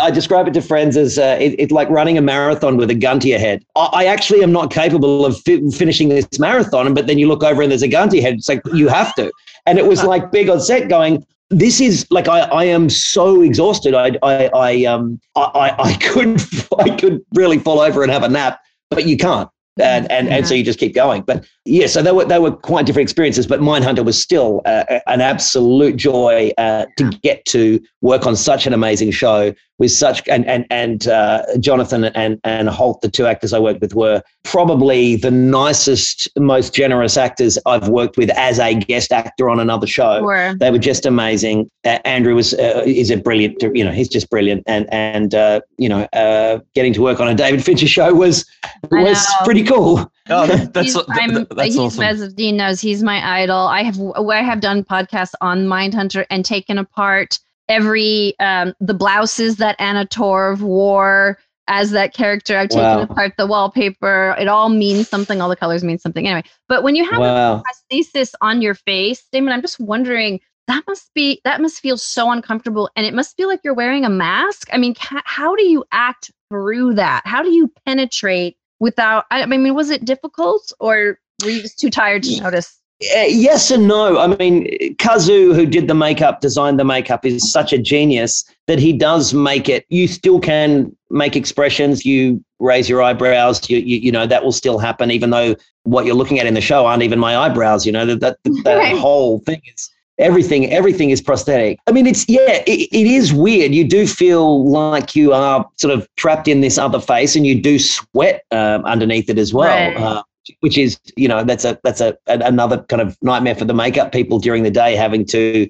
I 0.00 0.10
describe 0.10 0.48
it 0.48 0.54
to 0.54 0.62
friends 0.62 0.96
as 0.96 1.18
uh, 1.18 1.36
it, 1.38 1.70
like 1.70 1.90
running 1.90 2.16
a 2.16 2.22
marathon 2.22 2.78
with 2.78 2.88
a 2.88 2.94
gun 2.94 3.20
to 3.20 3.28
your 3.28 3.38
head. 3.38 3.62
I, 3.76 3.90
I 3.92 4.04
actually 4.06 4.42
am 4.42 4.50
not 4.50 4.70
capable 4.70 5.26
of 5.26 5.38
fi- 5.42 5.68
finishing 5.70 6.08
this 6.08 6.26
marathon, 6.38 6.94
but 6.94 7.06
then 7.06 7.18
you 7.18 7.28
look 7.28 7.44
over 7.44 7.60
and 7.60 7.70
there's 7.70 7.82
a 7.82 7.88
gun 7.88 8.08
to 8.08 8.16
your 8.16 8.24
head. 8.24 8.36
It's 8.36 8.48
like 8.48 8.62
you 8.72 8.88
have 8.88 9.14
to. 9.16 9.30
And 9.66 9.78
it 9.78 9.84
was 9.84 10.02
like 10.14 10.32
big 10.32 10.48
on 10.48 10.60
set 10.60 10.88
going, 10.88 11.26
this 11.50 11.80
is 11.80 12.06
like 12.10 12.28
I, 12.28 12.40
I 12.40 12.64
am 12.64 12.90
so 12.90 13.40
exhausted. 13.40 13.94
I 13.94 14.12
I 14.22 14.50
I 14.54 14.84
um 14.84 15.20
I, 15.36 15.74
I 15.78 15.94
could 15.94 16.40
I 16.78 16.96
could 16.96 17.24
really 17.34 17.58
fall 17.58 17.80
over 17.80 18.02
and 18.02 18.10
have 18.10 18.22
a 18.22 18.28
nap, 18.28 18.60
but 18.90 19.06
you 19.06 19.16
can't. 19.16 19.48
And 19.78 20.10
and, 20.10 20.28
and 20.28 20.48
so 20.48 20.54
you 20.54 20.64
just 20.64 20.78
keep 20.78 20.94
going. 20.94 21.22
But 21.22 21.46
yeah, 21.66 21.86
so 21.86 22.02
they 22.02 22.10
were 22.12 22.24
they 22.24 22.38
were 22.38 22.50
quite 22.52 22.86
different 22.86 23.04
experiences. 23.04 23.46
But 23.46 23.60
Mindhunter 23.60 24.04
was 24.04 24.20
still 24.20 24.62
uh, 24.64 24.84
an 25.06 25.20
absolute 25.20 25.96
joy 25.96 26.50
uh, 26.56 26.86
to 26.96 27.10
get 27.22 27.44
to 27.46 27.80
work 28.00 28.26
on 28.26 28.36
such 28.36 28.66
an 28.66 28.72
amazing 28.72 29.10
show 29.10 29.54
with 29.78 29.90
such 29.90 30.26
and 30.28 30.46
and 30.46 30.66
and 30.70 31.06
uh, 31.08 31.42
Jonathan 31.60 32.04
and 32.04 32.40
and 32.44 32.68
Holt, 32.68 33.00
the 33.02 33.10
two 33.10 33.26
actors 33.26 33.52
I 33.52 33.58
worked 33.58 33.80
with, 33.80 33.94
were 33.94 34.22
probably 34.44 35.16
the 35.16 35.30
nicest, 35.30 36.28
most 36.38 36.72
generous 36.74 37.16
actors 37.16 37.58
I've 37.66 37.88
worked 37.88 38.16
with 38.16 38.30
as 38.30 38.58
a 38.58 38.74
guest 38.74 39.12
actor 39.12 39.50
on 39.50 39.60
another 39.60 39.86
show. 39.86 40.20
Sure. 40.20 40.54
They 40.54 40.70
were 40.70 40.78
just 40.78 41.04
amazing. 41.04 41.70
Uh, 41.84 41.98
Andrew 42.04 42.34
was 42.34 42.54
uh, 42.54 42.82
is 42.86 43.10
a 43.10 43.16
brilliant, 43.16 43.60
you 43.74 43.84
know, 43.84 43.92
he's 43.92 44.08
just 44.08 44.30
brilliant, 44.30 44.62
and 44.66 44.88
and 44.92 45.34
uh, 45.34 45.60
you 45.78 45.88
know, 45.88 46.02
uh, 46.12 46.60
getting 46.74 46.92
to 46.94 47.02
work 47.02 47.20
on 47.20 47.28
a 47.28 47.34
David 47.34 47.64
Fincher 47.64 47.88
show 47.88 48.14
was 48.14 48.46
was 48.90 49.26
pretty 49.44 49.62
cool. 49.62 50.10
Oh, 50.28 50.46
that, 50.46 50.72
that's 50.72 50.92
He's- 50.94 51.06
that- 51.06 51.46
that's 51.50 51.66
he's, 51.68 51.78
awesome. 51.78 52.02
As 52.02 52.32
Dean 52.34 52.56
knows, 52.56 52.80
he's 52.80 53.02
my 53.02 53.42
idol. 53.42 53.58
I 53.58 53.82
have 53.82 54.00
I 54.16 54.42
have 54.42 54.60
done 54.60 54.84
podcasts 54.84 55.34
on 55.40 55.66
Mindhunter 55.66 56.24
and 56.30 56.44
taken 56.44 56.78
apart 56.78 57.38
every 57.68 58.34
um, 58.40 58.74
the 58.80 58.94
blouses 58.94 59.56
that 59.56 59.76
Anna 59.78 60.06
Torv 60.06 60.60
wore 60.60 61.38
as 61.68 61.90
that 61.90 62.14
character. 62.14 62.56
I've 62.56 62.68
taken 62.68 62.84
Wow. 62.98 63.02
apart 63.02 63.32
the 63.36 63.46
wallpaper. 63.46 64.36
It 64.38 64.46
all 64.48 64.68
means 64.68 65.08
something. 65.08 65.40
All 65.40 65.48
the 65.48 65.56
colors 65.56 65.82
mean 65.82 65.98
something. 65.98 66.26
Anyway, 66.26 66.44
but 66.68 66.82
when 66.84 66.94
you 66.94 67.04
have 67.04 67.20
a 67.20 67.24
Wow. 67.24 67.62
prosthesis 67.90 68.34
on 68.40 68.62
your 68.62 68.74
face, 68.74 69.24
Damon, 69.32 69.52
I'm 69.52 69.62
just 69.62 69.80
wondering. 69.80 70.40
That 70.68 70.82
must 70.88 71.14
be 71.14 71.40
that 71.44 71.60
must 71.60 71.78
feel 71.80 71.96
so 71.96 72.28
uncomfortable, 72.32 72.90
and 72.96 73.06
it 73.06 73.14
must 73.14 73.36
feel 73.36 73.46
like 73.46 73.60
you're 73.62 73.72
wearing 73.72 74.04
a 74.04 74.10
mask. 74.10 74.68
I 74.72 74.78
mean, 74.78 74.94
ca- 74.94 75.22
how 75.24 75.54
do 75.54 75.62
you 75.64 75.84
act 75.92 76.32
through 76.50 76.94
that? 76.94 77.22
How 77.24 77.40
do 77.44 77.50
you 77.52 77.70
penetrate 77.86 78.56
without? 78.80 79.26
I 79.30 79.42
I 79.42 79.46
mean, 79.46 79.76
was 79.76 79.90
it 79.90 80.04
difficult, 80.04 80.72
or 80.80 81.20
were 81.44 81.50
you 81.50 81.62
just 81.62 81.78
too 81.78 81.88
tired 81.88 82.24
to 82.24 82.40
notice? 82.40 82.80
Uh, 83.14 83.24
yes 83.28 83.70
and 83.70 83.86
no. 83.86 84.18
I 84.18 84.28
mean, 84.36 84.96
Kazu, 84.96 85.52
who 85.52 85.66
did 85.66 85.86
the 85.86 85.94
makeup, 85.94 86.40
designed 86.40 86.78
the 86.78 86.84
makeup, 86.84 87.26
is 87.26 87.52
such 87.52 87.72
a 87.74 87.78
genius 87.78 88.44
that 88.68 88.78
he 88.78 88.92
does 88.94 89.34
make 89.34 89.68
it. 89.68 89.84
You 89.90 90.08
still 90.08 90.40
can 90.40 90.96
make 91.10 91.36
expressions. 91.36 92.06
You 92.06 92.42
raise 92.58 92.88
your 92.88 93.02
eyebrows. 93.02 93.68
You, 93.68 93.78
you, 93.78 93.98
you 93.98 94.10
know 94.10 94.26
that 94.26 94.42
will 94.44 94.52
still 94.52 94.78
happen, 94.78 95.10
even 95.10 95.28
though 95.28 95.54
what 95.82 96.06
you're 96.06 96.14
looking 96.14 96.40
at 96.40 96.46
in 96.46 96.54
the 96.54 96.60
show 96.62 96.86
aren't 96.86 97.02
even 97.02 97.18
my 97.18 97.36
eyebrows. 97.36 97.84
You 97.84 97.92
know 97.92 98.06
that 98.06 98.20
that, 98.20 98.38
that 98.64 98.76
Right. 98.76 98.96
whole 98.96 99.40
thing 99.40 99.60
is 99.74 99.90
everything. 100.18 100.72
Everything 100.72 101.10
is 101.10 101.20
prosthetic. 101.20 101.78
I 101.86 101.92
mean, 101.92 102.06
it's 102.06 102.26
yeah, 102.30 102.62
it, 102.66 102.88
it 102.90 103.06
is 103.06 103.30
weird. 103.34 103.74
You 103.74 103.86
do 103.86 104.06
feel 104.06 104.64
like 104.70 105.14
you 105.14 105.34
are 105.34 105.68
sort 105.76 105.92
of 105.92 106.08
trapped 106.16 106.48
in 106.48 106.62
this 106.62 106.78
other 106.78 106.98
face, 107.00 107.36
and 107.36 107.46
you 107.46 107.60
do 107.60 107.78
sweat 107.78 108.42
um, 108.52 108.86
underneath 108.86 109.28
it 109.28 109.38
as 109.38 109.52
well. 109.52 109.68
Right. 109.90 109.96
Uh, 109.98 110.22
which 110.60 110.78
is 110.78 110.98
you 111.16 111.28
know 111.28 111.44
that's 111.44 111.64
a 111.64 111.78
that's 111.84 112.00
a, 112.00 112.16
a 112.26 112.38
another 112.40 112.82
kind 112.84 113.02
of 113.02 113.16
nightmare 113.22 113.54
for 113.54 113.64
the 113.64 113.74
makeup 113.74 114.12
people 114.12 114.38
during 114.38 114.62
the 114.62 114.70
day 114.70 114.94
having 114.96 115.24
to 115.24 115.68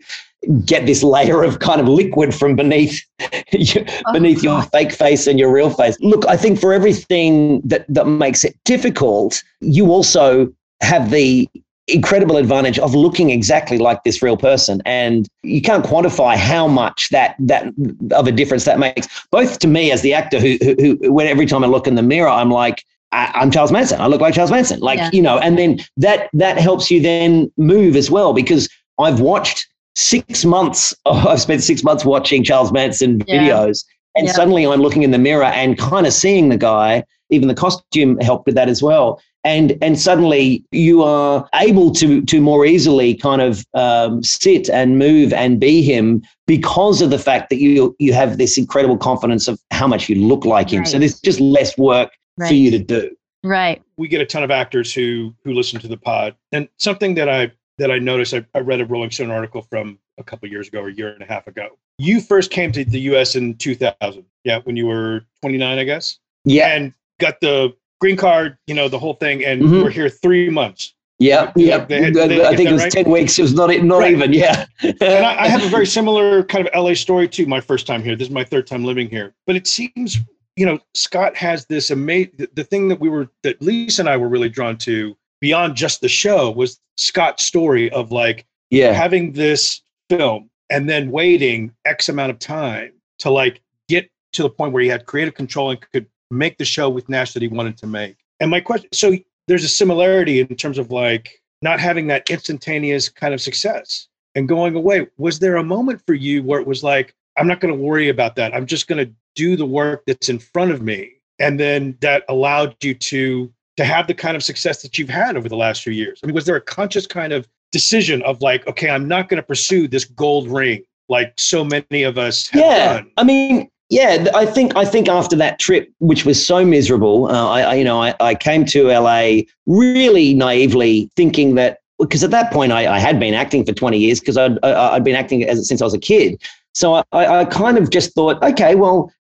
get 0.65 0.87
this 0.87 1.03
layer 1.03 1.43
of 1.43 1.59
kind 1.61 1.81
of 1.81 1.89
liquid 1.89 2.35
from 2.35 2.55
beneath 2.57 3.03
your- 3.53 3.85
Oh, 4.07 4.13
beneath 4.13 4.43
your 4.43 4.63
fake 4.63 4.93
face 4.93 5.27
and 5.27 5.39
your 5.39 5.51
real 5.53 5.71
face. 5.71 5.97
Look 6.01 6.27
i 6.27 6.37
think 6.37 6.61
for 6.61 6.73
everything 6.73 7.61
that 7.65 7.85
that 7.89 8.07
makes 8.07 8.45
it 8.45 8.57
difficult 8.65 9.43
you 9.61 9.91
also 9.91 10.53
have 10.83 11.11
the 11.11 11.49
incredible 11.89 12.37
advantage 12.37 12.79
of 12.81 12.95
looking 12.97 13.31
exactly 13.31 13.79
like 13.79 14.03
this 14.03 14.21
real 14.21 14.37
person. 14.37 14.83
And 14.85 15.29
you 15.45 15.63
can't 15.63 15.85
quantify 15.85 16.37
how 16.37 16.67
much 16.67 17.11
that 17.11 17.37
that 17.39 17.73
of 18.11 18.27
a 18.27 18.33
difference 18.33 18.65
that 18.65 18.79
makes. 18.81 19.07
Both 19.31 19.61
to 19.61 19.69
me 19.69 19.93
as 19.93 20.03
the 20.03 20.13
actor 20.13 20.41
who 20.41 20.59
who, 20.63 20.75
who 21.01 21.13
when 21.13 21.27
every 21.29 21.47
time 21.47 21.63
i 21.63 21.67
look 21.69 21.87
in 21.87 21.95
the 21.95 22.03
mirror 22.03 22.29
i'm 22.29 22.51
like 22.51 22.85
I, 23.13 23.31
I'm 23.35 23.51
Charles 23.51 23.73
Manson. 23.73 24.01
I 24.01 24.07
look 24.07 24.21
like 24.21 24.35
Charles 24.35 24.51
Manson. 24.51 24.81
Like, 24.81 24.99
Yeah. 24.99 25.11
you 25.13 25.23
know, 25.23 25.39
and 25.39 25.59
then 25.59 25.81
that 25.97 26.29
that 26.33 26.59
helps 26.59 26.91
you 26.91 27.01
then 27.01 27.51
move 27.57 27.97
as 27.97 28.11
well 28.11 28.33
because 28.33 28.69
I've 28.99 29.21
watched 29.21 29.67
six 29.95 30.45
months. 30.45 30.95
I've 31.07 31.41
spent 31.41 31.63
six 31.63 31.83
months 31.83 32.05
watching 32.05 32.43
Charles 32.45 32.73
Manson 32.73 33.23
Yeah. 33.27 33.37
videos, 33.37 33.85
and 34.17 34.27
Yeah. 34.27 34.33
suddenly 34.33 34.67
I'm 34.67 34.81
looking 34.81 35.03
in 35.03 35.11
the 35.13 35.19
mirror 35.19 35.45
and 35.45 35.79
kind 35.79 36.07
of 36.07 36.13
seeing 36.13 36.49
the 36.49 36.57
guy. 36.59 37.05
Even 37.31 37.49
the 37.49 37.55
costume 37.55 38.19
helped 38.21 38.47
with 38.47 38.55
that 38.55 38.69
as 38.69 38.83
well. 38.83 39.21
And 39.43 39.79
and 39.81 39.99
suddenly 39.99 40.65
you 40.73 41.03
are 41.05 41.49
able 41.55 41.93
to 41.93 42.23
to 42.23 42.41
more 42.41 42.67
easily 42.67 43.15
kind 43.15 43.41
of 43.41 43.65
um, 43.75 44.23
sit 44.23 44.69
and 44.69 44.99
move 44.99 45.33
and 45.33 45.61
be 45.61 45.83
him 45.83 46.23
because 46.47 47.01
of 47.03 47.11
the 47.11 47.19
fact 47.19 47.51
that 47.51 47.59
you 47.61 47.95
you 48.01 48.13
have 48.13 48.39
this 48.39 48.59
incredible 48.59 48.97
confidence 48.97 49.47
of 49.49 49.61
how 49.71 49.87
much 49.87 50.09
you 50.09 50.17
look 50.17 50.45
like 50.45 50.71
him. 50.71 50.85
So 50.85 50.99
there's 50.99 51.21
just 51.21 51.39
less 51.41 51.77
work 51.79 52.11
for 52.39 52.53
you 52.55 52.71
to 52.71 52.79
do. 52.79 53.17
Right. 53.45 53.81
we 53.97 54.09
get 54.09 54.21
a 54.21 54.27
ton 54.27 54.43
of 54.43 54.51
actors 54.51 54.93
who 54.93 55.33
who 55.45 55.53
listen 55.53 55.79
to 55.81 55.87
the 55.87 55.97
pod 55.97 56.35
and 56.51 56.69
something 56.79 57.15
that 57.15 57.29
i 57.29 57.53
that 57.79 57.93
i 57.93 57.99
noticed 57.99 58.35
i, 58.35 58.45
I 58.57 58.59
read 58.59 58.81
a 58.81 58.85
rolling 58.87 59.13
stone 59.13 59.31
article 59.31 59.63
from 59.63 60.01
a 60.19 60.25
couple 60.25 60.49
years 60.49 60.67
ago 60.67 60.81
or 60.81 60.89
a 60.89 60.93
year 60.93 61.11
and 61.13 61.23
a 61.23 61.27
half 61.27 61.47
ago 61.47 61.79
you 61.99 62.21
first 62.21 62.51
came 62.51 62.73
to 62.73 62.85
the 62.85 62.99
us 63.01 63.37
in 63.37 63.55
2000 63.55 64.25
yeah 64.43 64.59
when 64.65 64.77
you 64.77 64.87
were 64.87 65.25
29 65.43 65.79
i 65.79 65.85
guess 65.85 66.19
Yeah. 66.45 66.75
and 66.75 66.93
got 67.21 67.41
the 67.41 67.73
green 68.01 68.17
card 68.17 68.59
you 68.67 68.75
know 68.75 68.89
the 68.89 68.99
whole 68.99 69.15
thing 69.15 69.45
and 69.45 69.63
Mhm. 69.63 69.85
we're 69.85 69.91
here 69.91 70.09
three 70.11 70.51
months 70.51 70.95
Yeah, 71.21 71.53
yeah. 71.57 71.85
They 71.85 72.03
had- 72.03 72.15
they 72.15 72.45
I 72.45 72.57
think 72.57 72.69
it 72.69 72.73
was 72.73 72.83
right? 72.83 72.93
ten 72.93 73.09
weeks. 73.11 73.39
It 73.39 73.43
was 73.43 73.55
not 73.55 73.71
not 73.85 74.01
Right. 74.01 74.13
even. 74.13 74.33
Yeah. 74.35 74.67
and 74.83 75.25
I, 75.25 75.45
I 75.45 75.49
have 75.49 75.63
a 75.65 75.69
very 75.69 75.87
similar 75.99 76.43
kind 76.43 76.67
of 76.69 76.75
LA 76.75 76.93
story 76.95 77.27
too. 77.29 77.47
My 77.47 77.61
first 77.61 77.87
time 77.87 78.03
here. 78.03 78.17
This 78.17 78.29
is 78.29 78.35
my 78.35 78.45
third 78.45 78.67
time 78.67 78.85
living 78.85 79.09
here. 79.09 79.33
But 79.47 79.57
it 79.57 79.67
seems, 79.67 80.19
you 80.57 80.65
know, 80.65 80.79
Scott 80.95 81.37
has 81.37 81.67
this 81.67 81.91
amazing. 81.91 82.33
The, 82.39 82.49
the 82.55 82.65
thing 82.65 82.89
that 82.89 82.99
we 82.99 83.09
were, 83.09 83.29
that 83.43 83.61
Lisa 83.63 84.03
and 84.03 84.09
I 84.09 84.17
were 84.17 84.29
really 84.29 84.49
drawn 84.49 84.77
to 84.79 85.17
beyond 85.41 85.77
just 85.77 86.01
the 86.01 86.09
show 86.09 86.51
was 86.51 86.81
Scott's 86.97 87.45
story 87.45 87.91
of 87.91 88.11
like 88.11 88.47
yeah. 88.71 88.93
having 88.93 89.33
this 89.33 89.83
film 90.09 90.51
and 90.71 90.89
then 90.89 91.11
waiting 91.11 91.73
X 91.85 92.09
amount 92.09 92.31
of 92.31 92.39
time 92.39 92.93
to 93.19 93.31
like 93.31 93.61
get 93.89 94.11
to 94.33 94.43
the 94.43 94.51
point 94.51 94.73
where 94.73 94.83
he 94.83 94.89
had 94.89 95.07
creative 95.07 95.35
control 95.35 95.71
and 95.71 95.81
could 95.93 96.07
make 96.31 96.59
the 96.59 96.65
show 96.65 96.89
with 96.89 97.09
Nash 97.09 97.33
that 97.35 97.43
he 97.43 97.49
wanted 97.49 97.77
to 97.79 97.87
make. 97.87 98.17
And 98.41 98.51
my 98.51 98.61
question, 98.61 98.89
so 98.93 99.15
there's 99.47 99.65
a 99.65 99.69
similarity 99.69 100.41
in 100.41 100.57
terms 100.57 100.79
of 100.79 100.91
like 100.91 101.41
not 101.63 101.81
having 101.81 102.07
that 102.09 102.29
instantaneous 102.31 103.09
kind 103.09 103.33
of 103.33 103.41
success 103.41 104.09
and 104.35 104.49
going 104.49 104.75
away. 104.75 105.07
Was 105.17 105.39
there 105.39 105.57
a 105.57 105.65
moment 105.65 106.03
for 106.07 106.15
you 106.15 106.43
where 106.43 106.61
it 106.61 106.67
was 106.67 106.83
like, 106.83 107.15
I'm 107.39 107.47
not 107.47 107.61
going 107.61 107.75
to 107.75 107.81
worry 107.81 108.09
about 108.09 108.37
that. 108.37 108.55
I'm 108.55 108.67
just 108.67 108.89
going 108.89 109.05
to 109.05 109.13
do 109.35 109.57
the 109.57 109.67
work 109.67 110.03
that's 110.07 110.29
in 110.29 110.39
front 110.39 110.71
of 110.71 110.83
me. 110.83 111.13
And 111.39 111.61
then 111.61 111.97
that 112.01 112.25
allowed 112.29 112.77
you 112.83 112.95
to 112.95 113.53
to 113.77 113.85
have 113.85 114.07
the 114.07 114.15
kind 114.15 114.37
of 114.37 114.43
success 114.43 114.81
that 114.83 114.99
you've 114.99 115.11
had 115.11 115.37
over 115.37 115.49
the 115.49 115.57
last 115.57 115.83
few 115.83 115.93
years. 115.93 116.19
I 116.23 116.27
mean, 116.27 116.35
was 116.35 116.47
there 116.47 116.57
a 116.57 116.61
conscious 116.63 117.07
kind 117.07 117.35
of 117.35 117.47
decision 117.73 118.23
of 118.23 118.41
like, 118.41 118.67
okay, 118.67 118.89
I'm 118.89 119.07
not 119.07 119.29
going 119.29 119.37
to 119.37 119.47
pursue 119.47 119.87
this 119.87 120.07
gold 120.07 120.49
ring 120.49 120.83
like 121.11 121.35
so 121.37 121.63
many 121.63 122.03
of 122.03 122.17
us 122.17 122.49
have 122.49 122.63
yeah. 122.63 122.93
done? 122.95 123.11
I 123.19 123.25
mean, 123.25 123.69
yeah. 123.91 124.27
I 124.35 124.47
think 124.47 124.75
I 124.77 124.85
think 124.85 125.09
after 125.09 125.37
that 125.37 125.59
trip, 125.59 125.93
which 125.99 126.25
was 126.25 126.45
so 126.45 126.65
miserable, 126.65 127.27
uh, 127.27 127.49
I, 127.49 127.61
I 127.61 127.75
you 127.75 127.85
know 127.85 128.03
I, 128.03 128.15
I 128.19 128.35
came 128.35 128.65
to 128.67 128.89
LA 128.89 129.43
really 129.67 130.33
naively 130.35 131.11
thinking 131.17 131.55
that 131.57 131.81
because 131.99 132.25
at 132.25 132.31
that 132.31 132.53
point 132.53 132.73
I, 132.73 132.97
I 132.97 132.99
had 132.99 133.21
been 133.21 133.35
acting 133.35 133.65
for 133.65 133.73
20 133.73 133.99
years 133.99 134.21
because 134.21 134.37
I'd, 134.37 134.59
I- 134.63 134.95
I'd 134.95 135.05
been 135.05 135.17
acting 135.17 135.45
as, 135.45 135.67
since 135.67 135.81
I 135.81 135.85
was 135.85 135.95
a 135.95 135.99
kid. 135.99 136.43
So 136.77 137.03
I, 137.13 137.41
I 137.41 137.45
kind 137.47 137.79
of 137.79 137.89
just 137.89 138.13
thought, 138.13 138.43
okay, 138.43 138.75
well, 138.75 139.11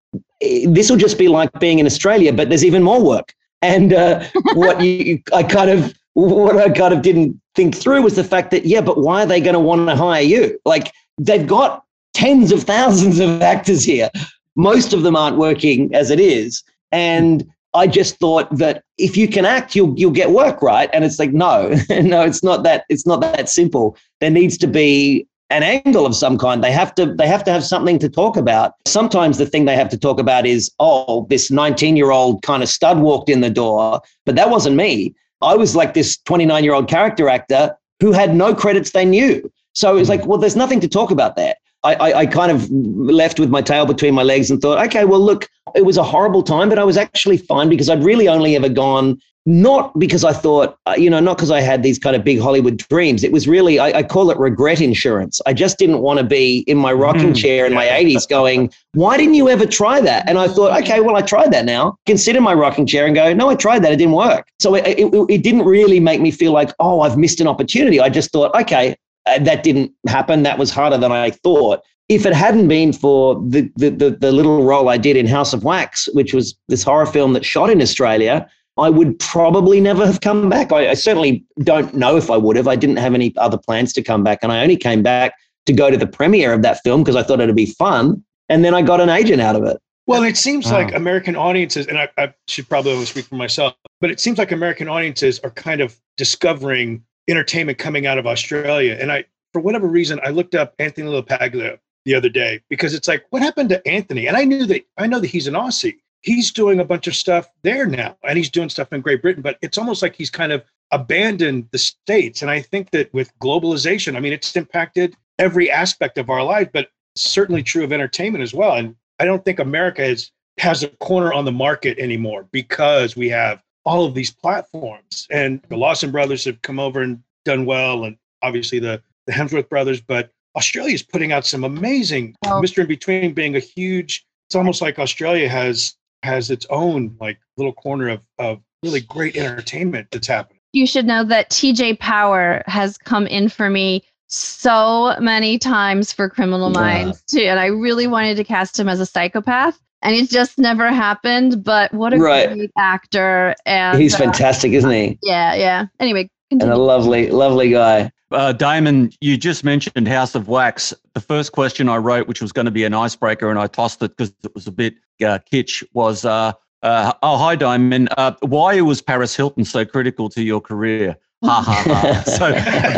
this 0.40 0.90
will 0.90 0.98
just 0.98 1.16
be 1.16 1.26
like 1.26 1.50
being 1.58 1.78
in 1.78 1.86
Australia, 1.86 2.30
but 2.30 2.50
there's 2.50 2.64
even 2.66 2.82
more 2.82 3.02
work. 3.02 3.34
And 3.62 3.94
uh, 3.94 4.24
what 4.54 4.82
you, 4.82 5.22
I 5.32 5.42
kind 5.42 5.70
of, 5.70 5.94
what 6.12 6.58
I 6.58 6.68
kind 6.68 6.92
of 6.92 7.00
didn't 7.00 7.40
think 7.54 7.74
through 7.74 8.02
was 8.02 8.14
the 8.14 8.24
fact 8.24 8.50
that, 8.50 8.66
yeah, 8.66 8.82
but 8.82 8.98
why 8.98 9.22
are 9.22 9.26
they 9.26 9.40
going 9.40 9.54
to 9.54 9.60
want 9.60 9.88
to 9.88 9.96
hire 9.96 10.20
you? 10.20 10.60
Like 10.66 10.92
they've 11.18 11.46
got 11.46 11.82
tens 12.12 12.52
of 12.52 12.64
thousands 12.64 13.20
of 13.20 13.40
actors 13.40 13.84
here. 13.84 14.10
Most 14.54 14.92
of 14.92 15.02
them 15.02 15.16
aren't 15.16 15.38
working 15.38 15.94
as 15.94 16.10
it 16.10 16.20
is. 16.20 16.62
And 16.92 17.50
I 17.72 17.86
just 17.86 18.18
thought 18.18 18.54
that 18.58 18.84
if 18.98 19.16
you 19.16 19.28
can 19.28 19.46
act, 19.46 19.74
you'll 19.74 19.98
you'll 19.98 20.10
get 20.10 20.30
work, 20.30 20.60
right? 20.62 20.90
And 20.92 21.04
it's 21.04 21.18
like, 21.18 21.32
no, 21.32 21.68
no, 21.90 22.22
it's 22.22 22.42
not 22.42 22.64
that 22.64 22.84
it's 22.88 23.06
not 23.06 23.20
that 23.22 23.48
simple. 23.48 23.96
There 24.20 24.30
needs 24.30 24.58
to 24.58 24.66
be 24.66 25.26
an 25.50 25.62
angle 25.62 26.06
of 26.06 26.14
some 26.14 26.38
kind. 26.38 26.62
They 26.62 26.72
have 26.72 26.94
to 26.96 27.06
they 27.14 27.26
have 27.26 27.44
to 27.44 27.52
have 27.52 27.64
something 27.64 27.98
to 28.00 28.08
talk 28.08 28.36
about. 28.36 28.74
Sometimes 28.86 29.38
the 29.38 29.46
thing 29.46 29.64
they 29.64 29.76
have 29.76 29.88
to 29.90 29.98
talk 29.98 30.18
about 30.18 30.46
is, 30.46 30.70
oh, 30.80 31.26
this 31.30 31.50
19-year-old 31.50 32.42
kind 32.42 32.62
of 32.62 32.68
stud 32.68 33.00
walked 33.00 33.28
in 33.28 33.40
the 33.40 33.50
door, 33.50 34.00
but 34.24 34.34
that 34.36 34.50
wasn't 34.50 34.76
me. 34.76 35.14
I 35.42 35.54
was 35.54 35.76
like 35.76 35.94
this 35.94 36.16
29-year-old 36.16 36.88
character 36.88 37.28
actor 37.28 37.76
who 38.00 38.12
had 38.12 38.34
no 38.34 38.54
credits 38.54 38.90
they 38.90 39.04
knew. 39.04 39.50
So 39.74 39.94
it 39.94 39.98
was 39.98 40.08
like, 40.08 40.26
well, 40.26 40.38
there's 40.38 40.56
nothing 40.56 40.80
to 40.80 40.88
talk 40.88 41.10
about 41.10 41.36
there. 41.36 41.54
I, 41.84 41.94
I, 41.94 42.18
I 42.20 42.26
kind 42.26 42.50
of 42.50 42.68
left 42.70 43.38
with 43.38 43.50
my 43.50 43.62
tail 43.62 43.86
between 43.86 44.14
my 44.14 44.22
legs 44.22 44.50
and 44.50 44.60
thought, 44.60 44.84
okay, 44.86 45.04
well, 45.04 45.20
look, 45.20 45.48
it 45.74 45.84
was 45.84 45.98
a 45.98 46.02
horrible 46.02 46.42
time, 46.42 46.68
but 46.68 46.78
I 46.78 46.84
was 46.84 46.96
actually 46.96 47.36
fine 47.36 47.68
because 47.68 47.88
I'd 47.88 48.02
really 48.02 48.26
only 48.26 48.56
ever 48.56 48.68
gone 48.68 49.20
not 49.46 49.96
because 49.96 50.24
I 50.24 50.32
thought, 50.32 50.76
uh, 50.86 50.94
you 50.98 51.08
know, 51.08 51.20
not 51.20 51.36
because 51.36 51.52
I 51.52 51.60
had 51.60 51.84
these 51.84 52.00
kind 52.00 52.16
of 52.16 52.24
big 52.24 52.40
Hollywood 52.40 52.76
dreams. 52.76 53.22
It 53.22 53.30
was 53.30 53.46
really, 53.46 53.78
I, 53.78 53.98
I 53.98 54.02
call 54.02 54.30
it 54.32 54.38
regret 54.38 54.80
insurance. 54.80 55.40
I 55.46 55.52
just 55.52 55.78
didn't 55.78 56.00
want 56.00 56.18
to 56.18 56.24
be 56.24 56.64
in 56.66 56.76
my 56.76 56.92
rocking 56.92 57.32
mm, 57.32 57.36
chair 57.36 57.64
in 57.64 57.72
my 57.72 57.86
80s 57.86 58.28
going, 58.28 58.72
why 58.94 59.16
didn't 59.16 59.34
you 59.34 59.48
ever 59.48 59.64
try 59.64 60.00
that? 60.00 60.28
And 60.28 60.36
I 60.36 60.48
thought, 60.48 60.76
okay, 60.82 61.00
well, 61.00 61.14
I 61.14 61.22
tried 61.22 61.52
that 61.52 61.64
now. 61.64 61.96
Consider 62.06 62.40
my 62.40 62.54
rocking 62.54 62.86
chair 62.86 63.06
and 63.06 63.14
go, 63.14 63.32
no, 63.32 63.48
I 63.48 63.54
tried 63.54 63.84
that. 63.84 63.92
It 63.92 63.96
didn't 63.96 64.14
work. 64.14 64.48
So 64.58 64.74
it, 64.74 64.98
it, 64.98 65.12
it 65.30 65.42
didn't 65.44 65.64
really 65.64 66.00
make 66.00 66.20
me 66.20 66.32
feel 66.32 66.50
like, 66.50 66.72
oh, 66.80 67.02
I've 67.02 67.16
missed 67.16 67.40
an 67.40 67.46
opportunity. 67.46 68.00
I 68.00 68.08
just 68.08 68.32
thought, 68.32 68.52
okay, 68.60 68.96
uh, 69.26 69.38
that 69.40 69.62
didn't 69.62 69.92
happen. 70.08 70.42
That 70.42 70.58
was 70.58 70.70
harder 70.72 70.98
than 70.98 71.12
I 71.12 71.30
thought 71.30 71.82
if 72.08 72.24
it 72.24 72.32
hadn't 72.32 72.68
been 72.68 72.92
for 72.92 73.34
the, 73.48 73.70
the, 73.76 73.90
the, 73.90 74.10
the, 74.10 74.30
little 74.30 74.62
role 74.62 74.88
I 74.88 74.96
did 74.96 75.16
in 75.16 75.26
House 75.26 75.52
of 75.52 75.64
Wax, 75.64 76.08
which 76.12 76.32
was 76.32 76.56
this 76.68 76.84
horror 76.84 77.04
film 77.04 77.32
that 77.32 77.44
shot 77.44 77.68
in 77.68 77.82
Australia, 77.82 78.48
I 78.78 78.90
would 78.90 79.18
probably 79.18 79.80
never 79.80 80.06
have 80.06 80.20
come 80.20 80.48
back. 80.48 80.70
I, 80.70 80.90
I, 80.90 80.94
certainly 80.94 81.44
don't 81.60 81.94
know 81.94 82.16
if 82.16 82.30
I 82.30 82.36
would 82.36 82.56
have. 82.56 82.68
I 82.68 82.76
didn't 82.76 82.98
have 82.98 83.14
any 83.14 83.34
other 83.38 83.56
plans 83.56 83.92
to 83.94 84.02
come 84.02 84.22
back. 84.22 84.40
And 84.42 84.52
I 84.52 84.62
only 84.62 84.76
came 84.76 85.02
back 85.02 85.32
to 85.64 85.72
go 85.72 85.90
to 85.90 85.96
the 85.96 86.06
premiere 86.06 86.52
of 86.52 86.62
that 86.62 86.80
film 86.84 87.02
because 87.02 87.16
I 87.16 87.22
thought 87.22 87.40
it'd 87.40 87.56
be 87.56 87.66
fun. 87.66 88.22
And 88.48 88.64
then 88.64 88.74
I 88.74 88.82
got 88.82 89.00
an 89.00 89.08
agent 89.08 89.40
out 89.40 89.56
of 89.56 89.64
it. 89.64 89.80
Well, 90.06 90.22
it 90.22 90.36
seems 90.36 90.66
wow. 90.66 90.72
like 90.74 90.94
American 90.94 91.34
audiences, 91.34 91.88
and 91.88 91.98
I, 91.98 92.08
I 92.16 92.32
should 92.46 92.68
probably 92.68 92.92
only 92.92 93.06
speak 93.06 93.24
for 93.24 93.34
myself, 93.34 93.74
but 94.00 94.08
it 94.08 94.20
seems 94.20 94.38
like 94.38 94.52
American 94.52 94.88
audiences 94.88 95.40
are 95.40 95.50
kind 95.50 95.80
of 95.80 95.96
discovering 96.16 97.02
entertainment 97.28 97.78
coming 97.78 98.06
out 98.06 98.16
of 98.16 98.24
Australia. 98.24 98.96
And 99.00 99.10
I, 99.10 99.24
for 99.52 99.60
whatever 99.60 99.88
reason, 99.88 100.20
I 100.24 100.28
looked 100.28 100.54
up 100.54 100.74
Anthony 100.78 101.08
LaPaglia 101.08 101.78
the 102.04 102.14
other 102.14 102.28
day 102.28 102.62
because 102.70 102.94
it's 102.94 103.08
like, 103.08 103.24
what 103.30 103.42
happened 103.42 103.70
to 103.70 103.86
Anthony? 103.88 104.28
And 104.28 104.36
I 104.36 104.44
knew 104.44 104.64
that 104.66 104.86
I 104.96 105.08
know 105.08 105.18
that 105.18 105.26
he's 105.26 105.48
an 105.48 105.54
Aussie, 105.54 105.96
he's 106.26 106.50
doing 106.50 106.80
a 106.80 106.84
bunch 106.84 107.06
of 107.06 107.14
stuff 107.14 107.48
there 107.62 107.86
now 107.86 108.16
and 108.24 108.36
he's 108.36 108.50
doing 108.50 108.68
stuff 108.68 108.92
in 108.92 109.00
Great 109.00 109.22
Britain, 109.22 109.42
but 109.42 109.56
it's 109.62 109.78
almost 109.78 110.02
like 110.02 110.16
he's 110.16 110.28
kind 110.28 110.50
of 110.50 110.62
abandoned 110.90 111.68
the 111.70 111.78
States. 111.78 112.42
And 112.42 112.50
I 112.50 112.60
think 112.60 112.90
that 112.90 113.12
with 113.14 113.32
globalization, 113.38 114.16
I 114.16 114.20
mean, 114.20 114.32
it's 114.32 114.54
impacted 114.56 115.14
every 115.38 115.70
aspect 115.70 116.18
of 116.18 116.28
our 116.28 116.42
life, 116.42 116.68
but 116.72 116.88
certainly 117.14 117.62
true 117.62 117.84
of 117.84 117.92
entertainment 117.92 118.42
as 118.42 118.52
well. 118.52 118.74
And 118.74 118.96
I 119.20 119.24
don't 119.24 119.44
think 119.44 119.60
America 119.60 120.02
is, 120.02 120.32
has 120.58 120.82
a 120.82 120.88
corner 120.88 121.32
on 121.32 121.44
the 121.44 121.52
market 121.52 121.96
anymore 121.98 122.48
because 122.50 123.16
we 123.16 123.28
have 123.28 123.62
all 123.84 124.04
of 124.04 124.14
these 124.14 124.32
platforms. 124.32 125.28
And 125.30 125.62
the 125.68 125.76
Lawson 125.76 126.10
brothers 126.10 126.44
have 126.44 126.60
come 126.62 126.80
over 126.80 127.02
and 127.02 127.22
done 127.44 127.66
well, 127.66 128.04
and 128.04 128.16
obviously 128.42 128.80
the, 128.80 129.00
the 129.26 129.32
Hemsworth 129.32 129.68
brothers, 129.68 130.00
but 130.00 130.32
Australia 130.56 130.94
is 130.94 131.04
putting 131.04 131.30
out 131.30 131.46
some 131.46 131.62
amazing 131.62 132.34
oh. 132.46 132.60
Mr. 132.60 132.78
In 132.78 132.88
Between 132.88 133.32
being 133.32 133.54
a 133.54 133.60
huge, 133.60 134.26
it's 134.48 134.56
almost 134.56 134.82
like 134.82 134.98
Australia 134.98 135.48
has 135.48 135.94
has 136.22 136.50
its 136.50 136.66
own 136.70 137.16
like 137.20 137.38
little 137.56 137.72
corner 137.72 138.08
of, 138.08 138.20
of 138.38 138.60
really 138.82 139.00
great 139.00 139.36
entertainment 139.36 140.08
that's 140.10 140.26
happening. 140.26 140.60
You 140.72 140.86
should 140.86 141.06
know 141.06 141.24
that 141.24 141.50
TJ 141.50 141.98
Power 141.98 142.62
has 142.66 142.98
come 142.98 143.26
in 143.26 143.48
for 143.48 143.70
me 143.70 144.04
so 144.28 145.16
many 145.20 145.58
times 145.58 146.12
for 146.12 146.28
Criminal 146.28 146.70
Minds 146.70 147.22
too, 147.22 147.42
and 147.42 147.60
I 147.60 147.66
really 147.66 148.06
wanted 148.06 148.36
to 148.36 148.44
cast 148.44 148.78
him 148.78 148.88
as 148.88 149.00
a 149.00 149.06
psychopath, 149.06 149.80
and 150.02 150.14
it 150.14 150.28
just 150.28 150.58
never 150.58 150.88
happened. 150.92 151.64
But 151.64 151.94
what 151.94 152.12
a 152.12 152.18
right. 152.18 152.52
great 152.52 152.70
actor! 152.76 153.54
And 153.64 154.00
he's 154.00 154.14
uh, 154.14 154.18
fantastic, 154.18 154.72
isn't 154.72 154.90
he? 154.90 155.18
Yeah, 155.22 155.54
yeah. 155.54 155.86
Anyway, 156.00 156.28
continue. 156.50 156.72
and 156.72 156.80
a 156.80 156.84
lovely, 156.84 157.30
lovely 157.30 157.70
guy. 157.70 158.10
Uh, 158.32 158.52
Damon, 158.52 159.12
you 159.20 159.36
just 159.36 159.62
mentioned 159.62 160.08
House 160.08 160.34
of 160.34 160.48
Wax. 160.48 160.92
The 161.14 161.20
first 161.20 161.52
question 161.52 161.88
I 161.88 161.96
wrote, 161.96 162.26
which 162.26 162.40
was 162.40 162.52
going 162.52 162.64
to 162.64 162.72
be 162.72 162.84
an 162.84 162.94
icebreaker, 162.94 163.50
and 163.50 163.58
I 163.58 163.66
tossed 163.68 164.02
it 164.02 164.16
because 164.16 164.34
it 164.42 164.54
was 164.54 164.66
a 164.66 164.72
bit 164.72 164.94
uh, 165.24 165.38
kitsch, 165.50 165.84
was 165.92 166.24
uh, 166.24 166.52
uh, 166.82 167.12
Oh, 167.22 167.36
hi, 167.36 167.54
Damon. 167.54 168.08
Uh, 168.16 168.32
why 168.40 168.80
was 168.80 169.00
Paris 169.00 169.36
Hilton 169.36 169.64
so 169.64 169.84
critical 169.84 170.28
to 170.30 170.42
your 170.42 170.60
career? 170.60 171.16
ha 171.44 171.62
ha 171.62 171.82
ha. 171.84 172.22
So, 172.26 172.52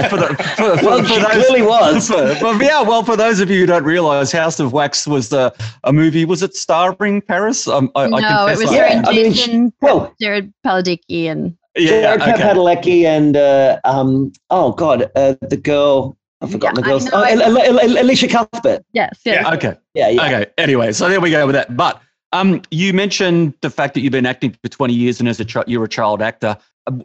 for 0.09 0.17
the, 0.17 0.35
for, 0.57 0.79
for, 0.79 0.87
well, 0.87 1.03
for 1.03 1.21
those, 1.21 1.47
clearly 1.47 1.63
was. 1.63 2.09
For, 2.39 2.63
yeah, 2.63 2.83
well, 2.83 3.03
for 3.03 3.17
those 3.17 3.41
of 3.41 3.51
you 3.51 3.61
who 3.61 3.67
don't 3.67 3.85
realize, 3.85 4.33
House 4.33 4.61
of 4.61 4.73
Wax 4.73 5.07
was 5.07 5.29
the, 5.29 5.55
a 5.85 5.93
movie. 5.93 6.25
Was 6.25 6.43
it 6.43 6.55
starring 6.57 7.21
Paris? 7.21 7.69
Um, 7.69 7.91
I, 7.95 8.07
no, 8.07 8.17
I 8.17 8.53
it 8.53 8.59
was 8.59 8.69
starring 8.69 9.05
Jason, 9.05 9.51
I 9.51 9.57
mean, 9.59 9.73
well, 9.83 10.15
Jared 10.21 10.53
Padalecki, 10.65 11.25
and 11.25 11.57
yeah, 11.77 12.17
okay. 12.21 12.33
Padalecki 12.33 13.05
and 13.05 13.37
uh, 13.37 13.81
um, 13.85 14.33
oh 14.51 14.73
god, 14.73 15.11
uh, 15.15 15.35
the 15.43 15.57
girl. 15.57 16.17
I've 16.41 16.53
forgotten 16.53 16.77
yeah, 16.77 16.83
the 16.83 16.89
girl's. 16.89 17.11
Oh, 17.13 17.97
Elisha 17.99 18.29
Cuthbert. 18.29 18.85
Yes. 18.93 19.19
yes. 19.25 19.43
Yeah. 19.43 19.55
Okay. 19.55 19.75
Yeah. 19.95 20.09
Yeah. 20.09 20.25
Okay. 20.25 20.47
Anyway, 20.57 20.93
so 20.93 21.09
there 21.09 21.21
we 21.21 21.31
go 21.31 21.47
with 21.47 21.57
that. 21.57 21.77
But 21.77 22.01
um, 22.33 22.63
you 22.71 22.93
mentioned 22.93 23.55
the 23.63 23.71
fact 23.71 23.95
that 23.95 24.01
you've 24.01 24.13
been 24.13 24.27
acting 24.27 24.57
for 24.63 24.69
20 24.69 24.93
years 24.93 25.21
and 25.21 25.29
as 25.29 25.41
a 25.41 25.45
ch- 25.45 25.57
you're 25.67 25.85
a 25.85 25.89
child 25.89 26.21
actor. 26.23 26.57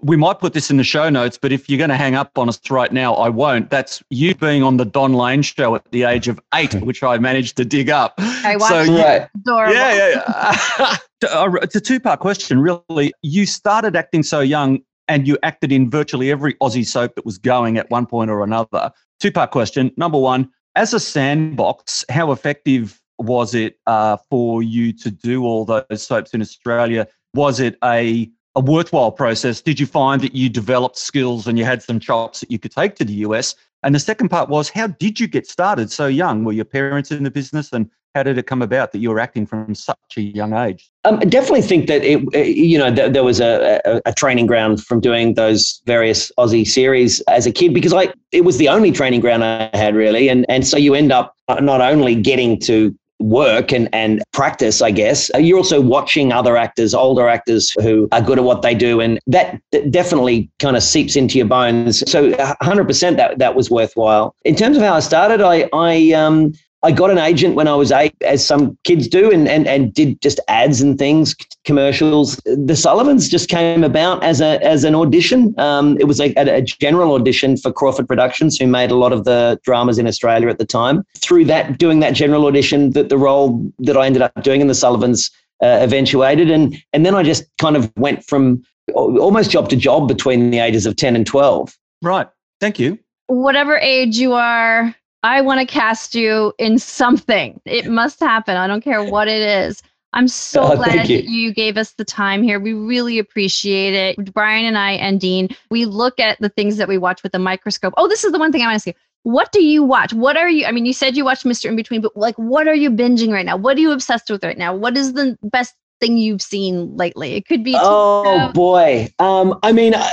We 0.02 0.16
might 0.16 0.40
put 0.40 0.54
this 0.54 0.72
in 0.72 0.78
the 0.78 0.84
show 0.84 1.10
notes, 1.10 1.38
but 1.38 1.52
if 1.52 1.70
you're 1.70 1.78
going 1.78 1.90
to 1.90 1.98
hang 1.98 2.16
up 2.16 2.38
on 2.38 2.48
us 2.48 2.60
right 2.70 2.92
now, 2.92 3.16
I 3.16 3.28
won't. 3.28 3.70
That's 3.70 4.02
you 4.10 4.34
being 4.34 4.64
on 4.64 4.78
the 4.78 4.86
Don 4.86 5.14
Lane 5.14 5.42
show 5.42 5.76
at 5.76 5.84
the 5.92 6.04
age 6.04 6.30
of 6.30 6.40
eight, 6.54 6.74
which 6.82 7.04
I 7.04 7.18
managed 7.18 7.58
to 7.58 7.66
dig 7.66 7.90
up. 7.90 8.14
I 8.18 8.56
watched 8.56 8.70
so 8.70 8.82
you, 8.82 8.98
right. 8.98 9.28
Yeah, 9.46 9.94
yeah. 9.94 10.98
yeah. 11.22 11.58
it's 11.62 11.76
a 11.76 11.82
two 11.82 12.00
part 12.00 12.22
question, 12.22 12.60
really. 12.60 13.14
You 13.22 13.46
started 13.46 13.96
acting 13.96 14.24
so 14.24 14.40
young 14.40 14.80
and 15.10 15.28
you 15.28 15.38
acted 15.44 15.72
in 15.72 15.90
virtually 15.90 16.32
every 16.32 16.54
Aussie 16.56 16.86
soap 16.86 17.16
that 17.16 17.26
was 17.26 17.38
going 17.38 17.78
at 17.78 17.90
one 17.90 18.06
point 18.06 18.32
or 18.32 18.42
another. 18.44 18.92
Two 19.20 19.32
part 19.32 19.52
question. 19.52 19.92
Number 19.98 20.18
one, 20.18 20.50
as 20.76 20.94
a 20.94 21.00
sandbox, 21.00 22.06
how 22.10 22.32
effective 22.32 23.02
was 23.20 23.54
it 23.54 23.80
uh, 23.88 24.18
for 24.30 24.64
you 24.64 24.94
to 24.94 25.12
do 25.12 25.44
all 25.44 25.66
those 25.66 26.06
soaps 26.06 26.34
in 26.34 26.42
Australia? 26.42 27.08
Was 27.34 27.60
it 27.60 27.78
a 27.84 28.32
a 28.56 28.62
worthwhile 28.62 29.12
process? 29.12 29.62
Did 29.62 29.80
you 29.80 29.88
find 29.88 30.22
that 30.22 30.36
you 30.36 30.48
developed 30.48 30.98
skills 30.98 31.48
and 31.48 31.58
you 31.58 31.66
had 31.66 31.82
some 31.82 32.00
chops 32.00 32.42
that 32.42 32.52
you 32.52 32.60
could 32.60 32.72
take 32.72 32.96
to 32.98 33.06
the 33.06 33.14
US? 33.14 33.56
And 33.82 33.96
the 33.96 34.00
second 34.00 34.30
part 34.30 34.50
was, 34.50 34.70
how 34.70 34.88
did 34.88 35.20
you 35.20 35.28
get 35.28 35.48
started 35.48 35.92
so 35.92 36.06
young? 36.06 36.44
Were 36.44 36.54
your 36.54 36.66
parents 36.66 37.12
in 37.12 37.24
the 37.24 37.32
business 37.32 37.74
and 37.74 37.90
how 38.16 38.22
did 38.22 38.38
it 38.38 38.46
come 38.46 38.62
about 38.62 38.92
that 38.92 39.00
you 39.00 39.10
were 39.10 39.20
acting 39.20 39.48
from 39.48 39.74
such 39.74 39.98
a 40.18 40.22
young 40.22 40.54
age? 40.54 40.92
Um, 41.04 41.18
I 41.20 41.26
definitely 41.26 41.64
think 41.64 41.88
that 41.88 42.04
it, 42.04 42.48
you 42.48 42.78
know, 42.78 42.94
th- 42.94 43.12
there 43.12 43.24
was 43.24 43.40
a, 43.40 43.82
a, 43.86 44.02
a, 44.06 44.14
training 44.14 44.46
ground 44.46 44.84
from 44.84 45.00
doing 45.00 45.34
those 45.34 45.82
various 45.86 46.32
Aussie 46.38 46.66
series 46.66 47.22
as 47.22 47.48
a 47.48 47.52
kid 47.52 47.74
because 47.74 47.92
I 47.92 48.14
it 48.32 48.42
was 48.42 48.58
the 48.58 48.70
only 48.70 48.92
training 48.92 49.22
ground 49.22 49.44
I 49.44 49.70
had 49.74 49.96
really, 49.96 50.30
and 50.30 50.46
and 50.48 50.66
so 50.66 50.78
you 50.78 50.94
end 50.94 51.12
up 51.12 51.36
not 51.60 51.82
only 51.82 52.14
getting 52.14 52.60
to 52.62 52.96
work 53.24 53.72
and, 53.72 53.90
and 53.94 54.22
practice, 54.34 54.82
I 54.82 54.92
guess. 54.92 55.32
Uh, 55.34 55.38
you're 55.38 55.58
also 55.58 55.80
watching 55.80 56.32
other 56.32 56.58
actors, 56.58 56.94
older 56.94 57.28
actors 57.28 57.72
who 57.82 58.08
are 58.12 58.22
good 58.22 58.38
at 58.38 58.44
what 58.44 58.62
they 58.62 58.76
do. 58.76 59.00
And 59.00 59.20
that 59.28 59.62
definitely 59.90 60.50
kind 60.60 60.76
of 60.76 60.84
seeps 60.84 61.16
into 61.16 61.38
your 61.38 61.48
bones. 61.48 62.10
So 62.12 62.32
100% 62.32 63.18
that, 63.18 63.40
that 63.40 63.56
was 63.56 63.72
worthwhile. 63.72 64.36
In 64.44 64.56
terms 64.56 64.78
of 64.78 64.84
how 64.84 64.94
I 64.96 65.00
started, 65.00 65.42
I, 65.42 65.70
I, 65.74 66.12
um, 66.12 66.54
I 66.84 66.92
got 66.92 67.10
an 67.10 67.18
agent 67.18 67.56
when 67.56 67.70
I 67.70 67.76
was 67.76 67.94
eight, 67.94 68.14
as 68.22 68.46
some 68.46 68.78
kids 68.84 69.08
do, 69.08 69.32
and, 69.32 69.48
and, 69.48 69.68
and 69.68 69.94
did 69.94 70.22
just 70.22 70.42
ads 70.50 70.82
and 70.82 71.00
things, 71.00 71.34
commercials. 71.64 72.36
The 72.44 72.76
Sullivans 72.76 73.30
just 73.30 73.48
came 73.48 73.86
about 73.86 74.22
as 74.22 74.42
a 74.42 74.62
as 74.62 74.84
an 74.84 74.94
audition. 74.94 75.58
Um, 75.58 75.98
it 76.00 76.06
was 76.06 76.20
a, 76.20 76.34
a, 76.36 76.62
general 76.62 77.14
audition 77.14 77.56
for 77.56 77.72
Crawford 77.72 78.06
Productions, 78.06 78.58
who 78.58 78.68
made 78.68 78.92
a 78.92 78.96
lot 78.96 79.14
of 79.14 79.24
the 79.24 79.58
dramas 79.64 79.98
in 79.98 80.08
Australia 80.08 80.50
at 80.50 80.58
the 80.58 80.66
time. 80.66 81.06
Through 81.20 81.46
that, 81.46 81.78
doing 81.78 82.02
that 82.02 82.16
general 82.16 82.46
audition, 82.46 82.92
that 82.92 83.08
the 83.08 83.18
role 83.18 83.66
that 83.80 83.96
I 83.96 84.06
ended 84.06 84.22
up 84.22 84.44
doing 84.44 84.60
in 84.60 84.68
the 84.68 84.76
Sullivans 84.76 85.32
uh, 85.62 85.80
eventuated, 85.82 86.52
and 86.52 86.76
and 86.92 87.06
then 87.06 87.16
I 87.16 87.24
just 87.24 87.46
kind 87.60 87.78
of 87.78 87.94
went 87.96 88.26
from 88.26 88.62
almost 88.94 89.52
job 89.52 89.70
to 89.70 89.78
job 89.78 90.10
between 90.10 90.52
the 90.52 90.60
ages 90.60 90.86
of 90.86 90.98
ten 90.98 91.16
and 91.16 91.26
twelve. 91.26 91.78
Right. 92.02 92.28
Thank 92.60 92.78
you. 92.78 93.00
Whatever 93.28 93.78
age 93.78 94.18
you 94.18 94.34
are 94.34 94.94
I 95.24 95.42
want 95.42 95.60
to 95.62 95.66
cast 95.66 96.16
you 96.16 96.54
in 96.58 96.78
something. 96.78 97.60
It 97.66 97.88
must 97.88 98.20
happen. 98.20 98.58
I 98.58 98.68
don't 98.68 98.84
care 98.84 99.04
what 99.04 99.28
it 99.28 99.42
is. 99.42 99.82
I'm 100.16 100.28
so 100.28 100.74
Oh, 100.74 100.76
glad 100.76 101.10
you. 101.10 101.20
you 101.20 101.54
gave 101.54 101.76
us 101.78 101.94
the 101.94 102.06
time 102.06 102.44
here. 102.44 102.60
We 102.60 102.74
really 102.74 103.18
appreciate 103.18 103.94
it. 103.96 104.34
Brian 104.34 104.66
and 104.66 104.78
I 104.78 104.92
and 104.92 105.20
Dean, 105.20 105.50
we 105.72 105.86
look 105.86 106.20
at 106.20 106.40
the 106.40 106.50
things 106.50 106.78
that 106.78 106.88
we 106.88 106.98
watch 107.00 107.24
with 107.24 107.34
a 107.34 107.40
microscope. 107.40 107.94
Oh, 107.98 108.08
this 108.08 108.24
is 108.24 108.32
the 108.32 108.38
one 108.38 108.52
thing 108.52 108.62
I 108.62 108.66
want 108.66 108.74
to 108.74 108.76
ask 108.76 108.88
you. 108.88 108.94
What 109.24 109.52
do 109.52 109.64
you 109.64 109.82
watch? 109.84 110.14
What 110.14 110.36
are 110.38 110.50
you? 110.50 110.66
I 110.66 110.72
mean, 110.72 110.86
you 110.86 110.94
said 110.94 111.16
you 111.16 111.24
watched 111.26 111.46
Mr. 111.46 111.66
In 111.66 111.76
Between, 111.78 112.02
but 112.02 112.16
like, 112.18 112.36
what 112.36 112.68
are 112.68 112.76
you 112.76 112.92
binging 112.92 113.32
right 113.32 113.46
now? 113.46 113.56
What 113.58 113.78
are 113.78 113.80
you 113.80 113.92
obsessed 113.92 114.30
with 114.30 114.44
right 114.44 114.58
now? 114.58 114.76
What 114.76 114.98
is 114.98 115.14
the 115.14 115.38
best 115.44 115.74
thing 116.02 116.18
you've 116.18 116.42
seen 116.42 116.96
lately? 116.98 117.34
It 117.36 117.48
could 117.48 117.64
be. 117.64 117.74
Oh 117.80 118.52
boy. 118.52 119.08
Um, 119.20 119.58
I 119.64 119.72
mean, 119.72 119.96
I, 119.96 120.12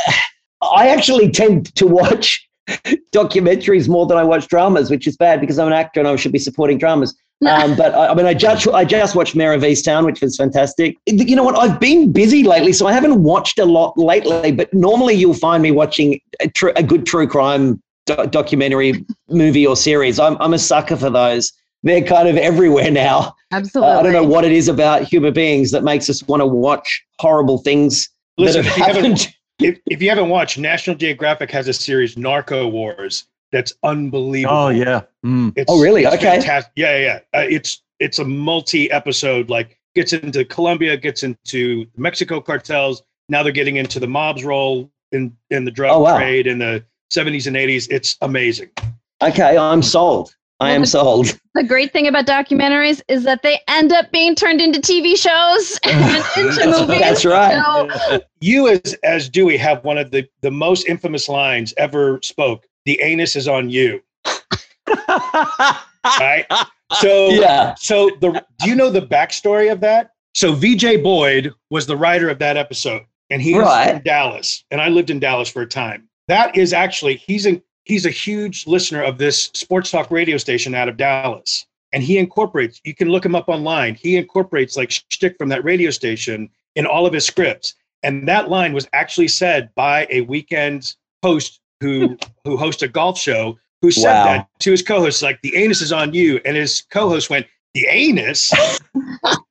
I 0.63 0.89
actually 0.89 1.31
tend 1.31 1.75
to 1.75 1.87
watch 1.87 2.49
documentaries 3.13 3.89
more 3.89 4.07
than 4.07 4.17
I 4.17 4.25
watch 4.25 4.49
dramas, 4.49 4.91
which 4.91 5.07
is 5.07 5.17
bad 5.17 5.41
because 5.41 5.59
I'm 5.59 5.67
an 5.69 5.73
actor 5.73 6.01
and 6.01 6.09
I 6.09 6.17
should 6.17 6.33
be 6.33 6.39
supporting 6.39 6.79
dramas. 6.79 7.17
Um, 7.47 7.75
but 7.75 7.95
I, 7.95 8.09
I 8.09 8.15
mean, 8.15 8.27
I 8.27 8.35
just 8.35 8.69
I 8.69 8.85
just 8.85 9.17
watched 9.17 9.35
Mare 9.35 9.55
of 9.55 9.63
Easttown, 9.63 10.05
which 10.05 10.21
was 10.21 10.37
fantastic. 10.37 10.97
You 11.07 11.35
know 11.35 11.43
what? 11.43 11.57
I've 11.57 11.81
been 11.81 12.13
busy 12.13 12.45
lately, 12.45 12.73
so 12.73 12.87
I 12.87 12.93
haven't 12.93 13.23
watched 13.23 13.59
a 13.59 13.65
lot 13.65 13.97
lately. 13.97 14.53
But 14.53 14.73
normally, 14.75 15.15
you'll 15.15 15.33
find 15.33 15.63
me 15.63 15.71
watching 15.71 16.21
a, 16.41 16.49
tr- 16.49 16.77
a 16.77 16.83
good 16.83 17.07
true 17.07 17.27
crime 17.27 17.83
do- 18.05 18.27
documentary 18.27 19.07
movie 19.29 19.67
or 19.67 19.75
series. 19.75 20.19
I'm 20.21 20.37
I'm 20.39 20.53
a 20.53 20.59
sucker 20.59 20.97
for 20.97 21.09
those. 21.09 21.51
They're 21.83 22.03
kind 22.03 22.29
of 22.29 22.37
everywhere 22.37 22.91
now. 22.91 23.35
Absolutely. 23.53 23.91
Uh, 23.97 24.01
I 24.01 24.03
don't 24.03 24.13
know 24.13 24.23
what 24.25 24.45
it 24.45 24.53
is 24.53 24.69
about 24.69 25.03
human 25.05 25.33
beings 25.33 25.71
that 25.71 25.83
makes 25.83 26.11
us 26.11 26.23
want 26.25 26.41
to 26.41 26.47
watch 26.47 27.03
horrible 27.19 27.59
things 27.59 28.09
Listen, 28.37 28.63
that 28.63 28.69
have 28.69 28.79
you 28.79 28.85
haven't 28.85 29.19
happened. 29.19 29.35
If, 29.61 29.79
if 29.87 30.03
you 30.03 30.09
haven't 30.09 30.29
watched, 30.29 30.59
National 30.59 30.97
Geographic 30.97 31.51
has 31.51 31.69
a 31.69 31.73
series, 31.73 32.17
Narco 32.17 32.67
Wars, 32.69 33.27
that's 33.53 33.73
unbelievable. 33.83 34.57
Oh 34.57 34.69
yeah. 34.69 35.03
Mm. 35.25 35.53
It's, 35.57 35.71
Oh, 35.71 35.81
really? 35.83 36.05
it's 36.05 36.15
Okay. 36.15 36.37
fantastic. 36.39 36.73
Yeah, 36.77 36.97
yeah. 36.99 37.21
yeah. 37.35 37.41
Uh, 37.41 37.47
it's 37.49 37.83
it's 37.99 38.19
a 38.19 38.25
multi-episode. 38.25 39.51
Like 39.51 39.79
gets 39.95 40.13
into 40.13 40.45
Colombia, 40.45 40.97
gets 40.97 41.23
into 41.23 41.87
Mexico 41.97 42.41
cartels. 42.41 43.03
Now 43.29 43.43
they're 43.43 43.53
getting 43.53 43.77
into 43.77 44.01
the 44.01 44.07
mob's 44.07 44.45
role 44.45 44.91
in 45.13 45.37
in 45.51 45.65
the 45.65 45.71
drug 45.71 45.93
Oh, 45.93 46.01
wow. 46.01 46.17
trade 46.17 46.47
in 46.47 46.59
the 46.59 46.85
70s 47.13 47.47
and 47.49 47.57
80s. 47.57 47.89
It's 47.91 48.17
amazing. 48.21 48.71
Okay, 49.23 49.57
I'm 49.59 49.83
sold. 49.83 50.35
I 50.61 50.71
am 50.73 50.85
sold. 50.85 51.39
The 51.55 51.65
great 51.65 51.93
thing 51.93 52.07
about 52.07 52.27
documentaries 52.27 53.01
is 53.09 53.25
that 53.25 53.43
they 53.43 53.61
end 53.67 53.93
up 53.93 54.13
being 54.13 54.35
turned 54.35 54.61
into 54.61 54.79
TV 54.79 55.17
shows 55.17 55.79
and 55.85 56.25
into 56.37 56.67
movies. 56.87 57.01
That's 57.01 57.25
right. 57.25 57.55
So, 58.09 58.21
You 58.41 58.69
as 58.69 58.95
as 59.03 59.29
Dewey 59.29 59.57
have 59.57 59.83
one 59.85 59.99
of 59.99 60.11
the 60.11 60.29
the 60.43 60.51
most 60.51 60.87
infamous 60.87 61.29
lines 61.29 61.73
ever 61.77 62.21
spoke. 62.23 62.67
The 62.85 63.01
anus 63.03 63.37
is 63.37 63.49
on 63.49 63.71
you. 63.71 64.01
Right. 66.19 66.47
So 66.93 67.31
Yeah. 67.31 67.75
So 67.79 68.11
the 68.21 68.45
do 68.59 68.69
you 68.69 68.75
know 68.75 68.91
the 68.91 69.03
backstory 69.03 69.71
of 69.73 69.81
that? 69.81 70.13
So 70.35 70.53
VJ 70.53 71.03
Boyd 71.03 71.53
was 71.71 71.87
the 71.87 71.97
writer 71.97 72.29
of 72.29 72.39
that 72.39 72.57
episode, 72.57 73.03
and 73.31 73.43
he's 73.43 73.57
Right. 73.57 73.97
in 73.97 74.03
Dallas, 74.03 74.65
and 74.71 74.81
I 74.81 74.89
lived 74.89 75.11
in 75.11 75.19
Dallas 75.21 75.49
for 75.49 75.63
a 75.63 75.67
time. 75.67 76.09
That 76.29 76.57
is 76.57 76.73
actually 76.73 77.17
he's 77.17 77.47
in 77.47 77.63
he's 77.91 78.07
a 78.07 78.11
huge 78.11 78.67
listener 78.67 79.03
of 79.03 79.19
this 79.19 79.51
sports 79.55 79.91
talk 79.91 80.11
radio 80.11 80.39
station 80.39 80.75
out 80.75 80.89
of 80.89 80.97
Dallas, 80.97 81.67
and 81.93 82.03
he 82.03 82.19
incorporates. 82.19 82.81
You 82.85 82.95
can 82.95 83.09
look 83.09 83.25
him 83.25 83.35
up 83.35 83.49
online. 83.49 83.95
He 83.97 84.17
incorporates 84.17 84.77
like 84.77 84.91
shtick 84.91 85.37
from 85.39 85.49
that 85.51 85.65
radio 85.65 85.91
station 85.91 86.49
in 86.77 86.87
all 86.87 87.05
of 87.07 87.13
his 87.13 87.27
scripts, 87.27 87.75
and 88.03 88.29
that 88.29 88.49
line 88.49 88.73
was 88.73 88.89
actually 88.93 89.29
said 89.29 89.71
by 89.75 90.07
a 90.11 90.21
weekend 90.23 90.95
host 91.23 91.61
who 91.81 92.17
who 92.45 92.57
hosts 92.57 92.83
a 92.83 92.89
golf 92.89 93.19
show 93.19 93.59
who 93.83 93.91
said 93.91 94.13
Wow. 94.13 94.25
that 94.25 94.49
to 94.61 94.71
his 94.71 94.83
co-host 94.83 95.23
like 95.23 95.41
the 95.43 95.57
anus 95.57 95.81
is 95.81 95.93
on 95.93 96.13
you 96.15 96.41
and 96.45 96.57
his 96.57 96.83
co-host 96.91 97.31
went 97.31 97.47
the 97.75 97.87
anus 97.89 98.53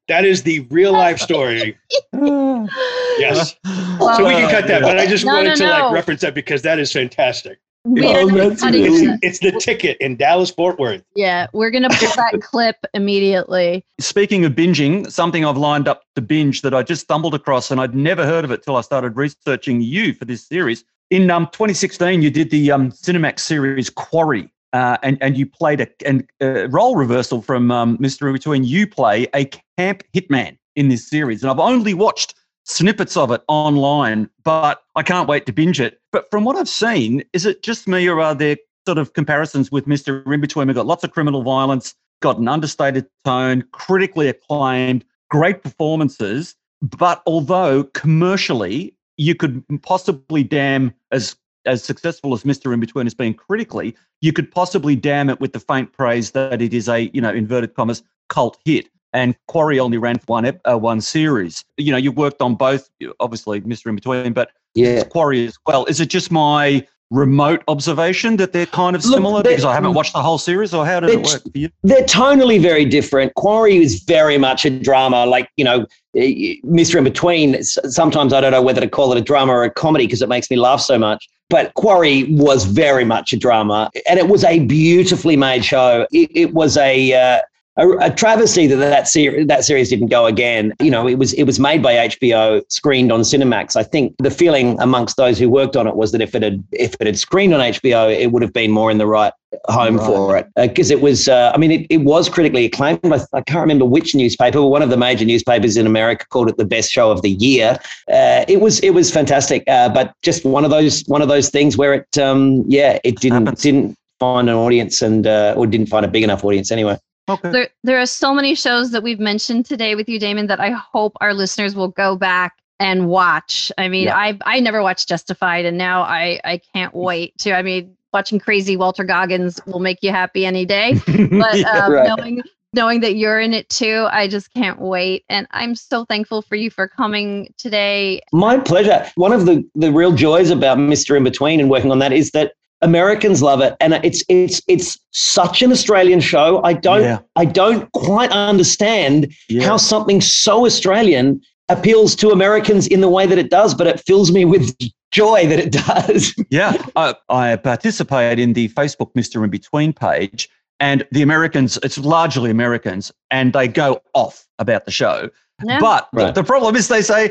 that 0.07 0.23
is 0.25 0.43
the 0.43 0.59
real 0.69 0.91
life 0.91 1.19
story 1.19 1.77
yes 2.13 3.55
so 3.65 4.27
we 4.27 4.33
can 4.35 4.49
cut 4.49 4.67
that 4.67 4.81
but 4.83 4.97
i 4.99 5.05
just 5.07 5.25
No, 5.25 5.33
wanted 5.33 5.49
no, 5.49 5.55
to 5.55 5.63
no. 5.65 5.69
like 5.71 5.93
reference 5.93 6.21
that 6.21 6.35
because 6.35 6.61
that 6.61 6.79
is 6.79 6.91
fantastic 6.93 7.59
we 7.85 8.05
Oh, 8.05 8.27
are 8.27 8.31
not 8.31 8.49
that's 8.49 8.61
cutting 8.61 8.83
really- 8.83 9.05
it. 9.05 9.19
it's 9.21 9.39
the 9.39 9.51
ticket 9.51 9.97
in 9.99 10.15
dallas 10.17 10.51
fort 10.51 10.77
worth 10.79 11.01
Yeah, 11.15 11.47
we're 11.53 11.71
gonna 11.71 11.89
put 11.89 12.13
that 12.15 12.39
clip 12.41 12.75
immediately. 12.93 13.85
Speaking 13.99 14.45
of 14.45 14.53
binging, 14.53 15.09
something 15.11 15.45
I've 15.45 15.57
lined 15.57 15.87
up 15.87 16.03
to 16.15 16.21
binge 16.21 16.61
that 16.61 16.73
I 16.73 16.83
just 16.83 17.01
stumbled 17.01 17.33
across 17.33 17.71
and 17.71 17.79
I'd 17.79 17.95
never 17.95 18.25
heard 18.25 18.43
of 18.45 18.51
it 18.51 18.63
till 18.63 18.75
I 18.75 18.81
started 18.81 19.15
researching 19.15 19.81
you 19.81 20.13
for 20.13 20.25
this 20.25 20.45
series. 20.45 20.83
In 21.09 21.31
um, 21.31 21.45
2016, 21.47 22.21
you 22.21 22.29
did 22.29 22.51
the 22.51 22.71
um, 22.71 22.91
Cinemax 22.91 23.39
series 23.39 23.89
Quarry, 23.89 24.47
uh, 24.73 24.97
and 25.01 25.17
and 25.21 25.35
you 25.37 25.47
played 25.47 25.81
a 25.81 25.87
and 26.05 26.23
uh, 26.41 26.67
role 26.69 26.95
reversal 26.95 27.41
from 27.41 27.71
um, 27.71 27.97
Mr. 27.97 28.27
In 28.27 28.33
Between. 28.33 28.63
You 28.63 28.85
play 28.85 29.25
a 29.33 29.45
camp 29.77 30.03
hitman 30.13 30.55
in 30.75 30.89
this 30.89 31.09
series, 31.09 31.41
and 31.41 31.49
I've 31.49 31.59
only 31.59 31.95
watched 31.95 32.35
snippets 32.69 33.17
of 33.17 33.31
it 33.31 33.41
online, 33.47 34.29
but 34.43 34.83
I 34.95 35.03
can't 35.03 35.27
wait 35.27 35.45
to 35.47 35.51
binge 35.51 35.81
it. 35.81 35.99
But 36.11 36.29
from 36.29 36.43
what 36.45 36.55
I've 36.55 36.69
seen, 36.69 37.23
is 37.33 37.45
it 37.45 37.63
just 37.63 37.87
me 37.87 38.07
or 38.07 38.21
are 38.21 38.35
there 38.35 38.57
sort 38.85 38.97
of 38.97 39.13
comparisons 39.13 39.71
with 39.71 39.85
Mr. 39.85 40.25
In 40.31 40.39
Between? 40.39 40.67
We've 40.67 40.75
got 40.75 40.85
lots 40.85 41.03
of 41.03 41.11
criminal 41.11 41.41
violence, 41.43 41.95
got 42.21 42.37
an 42.37 42.47
understated 42.47 43.07
tone, 43.25 43.63
critically 43.71 44.27
acclaimed, 44.27 45.03
great 45.29 45.63
performances. 45.63 46.55
But 46.81 47.21
although 47.25 47.83
commercially 47.85 48.95
you 49.17 49.35
could 49.35 49.63
possibly 49.81 50.43
damn 50.43 50.93
as 51.11 51.35
as 51.65 51.83
successful 51.83 52.33
as 52.33 52.43
Mr. 52.43 52.73
In 52.73 52.79
Between 52.79 53.05
has 53.05 53.13
been 53.13 53.33
critically, 53.33 53.95
you 54.21 54.31
could 54.31 54.49
possibly 54.49 54.95
damn 54.95 55.29
it 55.29 55.41
with 55.41 55.51
the 55.51 55.59
faint 55.59 55.91
praise 55.91 56.31
that 56.31 56.61
it 56.61 56.73
is 56.73 56.87
a, 56.87 57.11
you 57.13 57.19
know, 57.19 57.31
inverted 57.31 57.75
commas, 57.75 58.01
cult 58.29 58.57
hit. 58.63 58.87
And 59.13 59.35
Quarry 59.47 59.79
only 59.79 59.97
ran 59.97 60.19
for 60.19 60.25
one 60.27 60.59
uh, 60.69 60.77
one 60.77 61.01
series. 61.01 61.65
You 61.77 61.91
know, 61.91 61.97
you've 61.97 62.17
worked 62.17 62.41
on 62.41 62.55
both, 62.55 62.89
obviously 63.19 63.61
Mr. 63.61 63.87
In 63.87 63.95
Between, 63.95 64.33
but 64.33 64.51
Yeah. 64.75 65.03
Quarry 65.03 65.45
as 65.45 65.57
well. 65.65 65.85
Is 65.85 65.99
it 65.99 66.09
just 66.09 66.31
my 66.31 66.85
remote 67.11 67.63
observation 67.67 68.37
that 68.37 68.53
they're 68.53 68.67
kind 68.67 68.95
of 68.95 69.03
Look, 69.03 69.15
similar 69.15 69.41
because 69.41 69.65
I 69.65 69.73
haven't 69.73 69.93
watched 69.93 70.13
the 70.13 70.21
whole 70.21 70.37
series, 70.37 70.73
or 70.73 70.85
how 70.85 70.99
did 70.99 71.09
it 71.09 71.23
work 71.23 71.41
for 71.41 71.57
you? 71.57 71.69
They're 71.83 72.03
tonally 72.03 72.61
very 72.61 72.85
different. 72.85 73.33
Quarry 73.35 73.77
is 73.77 74.03
very 74.03 74.37
much 74.37 74.65
a 74.65 74.69
drama, 74.69 75.25
like, 75.25 75.49
you 75.57 75.65
know, 75.65 75.87
eh, 76.15 76.55
Mr. 76.63 76.95
In 76.95 77.03
Between. 77.03 77.63
Sometimes 77.63 78.31
I 78.31 78.41
don't 78.41 78.51
know 78.51 78.61
whether 78.61 78.81
to 78.81 78.87
call 78.87 79.11
it 79.11 79.17
a 79.17 79.21
drama 79.21 79.53
or 79.53 79.63
a 79.63 79.71
comedy 79.71 80.05
because 80.05 80.21
it 80.21 80.29
makes 80.29 80.51
me 80.51 80.57
laugh 80.57 80.81
so 80.81 80.99
much. 80.99 81.27
But 81.49 81.73
Quarry 81.73 82.25
was 82.25 82.65
very 82.65 83.05
much 83.05 83.33
a 83.33 83.37
drama, 83.37 83.89
and 84.07 84.19
it 84.19 84.27
was 84.27 84.43
a 84.43 84.59
beautifully 84.59 85.35
made 85.35 85.65
show. 85.65 86.05
It, 86.11 86.29
it 86.35 86.53
was 86.53 86.77
a, 86.77 87.13
uh, 87.13 87.41
a 87.79 87.87
a 88.07 88.09
travesty 88.13 88.67
that 88.67 88.75
that 88.77 89.07
series 89.07 89.47
that 89.47 89.63
series 89.65 89.89
didn't 89.89 90.07
go 90.07 90.25
again. 90.25 90.73
You 90.81 90.91
know, 90.91 91.07
it 91.07 91.15
was 91.15 91.33
it 91.33 91.43
was 91.43 91.59
made 91.59 91.81
by 91.81 91.93
HBO, 92.09 92.61
screened 92.69 93.11
on 93.11 93.21
Cinemax. 93.21 93.75
I 93.75 93.83
think 93.83 94.15
the 94.19 94.31
feeling 94.31 94.79
amongst 94.79 95.17
those 95.17 95.39
who 95.39 95.49
worked 95.49 95.75
on 95.75 95.87
it 95.87 95.95
was 95.95 96.11
that 96.11 96.21
if 96.21 96.35
it 96.35 96.43
had 96.43 96.63
if 96.71 96.95
it 96.99 97.07
had 97.07 97.17
screened 97.17 97.53
on 97.53 97.59
HBO, 97.61 98.15
it 98.15 98.31
would 98.31 98.41
have 98.41 98.53
been 98.53 98.71
more 98.71 98.91
in 98.91 98.97
the 98.99 99.07
right 99.07 99.33
home 99.65 99.97
Right. 99.97 100.05
for 100.05 100.37
it 100.37 100.47
because 100.55 100.91
it 100.91 101.01
was. 101.01 101.27
Uh, 101.27 101.51
I 101.53 101.57
mean, 101.57 101.71
it, 101.71 101.87
it 101.89 101.97
was 101.97 102.29
critically 102.29 102.65
acclaimed. 102.65 102.99
I, 103.05 103.19
I 103.33 103.41
can't 103.41 103.61
remember 103.61 103.85
which 103.85 104.13
newspaper, 104.13 104.59
but 104.59 104.67
one 104.67 104.81
of 104.83 104.89
the 104.89 104.97
major 104.97 105.25
newspapers 105.25 105.75
in 105.77 105.87
America 105.87 106.25
called 106.29 106.49
it 106.49 106.57
the 106.57 106.65
best 106.65 106.91
show 106.91 107.09
of 107.11 107.21
the 107.23 107.31
year. 107.31 107.79
Uh, 108.11 108.45
it 108.47 108.61
was 108.61 108.79
it 108.81 108.91
was 108.91 109.11
fantastic, 109.11 109.63
uh, 109.67 109.89
but 109.89 110.13
just 110.21 110.45
one 110.45 110.65
of 110.65 110.71
those 110.71 111.01
one 111.07 111.21
of 111.21 111.27
those 111.29 111.49
things 111.49 111.77
where 111.77 111.93
it 111.93 112.17
um, 112.17 112.63
yeah 112.67 112.99
it 113.03 113.19
didn't 113.19 113.45
Happens. 113.45 113.61
didn't 113.61 113.95
find 114.19 114.49
an 114.49 114.55
audience 114.55 115.01
and 115.01 115.25
uh, 115.25 115.53
or 115.57 115.65
didn't 115.65 115.87
find 115.87 116.05
a 116.05 116.09
big 116.09 116.23
enough 116.23 116.43
audience 116.43 116.71
anyway. 116.71 116.97
Okay. 117.29 117.51
There, 117.51 117.69
there 117.83 117.99
are 117.99 118.05
so 118.05 118.33
many 118.33 118.55
shows 118.55 118.91
that 118.91 119.03
we've 119.03 119.19
mentioned 119.19 119.65
today 119.65 119.95
with 119.95 120.09
you, 120.09 120.19
Damon, 120.19 120.47
that 120.47 120.59
I 120.59 120.71
hope 120.71 121.13
our 121.21 121.33
listeners 121.33 121.75
will 121.75 121.89
go 121.89 122.15
back 122.15 122.53
and 122.79 123.07
watch. 123.07 123.71
I 123.77 123.87
mean, 123.89 124.05
Yeah. 124.05 124.17
I 124.17 124.37
I 124.45 124.59
never 124.59 124.81
watched 124.81 125.07
Justified, 125.07 125.65
and 125.65 125.77
now 125.77 126.01
I 126.03 126.39
I 126.43 126.61
can't 126.73 126.93
wait 126.95 127.37
to. 127.39 127.53
I 127.53 127.61
mean, 127.61 127.95
watching 128.13 128.39
crazy 128.39 128.77
Walton 128.77 129.07
Goggins 129.07 129.59
will 129.67 129.79
make 129.79 129.99
you 130.01 130.11
happy 130.11 130.45
any 130.45 130.65
day. 130.65 130.95
But 131.07 131.57
Yeah. 131.59 131.85
um, 131.85 131.91
right. 131.91 132.07
knowing 132.07 132.41
knowing 132.73 132.99
that 133.01 133.15
you're 133.15 133.39
in 133.39 133.53
it 133.53 133.67
too, 133.69 134.07
I 134.11 134.27
just 134.27 134.53
can't 134.53 134.79
wait. 134.79 135.25
And 135.27 135.47
I'm 135.51 135.73
so 135.75 136.05
thankful 136.05 136.41
for 136.41 136.55
you 136.55 136.69
for 136.69 136.87
coming 136.87 137.51
today. 137.57 138.21
My 138.31 138.57
pleasure. 138.59 139.09
One 139.15 139.33
of 139.33 139.47
the, 139.47 139.67
the 139.73 139.91
real 139.91 140.11
joys 140.11 140.51
about 140.51 140.77
Mr. 140.77 141.17
In 141.17 141.23
Between 141.23 141.59
and 141.59 141.69
working 141.69 141.91
on 141.91 141.97
that 141.99 142.13
is 142.13 142.29
that 142.31 142.53
Americans 142.81 143.41
love 143.41 143.61
it, 143.61 143.75
and 143.81 143.93
it's 144.03 144.23
it's 144.29 144.61
it's 144.67 144.97
such 145.11 145.61
an 145.61 145.71
Australian 145.71 146.19
show. 146.21 146.61
I 146.63 146.73
don't 146.73 147.03
Yeah. 147.03 147.19
I 147.35 147.45
don't 147.45 147.91
quite 147.91 148.31
understand 148.31 149.33
Yeah. 149.49 149.65
how 149.67 149.77
something 149.77 150.21
so 150.21 150.65
Australian 150.65 151.41
appeals 151.67 152.15
to 152.15 152.29
Americans 152.29 152.87
in 152.87 153.01
the 153.01 153.09
way 153.09 153.25
that 153.27 153.37
it 153.37 153.49
does, 153.49 153.75
but 153.75 153.85
it 153.85 153.99
fills 153.99 154.31
me 154.31 154.45
with 154.45 154.75
joy 155.11 155.45
that 155.47 155.59
it 155.59 155.71
does. 155.71 156.33
Yeah, 156.49 156.81
I, 156.95 157.13
I 157.29 157.55
participate 157.57 158.39
in 158.39 158.53
the 158.53 158.69
Facebook 158.69 159.13
Mr. 159.13 159.43
In 159.43 159.49
Between 159.51 159.93
page, 159.93 160.49
and 160.79 161.05
the 161.11 161.21
Americans, 161.21 161.77
it's 161.83 161.97
largely 161.99 162.49
Americans, 162.49 163.11
and 163.29 163.53
they 163.53 163.67
go 163.67 164.01
off 164.15 164.47
about 164.57 164.85
the 164.85 164.91
show. 164.91 165.29
Yeah. 165.63 165.79
But 165.79 166.07
the- 166.13 166.23
Right. 166.23 166.35
the 166.35 166.43
problem 166.43 166.75
is 166.75 166.87
they 166.87 167.01
say, 167.03 167.29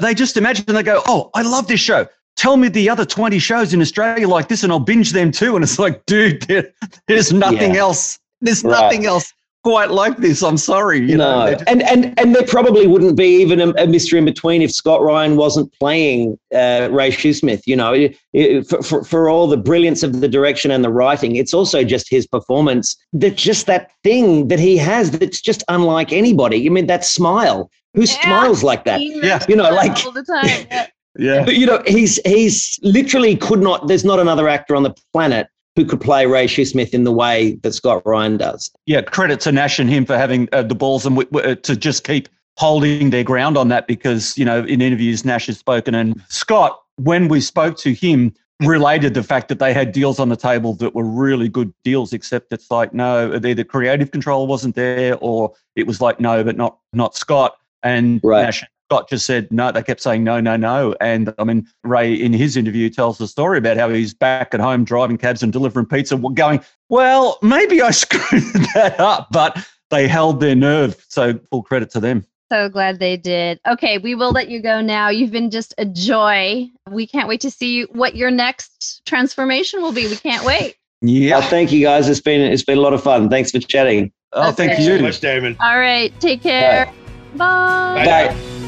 they 0.00 0.14
just 0.14 0.36
imagine, 0.36 0.64
they 0.68 0.82
go, 0.84 1.02
oh, 1.08 1.30
I 1.34 1.42
love 1.42 1.66
this 1.66 1.80
show. 1.80 2.06
Tell 2.36 2.56
me 2.56 2.68
the 2.68 2.88
other 2.88 3.04
20 3.04 3.38
shows 3.38 3.72
in 3.74 3.80
Australia 3.80 4.26
like 4.26 4.48
this, 4.48 4.62
and 4.62 4.72
I'll 4.72 4.80
binge 4.80 5.12
them 5.12 5.30
too. 5.30 5.54
And 5.54 5.62
it's 5.62 5.78
like, 5.78 6.04
dude, 6.06 6.42
there, 6.42 6.72
there's 7.06 7.32
nothing 7.32 7.74
Yeah. 7.74 7.80
else. 7.82 8.18
There's 8.40 8.64
Right. 8.64 8.80
nothing 8.80 9.06
else. 9.06 9.32
quite 9.64 9.92
like 9.92 10.16
this. 10.16 10.42
I'm 10.42 10.56
sorry. 10.56 10.98
You 11.08 11.16
know, 11.16 11.38
no, 11.38 11.46
they're 11.46 11.54
just- 11.54 11.68
and 11.70 11.82
and 11.84 12.18
and 12.18 12.34
there 12.34 12.42
probably 12.44 12.88
wouldn't 12.88 13.16
be 13.16 13.40
even 13.40 13.60
a, 13.60 13.68
a 13.68 13.86
Mr. 13.86 14.18
In 14.18 14.24
Between 14.24 14.60
if 14.60 14.72
Scott 14.72 15.00
Ryan 15.02 15.36
wasn't 15.36 15.72
playing 15.78 16.36
uh, 16.52 16.88
Ray 16.90 17.12
Shoesmith. 17.12 17.62
You 17.64 17.76
know, 17.76 17.92
It- 17.92 18.16
it- 18.32 18.66
for, 18.66 18.82
for 18.82 19.04
for 19.04 19.28
all 19.28 19.46
the 19.46 19.56
brilliance 19.56 20.02
of 20.02 20.20
the 20.20 20.26
direction 20.26 20.72
and 20.72 20.82
the 20.82 20.90
writing, 20.90 21.36
it's 21.36 21.54
also 21.54 21.84
just 21.84 22.10
his 22.10 22.26
performance. 22.26 22.96
That 23.12 23.36
just 23.36 23.66
that 23.66 23.92
thing 24.02 24.48
that 24.48 24.58
he 24.58 24.76
has 24.78 25.12
that's 25.12 25.40
just 25.40 25.62
unlike 25.68 26.12
anybody. 26.12 26.66
I 26.66 26.68
mean, 26.70 26.88
that 26.88 27.04
smile. 27.04 27.70
Who 27.94 28.00
Yeah. 28.02 28.20
smiles 28.20 28.64
like 28.64 28.84
that? 28.86 29.00
Yeah. 29.00 29.44
You 29.48 29.54
know, 29.54 29.70
like- 29.70 30.04
all 30.04 30.10
the 30.10 30.24
time. 30.24 30.66
Yeah. 30.72 30.86
Yeah. 31.18 31.44
But 31.44 31.56
you 31.56 31.66
know, 31.66 31.82
he's 31.86 32.20
he's 32.24 32.78
literally 32.82 33.36
could 33.36 33.60
not. 33.60 33.88
There's 33.88 34.04
not 34.04 34.18
another 34.18 34.48
actor 34.48 34.74
on 34.74 34.82
the 34.82 34.94
planet 35.12 35.48
who 35.76 35.84
could 35.84 36.00
play 36.00 36.26
Ray 36.26 36.46
Shoesmith 36.46 36.90
in 36.92 37.04
the 37.04 37.12
way 37.12 37.54
that 37.62 37.72
Scott 37.72 38.02
Ryan 38.04 38.36
does. 38.36 38.70
yeah, 38.86 39.00
credit 39.00 39.40
to 39.40 39.52
Nash 39.52 39.78
and 39.78 39.88
him 39.88 40.04
for 40.04 40.18
having 40.18 40.48
uh, 40.52 40.62
the 40.62 40.74
balls 40.74 41.06
and 41.06 41.16
w- 41.16 41.30
w- 41.30 41.52
uh, 41.52 41.54
to 41.62 41.76
just 41.76 42.04
keep 42.04 42.28
holding 42.58 43.08
their 43.08 43.24
ground 43.24 43.56
on 43.56 43.68
that 43.68 43.86
because, 43.86 44.36
you 44.36 44.44
know, 44.44 44.62
in 44.64 44.82
interviews, 44.82 45.24
Nash 45.24 45.46
has 45.46 45.58
spoken 45.58 45.94
and 45.94 46.22
Scott, 46.28 46.78
when 46.96 47.28
we 47.28 47.40
spoke 47.40 47.78
to 47.78 47.94
him, 47.94 48.34
related 48.60 49.14
the 49.14 49.22
fact 49.22 49.48
that 49.48 49.58
they 49.58 49.72
had 49.72 49.92
deals 49.92 50.20
on 50.20 50.28
the 50.28 50.36
table 50.36 50.74
that 50.74 50.94
were 50.94 51.04
really 51.04 51.48
good 51.48 51.72
deals, 51.84 52.12
except 52.12 52.52
it's 52.52 52.70
like, 52.70 52.92
no, 52.92 53.32
either 53.34 53.54
the 53.54 53.64
creative 53.64 54.10
control 54.10 54.46
wasn't 54.46 54.74
there 54.74 55.16
or 55.22 55.52
it 55.74 55.86
was 55.86 56.02
like, 56.02 56.20
no, 56.20 56.44
but 56.44 56.56
not, 56.58 56.78
not 56.92 57.16
Scott. 57.16 57.56
And 57.82 58.20
Right. 58.22 58.42
Nash 58.42 58.62
Scott 58.88 59.08
just 59.08 59.26
said 59.26 59.50
no. 59.50 59.72
They 59.72 59.82
kept 59.82 60.00
saying 60.00 60.24
no, 60.24 60.40
no, 60.40 60.56
no. 60.56 60.94
And 61.00 61.32
I 61.38 61.44
mean, 61.44 61.66
Ray 61.84 62.12
in 62.12 62.32
his 62.32 62.56
interview 62.56 62.90
tells 62.90 63.18
the 63.18 63.26
story 63.26 63.58
about 63.58 63.76
how 63.76 63.88
he's 63.88 64.12
back 64.12 64.52
at 64.54 64.60
home 64.60 64.84
driving 64.84 65.18
cabs 65.18 65.42
and 65.42 65.52
delivering 65.52 65.86
pizza, 65.86 66.16
going, 66.16 66.60
well, 66.88 67.38
maybe 67.42 67.80
I 67.80 67.90
screwed 67.92 68.42
that 68.74 69.00
up, 69.00 69.28
but 69.30 69.66
they 69.90 70.08
held 70.08 70.40
their 70.40 70.54
nerve. 70.54 71.04
So 71.08 71.38
full 71.50 71.62
credit 71.62 71.90
to 71.90 72.00
them. 72.00 72.26
So 72.50 72.68
glad 72.68 72.98
they 72.98 73.16
did. 73.16 73.60
Okay, 73.66 73.96
we 73.96 74.14
will 74.14 74.30
let 74.30 74.50
you 74.50 74.60
go 74.60 74.82
now. 74.82 75.08
You've 75.08 75.30
been 75.30 75.50
just 75.50 75.72
a 75.78 75.86
joy. 75.86 76.68
We 76.90 77.06
can't 77.06 77.26
wait 77.26 77.40
to 77.40 77.50
see 77.50 77.84
what 77.84 78.14
your 78.14 78.30
next 78.30 79.00
transformation 79.06 79.80
will 79.80 79.92
be. 79.92 80.06
We 80.06 80.16
can't 80.16 80.44
wait. 80.44 80.76
Yeah. 81.00 81.38
Uh, 81.38 81.42
thank 81.42 81.72
you 81.72 81.80
guys. 81.80 82.10
It's 82.10 82.20
been 82.20 82.42
it's 82.42 82.62
been 82.62 82.76
a 82.76 82.82
lot 82.82 82.92
of 82.92 83.02
fun. 83.02 83.30
Thanks 83.30 83.52
for 83.52 83.58
chatting. 83.58 84.12
Oh, 84.34 84.52
thank 84.52 84.78
you 84.78 84.84
so 84.84 85.02
much, 85.02 85.20
Damon. 85.20 85.56
All 85.60 85.78
right, 85.78 86.12
take 86.20 86.42
care. 86.42 86.92
Bye. 87.36 88.04
Bye. 88.04 88.28
Bye. 88.28 88.58